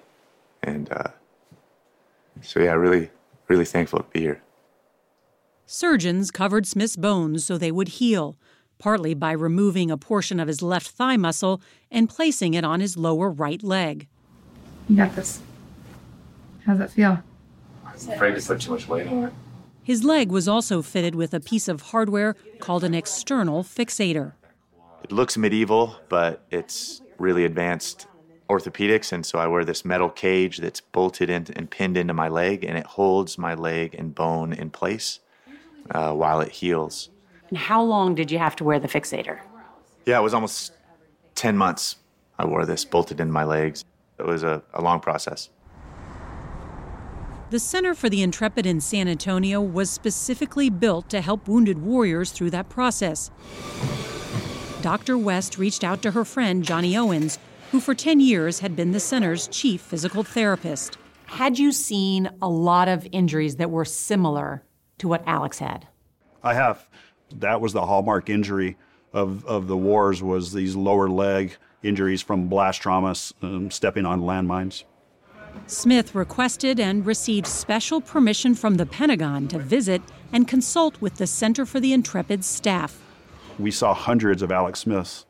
and 0.64 0.91
uh, 0.91 1.10
so 2.41 2.60
yeah, 2.60 2.74
really, 2.74 3.10
really 3.48 3.66
thankful 3.66 4.00
to 4.00 4.06
be 4.12 4.22
here. 4.22 4.41
Surgeons 5.66 6.32
covered 6.32 6.66
Smith's 6.66 6.95
bones 6.95 7.45
so 7.45 7.58
they 7.58 7.72
would 7.72 7.89
heal, 7.89 8.38
partly 8.80 9.14
by 9.14 9.32
removing 9.32 9.92
a 9.92 9.98
portion 9.98 10.40
of 10.40 10.48
his 10.48 10.62
left 10.62 10.90
thigh 10.90 11.18
muscle 11.18 11.62
and 11.92 12.10
placing 12.10 12.54
it 12.54 12.64
on 12.64 12.80
his 12.80 12.98
lower 12.98 13.30
right 13.30 13.64
leg. 13.64 14.08
You 14.90 14.98
got 14.98 15.16
this. 15.16 15.42
How's 16.66 16.80
it 16.80 16.92
feel? 16.92 17.22
I'm 17.86 17.94
afraid 17.94 18.36
to 18.36 18.42
put 18.46 18.62
too 18.62 18.72
much 18.72 18.88
weight 18.88 19.08
on 19.08 19.26
it. 19.26 19.34
His 19.84 20.04
leg 20.04 20.32
was 20.32 20.48
also 20.48 20.82
fitted 20.82 21.16
with 21.16 21.34
a 21.34 21.40
piece 21.40 21.68
of 21.68 21.82
hardware 21.82 22.36
called 22.60 22.84
an 22.84 22.94
external 22.94 23.64
fixator. 23.64 24.34
It 25.04 25.12
looks 25.12 25.38
medieval, 25.38 25.96
but 26.10 26.44
it's 26.52 27.02
really 27.18 27.46
advanced 27.46 28.08
orthopedics, 28.50 29.12
and 29.12 29.26
so 29.26 29.40
I 29.40 29.48
wear 29.48 29.64
this 29.64 29.86
metal 29.86 30.10
cage 30.10 30.58
that's 30.58 30.82
bolted 30.82 31.30
in 31.30 31.48
and 31.56 31.70
pinned 31.70 31.98
into 31.98 32.14
my 32.14 32.28
leg, 32.28 32.64
and 32.64 32.78
it 32.78 32.86
holds 32.86 33.38
my 33.38 33.54
leg 33.54 33.96
and 33.96 34.14
bone 34.14 34.54
in 34.54 34.70
place 34.70 35.20
uh, 35.92 36.14
while 36.14 36.42
it 36.42 36.52
heals. 36.52 37.10
And 37.50 37.58
how 37.58 37.82
long 37.82 38.16
did 38.16 38.32
you 38.32 38.38
have 38.38 38.56
to 38.58 38.64
wear 38.64 38.80
the 38.80 38.88
fixator? 38.88 39.39
Yeah, 40.06 40.20
it 40.20 40.24
was 40.24 40.34
almost 40.34 40.74
10 41.36 41.58
months 41.58 41.98
I 42.39 42.45
wore 42.45 42.66
this 42.66 42.86
bolted 42.86 43.20
in 43.20 43.32
my 43.32 43.43
legs. 43.43 43.84
It 44.20 44.26
was 44.26 44.43
a, 44.43 44.62
a 44.74 44.82
long 44.82 45.00
process. 45.00 45.50
The 47.50 47.60
Center 47.60 47.95
for 47.95 48.10
the 48.10 48.22
Intrepid 48.22 48.66
in 48.66 48.82
San 48.82 49.08
Antonio 49.08 49.62
was 49.62 49.89
specifically 49.89 50.70
built 50.70 51.10
to 51.10 51.22
help 51.22 51.48
wounded 51.48 51.82
warriors 51.82 52.32
through 52.32 52.50
that 52.52 52.68
process. 52.68 53.32
Dr. 54.82 55.18
West 55.18 55.58
reached 55.58 55.84
out 55.84 56.02
to 56.02 56.12
her 56.12 56.26
friend, 56.26 56.64
Johnny 56.64 56.98
Owens, 56.98 57.39
who 57.72 57.80
for 57.80 57.95
10 57.95 58.20
years 58.20 58.60
had 58.60 58.76
been 58.76 58.91
the 58.91 59.00
center's 59.00 59.48
chief 59.48 59.82
physical 59.82 60.24
therapist. 60.24 60.98
Had 61.26 61.58
you 61.58 61.72
seen 61.72 62.30
a 62.41 62.50
lot 62.50 62.88
of 62.88 63.08
injuries 63.12 63.56
that 63.58 63.72
were 63.72 63.86
similar 63.86 64.64
to 64.98 65.08
what 65.08 65.24
Alex 65.26 65.60
had? 65.60 65.88
I 66.43 66.54
have. 66.54 66.88
That 67.36 67.62
was 67.62 67.74
the 67.74 67.86
hallmark 67.86 68.30
injury 68.30 68.78
of, 69.14 69.46
of 69.46 69.68
the 69.68 69.78
wars 69.78 70.22
was 70.22 70.54
these 70.54 70.76
lower 70.76 71.10
leg 71.10 71.56
injuries 71.84 72.22
from 72.22 72.48
blast 72.48 72.82
trauma, 72.82 73.16
um, 73.42 73.72
stepping 73.72 74.06
on 74.06 74.22
landmines. 74.22 74.84
Smith 75.66 76.14
requested 76.14 76.80
and 76.80 77.06
received 77.06 77.48
special 77.48 78.00
permission 78.00 78.54
from 78.54 78.76
the 78.76 78.86
Pentagon 78.86 79.48
to 79.48 79.58
visit 79.58 80.02
and 80.32 80.48
consult 80.48 81.00
with 81.02 81.16
the 81.16 81.26
Center 81.26 81.66
for 81.66 81.80
the 81.80 81.94
Intrepid 81.94 82.46
staff. 82.46 83.02
We 83.58 83.72
saw 83.72 83.94
hundreds 83.94 84.42
of 84.42 84.52
Alex 84.52 84.82
Smiths 84.82 85.26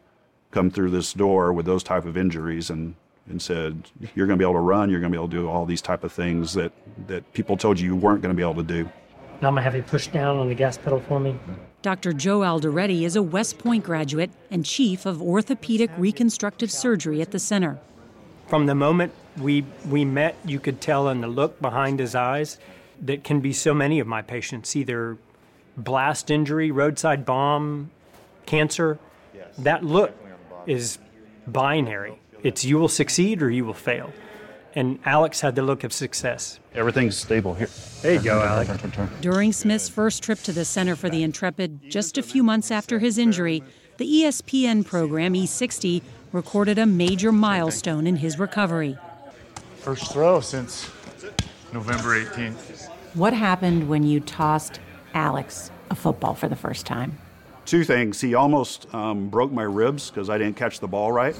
come 0.51 0.69
through 0.69 0.89
this 0.89 1.13
door 1.13 1.53
with 1.53 1.65
those 1.65 1.83
type 1.83 2.05
of 2.05 2.17
injuries 2.17 2.69
and, 2.69 2.95
and 3.29 3.41
said, 3.41 3.89
you're 4.15 4.27
going 4.27 4.37
to 4.37 4.43
be 4.43 4.45
able 4.45 4.59
to 4.59 4.59
run, 4.59 4.89
you're 4.89 4.99
going 4.99 5.11
to 5.11 5.17
be 5.17 5.19
able 5.19 5.29
to 5.29 5.37
do 5.37 5.47
all 5.47 5.65
these 5.65 5.81
type 5.81 6.03
of 6.03 6.11
things 6.11 6.53
that, 6.53 6.71
that 7.07 7.31
people 7.33 7.55
told 7.55 7.79
you 7.79 7.87
you 7.87 7.95
weren't 7.95 8.21
going 8.21 8.33
to 8.33 8.37
be 8.37 8.43
able 8.43 8.55
to 8.55 8.63
do. 8.63 8.89
Now 9.41 9.49
I'm 9.49 9.53
gonna 9.53 9.61
have 9.61 9.75
you 9.75 9.83
push 9.83 10.07
down 10.07 10.37
on 10.37 10.49
the 10.49 10.55
gas 10.55 10.79
pedal 10.79 10.99
for 10.99 11.19
me. 11.19 11.39
Dr. 11.83 12.11
Joe 12.11 12.39
Alderete 12.39 13.03
is 13.03 13.15
a 13.15 13.21
West 13.21 13.59
Point 13.59 13.83
graduate 13.83 14.31
and 14.49 14.65
chief 14.65 15.05
of 15.05 15.21
orthopedic 15.21 15.91
reconstructive 15.97 16.71
surgery 16.71 17.21
at 17.21 17.31
the 17.31 17.39
center. 17.39 17.79
From 18.47 18.65
the 18.65 18.75
moment 18.75 19.13
we 19.37 19.63
we 19.87 20.03
met, 20.03 20.35
you 20.43 20.59
could 20.59 20.81
tell 20.81 21.07
in 21.09 21.21
the 21.21 21.27
look 21.27 21.61
behind 21.61 21.99
his 21.99 22.15
eyes 22.15 22.57
that 23.01 23.23
can 23.23 23.41
be 23.41 23.53
so 23.53 23.73
many 23.73 23.99
of 23.99 24.07
my 24.07 24.23
patients 24.23 24.75
either 24.75 25.17
blast 25.77 26.31
injury, 26.31 26.71
roadside 26.71 27.25
bomb, 27.25 27.91
cancer. 28.47 28.97
That 29.59 29.83
look 29.83 30.15
is 30.65 30.97
binary. 31.45 32.19
It's 32.41 32.65
you 32.65 32.77
will 32.77 32.87
succeed 32.87 33.41
or 33.41 33.51
you 33.51 33.65
will 33.65 33.73
fail. 33.73 34.11
And 34.77 34.99
Alex 35.05 35.41
had 35.41 35.55
the 35.55 35.63
look 35.63 35.83
of 35.83 35.91
success. 35.91 36.59
Everything's 36.75 37.17
stable 37.17 37.55
here. 37.55 37.67
There 38.03 38.13
you 38.13 38.21
go, 38.21 38.43
Alex. 38.43 38.69
During 39.21 39.51
Smith's 39.51 39.89
first 39.89 40.21
trip 40.21 40.37
to 40.43 40.51
the 40.51 40.65
Center 40.65 40.95
for 40.95 41.09
the 41.09 41.23
Intrepid, 41.23 41.89
just 41.89 42.19
a 42.19 42.21
few 42.21 42.43
months 42.43 42.69
after 42.69 42.99
his 42.99 43.17
injury, 43.17 43.63
the 43.97 44.05
ESPN 44.05 44.85
program 44.85 45.33
E60 45.33 46.03
recorded 46.31 46.77
a 46.77 46.85
major 46.85 47.31
milestone 47.31 48.05
in 48.05 48.17
his 48.17 48.37
recovery. 48.37 48.99
First 49.77 50.11
throw 50.11 50.41
since 50.41 50.87
November 51.73 52.23
18th. 52.23 52.87
What 53.15 53.33
happened 53.33 53.89
when 53.89 54.03
you 54.03 54.19
tossed 54.19 54.79
Alex 55.15 55.71
a 55.89 55.95
football 55.95 56.35
for 56.35 56.47
the 56.47 56.55
first 56.55 56.85
time? 56.85 57.17
Two 57.65 57.83
things. 57.83 58.21
He 58.21 58.35
almost 58.35 58.93
um, 58.93 59.29
broke 59.29 59.51
my 59.51 59.63
ribs 59.63 60.11
because 60.11 60.29
I 60.29 60.37
didn't 60.37 60.55
catch 60.55 60.79
the 60.79 60.87
ball 60.87 61.11
right. 61.11 61.35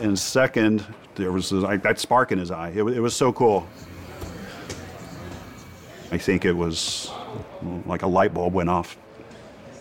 And 0.00 0.16
second, 0.16 0.86
there 1.14 1.32
was 1.32 1.52
like 1.52 1.82
that 1.82 1.98
spark 1.98 2.32
in 2.32 2.38
his 2.38 2.50
eye. 2.50 2.70
It, 2.70 2.82
it 2.82 3.00
was 3.00 3.14
so 3.14 3.32
cool. 3.32 3.66
I 6.10 6.18
think 6.18 6.44
it 6.44 6.52
was 6.52 7.10
like 7.86 8.02
a 8.02 8.06
light 8.06 8.34
bulb 8.34 8.52
went 8.52 8.68
off. 8.68 8.98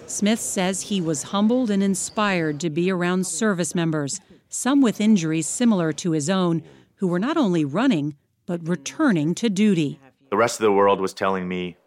Smith 0.07 0.39
says 0.39 0.83
he 0.83 1.01
was 1.01 1.23
humbled 1.23 1.69
and 1.69 1.81
inspired 1.81 2.59
to 2.59 2.69
be 2.69 2.91
around 2.91 3.25
service 3.25 3.73
members, 3.73 4.19
some 4.49 4.81
with 4.81 4.99
injuries 4.99 5.47
similar 5.47 5.93
to 5.93 6.11
his 6.11 6.29
own, 6.29 6.63
who 6.95 7.07
were 7.07 7.19
not 7.19 7.37
only 7.37 7.65
running, 7.65 8.15
but 8.45 8.67
returning 8.67 9.33
to 9.35 9.49
duty. 9.49 9.99
The 10.29 10.37
rest 10.37 10.59
of 10.59 10.63
the 10.63 10.71
world 10.71 10.99
was 10.99 11.13
telling 11.13 11.47
me, 11.47 11.77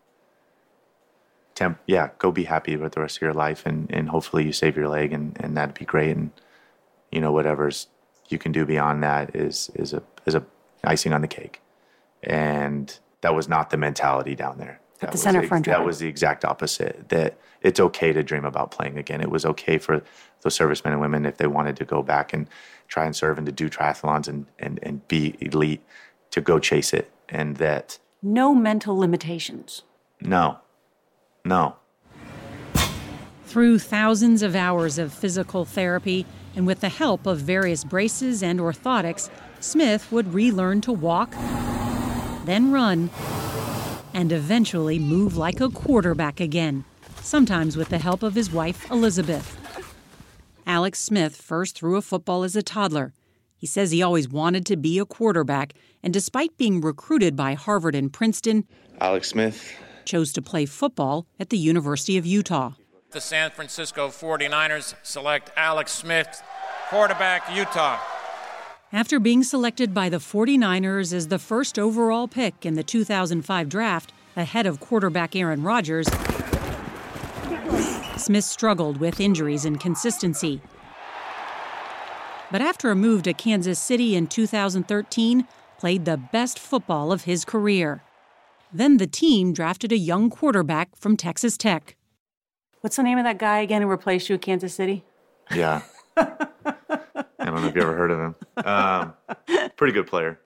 temp, 1.54 1.78
yeah, 1.86 2.10
go 2.18 2.32
be 2.32 2.44
happy 2.44 2.76
with 2.76 2.92
the 2.94 3.00
rest 3.00 3.18
of 3.18 3.22
your 3.22 3.34
life 3.34 3.64
and, 3.66 3.90
and 3.90 4.08
hopefully 4.08 4.44
you 4.44 4.52
save 4.52 4.76
your 4.76 4.88
leg 4.88 5.12
and, 5.12 5.36
and 5.40 5.56
that'd 5.56 5.74
be 5.74 5.84
great. 5.84 6.16
And, 6.16 6.30
you 7.12 7.20
know, 7.20 7.32
whatever's 7.32 7.86
you 8.28 8.38
can 8.38 8.52
do 8.52 8.64
beyond 8.64 9.02
that 9.02 9.34
is, 9.36 9.70
is 9.74 9.92
a, 9.92 10.02
is 10.26 10.34
a 10.34 10.44
icing 10.84 11.12
on 11.12 11.20
the 11.20 11.28
cake. 11.28 11.60
And 12.22 12.96
that 13.20 13.34
was 13.34 13.48
not 13.48 13.70
the 13.70 13.76
mentality 13.76 14.34
down 14.34 14.58
there. 14.58 14.80
At 14.96 15.00
That 15.00 15.06
the 15.08 15.12
was 15.12 15.22
Center 15.22 15.38
ex- 15.40 15.48
for 15.48 15.54
Endurance. 15.56 15.78
That 15.80 15.84
was 15.86 15.98
the 15.98 16.08
exact 16.08 16.44
opposite. 16.44 17.08
That 17.10 17.38
it's 17.62 17.80
okay 17.80 18.12
to 18.12 18.22
dream 18.22 18.44
about 18.44 18.70
playing 18.70 18.98
again. 18.98 19.20
It 19.20 19.30
was 19.30 19.44
okay 19.44 19.78
for 19.78 20.02
those 20.42 20.54
servicemen 20.54 20.92
and 20.92 21.00
women 21.02 21.26
if 21.26 21.36
they 21.38 21.46
wanted 21.46 21.76
to 21.76 21.84
go 21.84 22.02
back 22.02 22.32
and 22.32 22.48
try 22.88 23.04
and 23.04 23.14
serve 23.16 23.38
and 23.38 23.46
to 23.46 23.52
do 23.52 23.68
triathlons 23.68 24.28
and, 24.28 24.46
and, 24.58 24.78
and 24.82 25.06
be 25.08 25.36
elite 25.40 25.82
to 26.30 26.40
go 26.40 26.58
chase 26.58 26.92
it. 26.94 27.10
And 27.28 27.56
that 27.56 27.98
No 28.22 28.54
mental 28.54 28.96
limitations. 28.96 29.82
no, 30.20 30.58
no. 31.44 31.76
Through 33.46 33.78
thousands 33.78 34.42
of 34.42 34.56
hours 34.56 34.98
of 34.98 35.12
physical 35.12 35.64
therapy 35.64 36.26
and 36.56 36.66
with 36.66 36.80
the 36.80 36.88
help 36.88 37.26
of 37.26 37.38
various 37.38 37.84
braces 37.84 38.42
and 38.42 38.60
orthotics, 38.60 39.30
Smith 39.60 40.10
would 40.12 40.34
relearn 40.34 40.80
to 40.82 40.92
walk, 40.92 41.32
then 42.44 42.70
run, 42.70 43.10
and 44.12 44.30
eventually 44.30 44.98
move 44.98 45.36
like 45.36 45.60
a 45.60 45.68
quarterback 45.68 46.40
again, 46.40 46.84
sometimes 47.20 47.76
with 47.76 47.88
the 47.88 47.98
help 47.98 48.22
of 48.22 48.34
his 48.34 48.50
wife, 48.50 48.90
Elizabeth. 48.90 49.58
Alex 50.66 51.00
Smith 51.00 51.36
first 51.36 51.76
threw 51.76 51.96
a 51.96 52.02
football 52.02 52.44
as 52.44 52.56
a 52.56 52.62
toddler. 52.62 53.12
He 53.56 53.66
says 53.66 53.90
he 53.90 54.02
always 54.02 54.28
wanted 54.28 54.64
to 54.66 54.76
be 54.76 54.98
a 54.98 55.04
quarterback, 55.04 55.74
and 56.02 56.12
despite 56.12 56.56
being 56.56 56.80
recruited 56.80 57.34
by 57.34 57.54
Harvard 57.54 57.94
and 57.94 58.12
Princeton, 58.12 58.64
Alex 59.00 59.28
Smith. 59.28 59.74
chose 60.04 60.32
to 60.34 60.42
play 60.42 60.66
football 60.66 61.26
at 61.40 61.50
the 61.50 61.58
University 61.58 62.16
of 62.16 62.26
Utah. 62.26 62.72
The 63.14 63.20
San 63.20 63.52
Francisco 63.52 64.08
49ers 64.08 64.96
select 65.04 65.52
Alex 65.56 65.92
Smith, 65.92 66.42
quarterback, 66.90 67.44
Utah. 67.54 68.00
After 68.92 69.20
being 69.20 69.44
selected 69.44 69.94
by 69.94 70.08
the 70.08 70.16
49ers 70.16 71.12
as 71.12 71.28
the 71.28 71.38
first 71.38 71.78
overall 71.78 72.26
pick 72.26 72.66
in 72.66 72.74
the 72.74 72.82
2005 72.82 73.68
draft, 73.68 74.12
ahead 74.34 74.66
of 74.66 74.80
quarterback 74.80 75.36
Aaron 75.36 75.62
Rodgers, 75.62 76.08
Smith 78.16 78.42
struggled 78.42 78.96
with 78.96 79.20
injuries 79.20 79.64
and 79.64 79.78
consistency. 79.78 80.60
But 82.50 82.62
after 82.62 82.90
a 82.90 82.96
move 82.96 83.22
to 83.22 83.32
Kansas 83.32 83.78
City 83.78 84.16
in 84.16 84.26
2013, 84.26 85.46
played 85.78 86.04
the 86.04 86.16
best 86.16 86.58
football 86.58 87.12
of 87.12 87.22
his 87.22 87.44
career. 87.44 88.02
Then 88.72 88.96
the 88.96 89.06
team 89.06 89.52
drafted 89.52 89.92
a 89.92 89.96
young 89.96 90.30
quarterback 90.30 90.96
from 90.96 91.16
Texas 91.16 91.56
Tech. 91.56 91.94
What's 92.84 92.96
the 92.96 93.02
name 93.02 93.16
of 93.16 93.24
that 93.24 93.38
guy 93.38 93.60
again 93.60 93.80
who 93.80 93.88
replaced 93.88 94.28
you 94.28 94.34
at 94.34 94.42
Kansas 94.42 94.74
City? 94.74 95.04
Yeah. 95.54 95.80
I 96.18 96.26
don't 97.38 97.62
know 97.62 97.68
if 97.68 97.74
you 97.74 97.80
ever 97.80 97.96
heard 97.96 98.10
of 98.10 98.20
him. 98.20 98.34
Um, 98.62 99.14
pretty 99.76 99.94
good 99.94 100.06
player. 100.06 100.38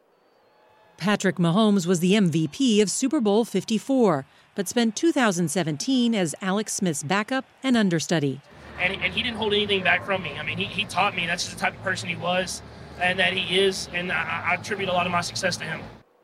Patrick 0.99 1.35
Mahomes 1.35 1.85
was 1.85 1.99
the 1.99 2.13
MVP 2.13 2.81
of 2.81 2.93
Super 2.93 3.21
Bowl 3.21 3.45
54, 3.45 4.25
but 4.55 4.69
spent 4.69 4.95
2017 4.95 6.15
as 6.15 6.37
Alex 6.41 6.75
Smith's 6.75 7.03
backup 7.03 7.45
and 7.65 7.77
understudy. 7.77 8.41
and, 8.79 8.93
and 9.03 9.13
he 9.13 9.21
didn't 9.25 9.37
hold 9.37 9.53
anything 9.53 9.83
back 9.83 10.07
from 10.07 10.23
me. 10.23 10.39
I 10.39 10.45
mean, 10.45 10.59
he, 10.59 10.67
he 10.67 10.85
taught 10.85 11.17
me 11.17 11.27
that's 11.27 11.43
just 11.43 11.57
the 11.57 11.61
type 11.61 11.75
of 11.75 11.83
person 11.83 12.09
he 12.09 12.15
was 12.15 12.63
and 13.01 13.19
that 13.19 13.33
he 13.33 13.59
is, 13.59 13.89
and 13.93 14.13
I, 14.13 14.45
I 14.51 14.55
attribute 14.55 14.89
a 14.89 14.93
lot 14.93 15.07
of 15.07 15.13
my 15.13 15.23
success 15.23 15.57
to 15.57 15.65
him. 15.65 15.81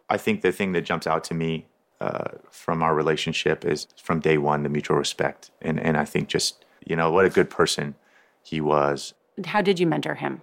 I 0.09 0.17
think 0.17 0.43
the 0.43 0.53
thing 0.53 0.71
that 0.75 0.83
jumps 0.83 1.09
out 1.09 1.25
to 1.25 1.35
me 1.35 1.67
uh, 2.05 2.37
from 2.51 2.83
our 2.83 2.95
relationship 2.95 3.65
is 3.65 3.87
from 3.97 4.21
day 4.21 4.37
one 4.37 4.63
the 4.63 4.69
mutual 4.69 4.99
respect, 4.99 5.51
and 5.63 5.81
and 5.81 5.97
I 5.97 6.05
think 6.05 6.29
just 6.29 6.65
you 6.85 6.97
know 6.97 7.11
what 7.11 7.25
a 7.25 7.31
good 7.31 7.49
person 7.49 7.95
he 8.43 8.61
was. 8.61 9.15
How 9.47 9.63
did 9.63 9.81
you 9.81 9.87
mentor 9.87 10.15
him? 10.15 10.43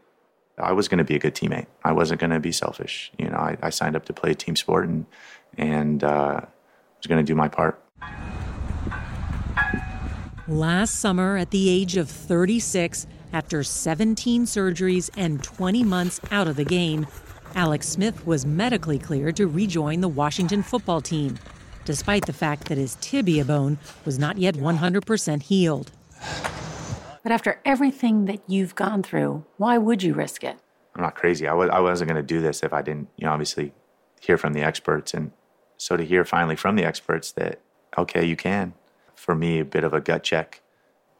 I 0.58 0.72
was 0.72 0.88
going 0.88 0.98
to 0.98 1.04
be 1.04 1.16
a 1.16 1.20
good 1.20 1.36
teammate. 1.36 1.68
I 1.84 1.92
wasn't 1.92 2.20
going 2.20 2.32
to 2.32 2.40
be 2.40 2.52
selfish. 2.52 3.12
You 3.18 3.30
know, 3.30 3.38
I, 3.38 3.58
I 3.62 3.70
signed 3.70 3.96
up 3.96 4.06
to 4.06 4.14
play 4.14 4.32
a 4.32 4.36
team 4.36 4.56
sport 4.56 4.88
and 4.88 5.06
and 5.58 6.04
uh, 6.04 6.42
was 6.98 7.08
going 7.08 7.24
to 7.24 7.30
do 7.32 7.36
my 7.36 7.48
part. 7.48 7.80
Last 10.48 11.00
summer, 11.00 11.38
at 11.38 11.52
the 11.52 11.70
age 11.70 11.96
of 11.96 12.10
36, 12.10 13.06
after 13.32 13.64
17 13.64 14.46
surgeries 14.46 15.12
and 15.16 15.44
20 15.44 15.84
months 15.84 16.20
out 16.32 16.48
of 16.48 16.56
the 16.56 16.66
game, 16.66 17.06
Alex 17.56 17.88
Smith 17.88 18.26
was 18.26 18.46
medically 18.46 18.98
cleared 18.98 19.36
to 19.36 19.48
rejoin 19.48 20.02
the 20.02 20.08
Washington 20.08 20.64
football 20.64 21.02
team, 21.02 21.38
despite 21.86 22.26
the 22.26 22.34
fact 22.34 22.70
that 22.70 22.78
his 22.78 22.96
tibia 23.02 23.44
bone 23.44 23.78
was 24.06 24.18
not 24.18 24.38
yet 24.38 24.56
100% 24.56 25.44
healed. 25.44 25.92
But 27.24 27.32
after 27.32 27.60
everything 27.66 28.26
that 28.26 28.42
you've 28.48 28.76
gone 28.76 29.04
through, 29.04 29.46
why 29.58 29.78
would 29.78 30.02
you 30.02 30.14
risk 30.14 30.44
it? 30.44 30.58
I'm 30.96 31.04
not 31.04 31.16
crazy. 31.16 31.48
I 31.48 31.54
was 31.54 31.70
I 31.70 31.80
wasn't 31.80 32.10
going 32.10 32.22
to 32.22 32.28
do 32.28 32.42
this 32.42 32.64
if 32.64 32.74
I 32.74 32.82
didn't, 32.82 33.10
you 33.18 33.26
know, 33.26 33.32
obviously 33.32 33.74
hear 34.20 34.38
from 34.38 34.54
the 34.54 34.62
experts. 34.62 35.14
And 35.14 35.32
so 35.78 35.96
to 35.96 36.04
hear 36.04 36.26
finally 36.26 36.56
from 36.56 36.76
the 36.76 36.84
experts 36.84 37.32
that 37.34 37.62
okay, 37.98 38.26
you 38.26 38.36
can, 38.36 38.74
for 39.16 39.36
me, 39.36 39.60
a 39.60 39.66
bit 39.66 39.84
of 39.84 39.94
a 39.94 40.02
gut 40.02 40.24
check. 40.24 40.62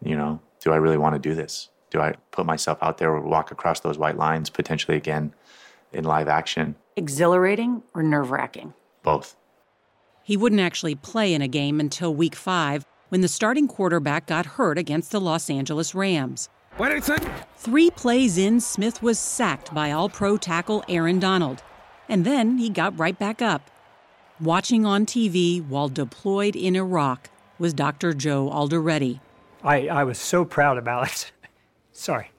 You 0.04 0.16
know, 0.16 0.42
do 0.60 0.72
I 0.72 0.78
really 0.78 0.98
want 0.98 1.16
to 1.16 1.20
do 1.20 1.36
this? 1.36 1.70
Do 1.92 2.00
I 2.00 2.16
put 2.32 2.46
myself 2.46 2.80
out 2.82 2.98
there 2.98 3.12
or 3.12 3.22
walk 3.22 3.52
across 3.52 3.82
those 3.82 3.98
white 3.98 4.18
lines 4.18 4.50
potentially 4.50 4.98
again 4.98 5.34
in 5.94 6.04
live 6.04 6.28
action? 6.28 6.76
Exhilarating 6.96 7.84
or 7.94 8.04
nerve 8.04 8.32
wracking? 8.32 8.74
Both. 9.04 9.36
He 10.24 10.38
wouldn't 10.38 10.62
actually 10.62 10.96
play 10.96 11.34
in 11.34 11.42
a 11.42 11.48
game 11.48 11.80
until 11.80 12.14
week 12.14 12.36
five 12.36 12.86
when 13.10 13.22
the 13.22 13.28
starting 13.28 13.68
quarterback 13.68 14.28
got 14.28 14.46
hurt 14.46 14.78
against 14.78 15.12
the 15.12 15.20
Los 15.20 15.50
Angeles 15.50 15.94
Rams. 15.94 16.50
What 16.78 16.92
is 16.92 17.10
it? 17.10 17.22
Three 17.58 17.92
plays 17.92 18.38
in, 18.38 18.62
Smith 18.62 19.02
was 19.04 19.20
sacked 19.20 19.74
by 19.74 19.92
all 19.92 20.08
pro 20.08 20.38
tackle 20.38 20.84
Aaron 20.88 21.20
Donald. 21.20 21.62
And 22.08 22.26
then 22.26 22.58
he 22.58 22.70
got 22.70 22.98
right 22.98 23.18
back 23.18 23.42
up. 23.42 23.70
Watching 24.40 24.86
on 24.86 25.06
TV 25.06 25.66
while 25.66 25.90
deployed 25.90 26.56
in 26.56 26.76
Iraq 26.76 27.30
was 27.60 27.74
Dr. 27.74 28.14
Joe 28.14 28.50
Alderete. 28.50 29.20
I, 29.64 29.88
I 29.88 30.04
was 30.04 30.18
so 30.18 30.46
proud 30.46 30.78
of 30.78 30.88
Alex. 30.88 31.32
Sorry. 31.92 32.32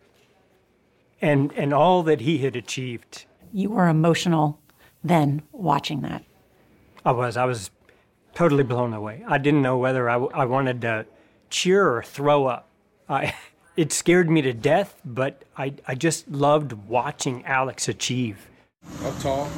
And, 1.20 1.53
and 1.53 1.72
all 1.72 2.03
that 2.03 2.22
he 2.22 2.38
had 2.38 2.57
achieved. 2.57 3.26
You 3.53 3.70
were 3.70 3.88
emotional 3.88 4.59
then 5.05 5.42
watching 5.53 6.03
that. 6.03 6.24
I 7.05 7.11
was. 7.12 7.36
I 7.36 7.44
was 7.44 7.70
totally 8.34 8.62
blown 8.64 8.94
away. 8.94 9.24
I 9.26 9.38
didn't 9.38 9.62
know 9.62 9.76
whether 9.76 10.09
I, 10.09 10.14
w- 10.14 10.30
I 10.32 10.44
wanted 10.44 10.80
to 10.82 11.07
cheer 11.50 11.88
or 11.88 12.03
throw 12.03 12.46
up. 12.46 12.68
I, 13.09 13.34
it 13.76 13.92
scared 13.92 14.30
me 14.30 14.42
to 14.42 14.53
death, 14.53 14.96
but 15.05 15.42
I, 15.57 15.74
I 15.86 15.94
just 15.94 16.28
loved 16.28 16.72
watching 16.72 17.44
Alex 17.44 17.88
achieve. 17.88 18.48
Up 19.05 19.18
tall. 19.18 19.50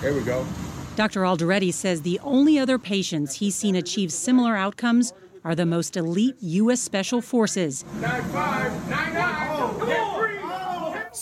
There 0.00 0.12
we 0.14 0.22
go. 0.22 0.46
Dr. 0.94 1.22
Alderete 1.22 1.72
says 1.74 2.02
the 2.02 2.20
only 2.22 2.58
other 2.58 2.78
patients 2.78 3.34
he's 3.34 3.54
seen 3.54 3.76
achieve 3.76 4.12
similar 4.12 4.56
outcomes 4.56 5.12
are 5.44 5.54
the 5.54 5.66
most 5.66 5.96
elite 5.96 6.36
U.S. 6.40 6.80
Special 6.80 7.20
Forces. 7.20 7.84
Nine 8.00 8.22
five, 8.24 8.90
nine 8.90 9.14
nine. 9.14 9.45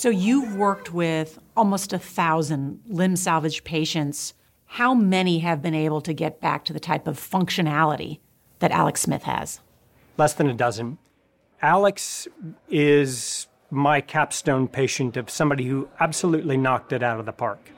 Get 0.04 0.12
free. 0.12 0.20
So 0.20 0.26
you've 0.26 0.56
worked 0.56 0.92
with 0.92 1.38
almost 1.56 1.92
a 1.92 1.98
thousand 1.98 2.80
limb 2.86 3.16
salvage 3.16 3.64
patients. 3.64 4.34
How 4.66 4.94
many 4.94 5.40
have 5.40 5.62
been 5.62 5.74
able 5.74 6.00
to 6.02 6.12
get 6.12 6.40
back 6.40 6.64
to 6.66 6.72
the 6.72 6.80
type 6.80 7.06
of 7.06 7.18
functionality 7.18 8.20
that 8.58 8.70
Alex 8.70 9.02
Smith 9.02 9.24
has? 9.24 9.60
Less 10.16 10.34
than 10.34 10.48
a 10.48 10.54
dozen. 10.54 10.98
Alex 11.62 12.28
is 12.68 13.46
my 13.70 14.00
capstone 14.00 14.68
patient 14.68 15.16
of 15.16 15.30
somebody 15.30 15.64
who 15.66 15.88
absolutely 15.98 16.56
knocked 16.56 16.92
it 16.92 17.02
out 17.02 17.18
of 17.18 17.26
the 17.26 17.32
park. 17.32 17.70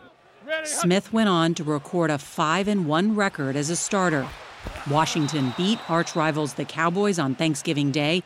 Smith 0.64 1.12
went 1.12 1.28
on 1.28 1.54
to 1.54 1.64
record 1.64 2.10
a 2.10 2.18
5 2.18 2.68
and 2.68 2.86
1 2.86 3.14
record 3.14 3.56
as 3.56 3.70
a 3.70 3.76
starter. 3.76 4.26
Washington 4.90 5.54
beat 5.56 5.78
arch 5.88 6.14
rivals 6.16 6.54
the 6.54 6.64
Cowboys 6.64 7.18
on 7.18 7.34
Thanksgiving 7.34 7.90
Day, 7.90 8.22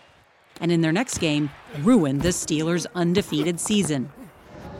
and 0.60 0.70
in 0.70 0.80
their 0.80 0.92
next 0.92 1.18
game, 1.18 1.50
ruined 1.80 2.22
the 2.22 2.28
Steelers' 2.28 2.86
undefeated 2.94 3.58
season. 3.58 4.12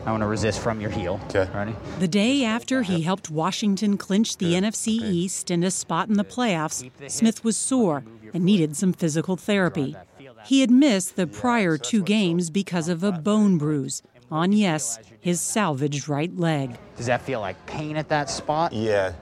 I 0.05 0.11
want 0.11 0.21
to 0.21 0.27
resist 0.27 0.59
from 0.59 0.81
your 0.81 0.89
heel. 0.89 1.19
Okay. 1.25 1.47
Ready? 1.53 1.75
The 1.99 2.07
day 2.07 2.43
after 2.43 2.81
he 2.81 3.01
helped 3.01 3.29
Washington 3.29 3.97
clinch 3.97 4.37
the 4.37 4.53
NFC 4.53 4.87
East 4.87 5.51
and 5.51 5.63
a 5.63 5.69
spot 5.69 6.09
in 6.09 6.15
the 6.15 6.23
playoffs, 6.23 6.89
Smith 7.09 7.43
was 7.43 7.55
sore 7.55 8.03
and 8.33 8.43
needed 8.43 8.75
some 8.75 8.93
physical 8.93 9.35
therapy. 9.35 9.95
He 10.45 10.61
had 10.61 10.71
missed 10.71 11.17
the 11.17 11.27
prior 11.27 11.77
two 11.77 12.01
games 12.01 12.49
because 12.49 12.87
of 12.87 13.03
a 13.03 13.11
bone 13.11 13.59
bruise, 13.59 14.01
on, 14.31 14.53
yes, 14.53 14.97
his 15.19 15.39
salvaged 15.39 16.07
right 16.09 16.35
leg. 16.35 16.77
Does 16.97 17.05
that 17.05 17.21
feel 17.21 17.41
like 17.41 17.63
pain 17.67 17.95
at 17.95 18.09
that 18.09 18.29
spot? 18.29 18.73
Yeah. 18.73 19.13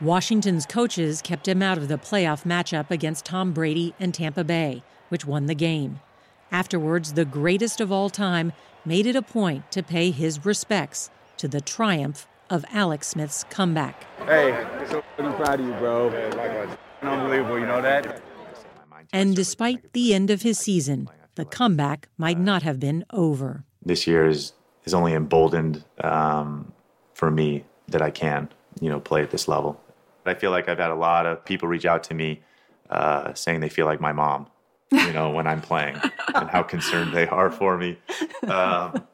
Washington's 0.00 0.66
coaches 0.66 1.22
kept 1.22 1.46
him 1.46 1.62
out 1.62 1.78
of 1.78 1.88
the 1.88 1.96
playoff 1.96 2.44
matchup 2.44 2.90
against 2.90 3.24
Tom 3.24 3.52
Brady 3.52 3.94
and 4.00 4.12
Tampa 4.12 4.44
Bay, 4.44 4.82
which 5.10 5.26
won 5.26 5.46
the 5.46 5.54
game. 5.54 6.00
Afterwards, 6.50 7.12
the 7.12 7.24
greatest 7.24 7.80
of 7.80 7.92
all 7.92 8.10
time 8.10 8.52
made 8.84 9.06
it 9.06 9.14
a 9.14 9.22
point 9.22 9.70
to 9.70 9.82
pay 9.82 10.10
his 10.10 10.44
respects 10.44 11.10
to 11.36 11.46
the 11.46 11.60
triumph 11.60 12.26
of 12.48 12.64
Alex 12.72 13.08
Smith's 13.08 13.44
comeback. 13.50 14.06
Hey, 14.26 14.66
so 14.88 15.02
I'm 15.18 15.34
proud 15.36 15.60
of 15.60 15.66
you, 15.66 15.72
bro. 15.74 16.08
Unbelievable, 17.02 17.58
you 17.58 17.66
know 17.66 17.80
that? 17.80 18.20
And 19.12 19.36
despite 19.36 19.92
the 19.92 20.12
end 20.14 20.30
of 20.30 20.42
his 20.42 20.58
season, 20.58 21.08
the 21.36 21.44
comeback 21.44 22.08
might 22.18 22.38
not 22.38 22.62
have 22.62 22.80
been 22.80 23.04
over. 23.12 23.64
This 23.84 24.06
year 24.06 24.26
is, 24.26 24.52
is 24.84 24.94
only 24.94 25.14
emboldened 25.14 25.84
um, 26.02 26.72
for 27.14 27.30
me 27.30 27.64
that 27.88 28.02
I 28.02 28.10
can, 28.10 28.48
you 28.80 28.90
know, 28.90 29.00
play 29.00 29.22
at 29.22 29.30
this 29.30 29.48
level. 29.48 29.80
I 30.26 30.34
feel 30.34 30.50
like 30.50 30.68
I've 30.68 30.78
had 30.78 30.90
a 30.90 30.96
lot 30.96 31.26
of 31.26 31.44
people 31.44 31.68
reach 31.68 31.86
out 31.86 32.04
to 32.04 32.14
me 32.14 32.42
uh, 32.90 33.32
saying 33.34 33.60
they 33.60 33.68
feel 33.68 33.86
like 33.86 34.00
my 34.00 34.12
mom, 34.12 34.48
you 34.90 35.12
know, 35.12 35.30
when 35.30 35.46
I'm 35.46 35.60
playing 35.60 35.96
and 36.34 36.48
how 36.48 36.62
concerned 36.62 37.12
they 37.12 37.26
are 37.28 37.50
for 37.50 37.76
me. 37.76 37.98
Um, 38.46 39.06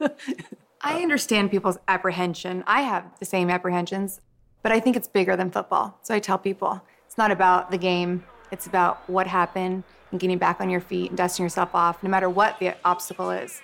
I 0.81 1.03
understand 1.03 1.51
people's 1.51 1.79
apprehension. 1.89 2.65
I 2.67 2.83
have 2.83 3.05
the 3.19 3.25
same 3.25 3.51
apprehensions, 3.51 4.21
but 4.63 4.73
I 4.73 4.81
think 4.81 4.97
it's 4.97 5.09
bigger 5.09 5.37
than 5.37 5.51
football. 5.51 5.99
So 6.03 6.15
I 6.15 6.21
tell 6.21 6.39
people 6.39 6.81
it's 7.07 7.19
not 7.19 7.31
about 7.31 7.71
the 7.71 7.79
game, 7.79 8.25
it's 8.51 8.67
about 8.67 9.09
what 9.09 9.27
happened 9.27 9.85
and 10.11 10.21
getting 10.21 10.39
back 10.39 10.61
on 10.61 10.71
your 10.71 10.81
feet 10.81 11.11
and 11.11 11.19
dusting 11.19 11.45
yourself 11.45 11.75
off, 11.75 12.03
no 12.03 12.09
matter 12.09 12.31
what 12.31 12.59
the 12.59 12.77
obstacle 12.85 13.31
is. 13.31 13.61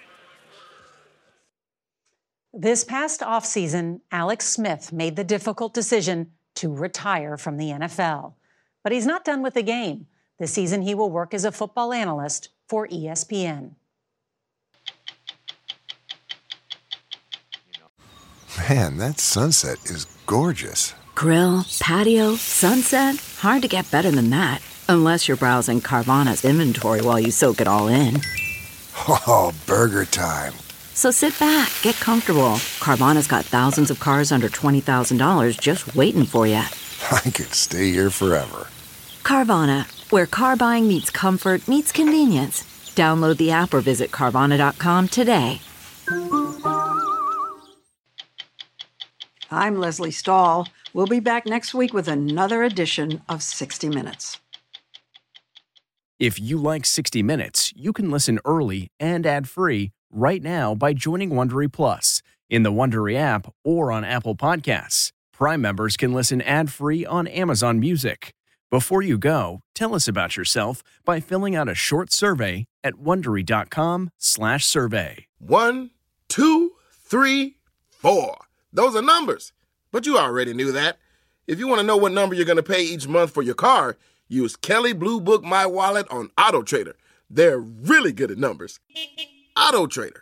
This 2.52 2.84
past 2.84 3.20
offseason, 3.20 4.00
Alex 4.10 4.46
Smith 4.46 4.92
made 4.92 5.16
the 5.16 5.24
difficult 5.24 5.72
decision 5.72 6.32
to 6.56 6.70
retire 6.70 7.36
from 7.38 7.56
the 7.56 7.70
NFL. 7.70 8.34
But 8.82 8.92
he's 8.92 9.06
not 9.06 9.24
done 9.24 9.42
with 9.42 9.54
the 9.54 9.62
game. 9.62 10.06
This 10.38 10.52
season, 10.52 10.82
he 10.82 10.94
will 10.94 11.10
work 11.10 11.34
as 11.34 11.44
a 11.44 11.52
football 11.52 11.92
analyst 11.92 12.48
for 12.68 12.88
ESPN. 12.88 13.72
Man, 18.68 18.96
that 18.98 19.18
sunset 19.20 19.78
is 19.84 20.06
gorgeous. 20.26 20.94
Grill, 21.14 21.64
patio, 21.80 22.34
sunset. 22.36 23.16
Hard 23.38 23.62
to 23.62 23.68
get 23.68 23.90
better 23.90 24.10
than 24.10 24.30
that. 24.30 24.62
Unless 24.88 25.28
you're 25.28 25.36
browsing 25.36 25.80
Carvana's 25.80 26.44
inventory 26.44 27.02
while 27.02 27.20
you 27.20 27.30
soak 27.30 27.60
it 27.60 27.68
all 27.68 27.88
in. 27.88 28.20
Oh, 29.08 29.52
burger 29.66 30.04
time. 30.04 30.52
So 30.94 31.10
sit 31.10 31.38
back, 31.38 31.72
get 31.82 31.96
comfortable. 31.96 32.56
Carvana's 32.80 33.26
got 33.26 33.44
thousands 33.44 33.90
of 33.90 34.00
cars 34.00 34.30
under 34.32 34.48
$20,000 34.48 35.58
just 35.60 35.94
waiting 35.94 36.24
for 36.24 36.46
you. 36.46 36.62
I 37.10 37.20
could 37.30 37.54
stay 37.54 37.90
here 37.90 38.10
forever. 38.10 38.68
Carvana, 39.22 39.86
where 40.12 40.26
car 40.26 40.56
buying 40.56 40.86
meets 40.86 41.10
comfort, 41.10 41.66
meets 41.66 41.90
convenience. 41.90 42.62
Download 42.94 43.36
the 43.38 43.50
app 43.50 43.72
or 43.72 43.80
visit 43.80 44.10
Carvana.com 44.10 45.08
today. 45.08 45.60
I'm 49.50 49.78
Lesley 49.78 50.10
Stahl. 50.10 50.68
We'll 50.94 51.06
be 51.06 51.20
back 51.20 51.46
next 51.46 51.74
week 51.74 51.94
with 51.94 52.08
another 52.08 52.62
edition 52.62 53.22
of 53.28 53.42
60 53.42 53.88
Minutes. 53.88 54.38
If 56.18 56.38
you 56.38 56.58
like 56.58 56.86
60 56.86 57.22
Minutes, 57.22 57.72
you 57.74 57.92
can 57.92 58.10
listen 58.10 58.38
early 58.44 58.88
and 59.00 59.26
ad-free 59.26 59.92
right 60.10 60.42
now 60.42 60.74
by 60.74 60.92
joining 60.92 61.30
Wondery 61.30 61.72
Plus 61.72 62.22
in 62.50 62.62
the 62.62 62.72
Wondery 62.72 63.16
app 63.16 63.52
or 63.64 63.90
on 63.90 64.04
Apple 64.04 64.36
Podcasts. 64.36 65.12
Prime 65.32 65.62
members 65.62 65.96
can 65.96 66.12
listen 66.12 66.42
ad-free 66.42 67.06
on 67.06 67.26
Amazon 67.26 67.80
Music. 67.80 68.34
Before 68.72 69.02
you 69.02 69.18
go, 69.18 69.60
tell 69.74 69.94
us 69.94 70.08
about 70.08 70.34
yourself 70.34 70.82
by 71.04 71.20
filling 71.20 71.54
out 71.54 71.68
a 71.68 71.74
short 71.74 72.10
survey 72.10 72.64
at 72.82 72.94
wondery.com/survey. 72.94 75.26
One, 75.38 75.90
two, 76.26 76.72
three, 76.90 77.58
four. 77.90 78.46
Those 78.72 78.96
are 78.96 79.02
numbers. 79.02 79.52
But 79.90 80.06
you 80.06 80.16
already 80.16 80.54
knew 80.54 80.72
that. 80.72 80.96
If 81.46 81.58
you 81.58 81.68
want 81.68 81.82
to 81.82 81.86
know 81.86 81.98
what 81.98 82.12
number 82.12 82.34
you're 82.34 82.46
going 82.46 82.56
to 82.56 82.62
pay 82.62 82.82
each 82.82 83.06
month 83.06 83.32
for 83.32 83.42
your 83.42 83.54
car, 83.54 83.98
use 84.28 84.56
Kelley 84.56 84.94
Blue 84.94 85.20
Book 85.20 85.44
My 85.44 85.66
Wallet 85.66 86.08
on 86.08 86.30
Auto 86.38 86.62
Trader. 86.62 86.96
They're 87.28 87.58
really 87.58 88.14
good 88.14 88.30
at 88.30 88.38
numbers. 88.38 88.80
Auto 89.54 89.86
Trader. 89.86 90.21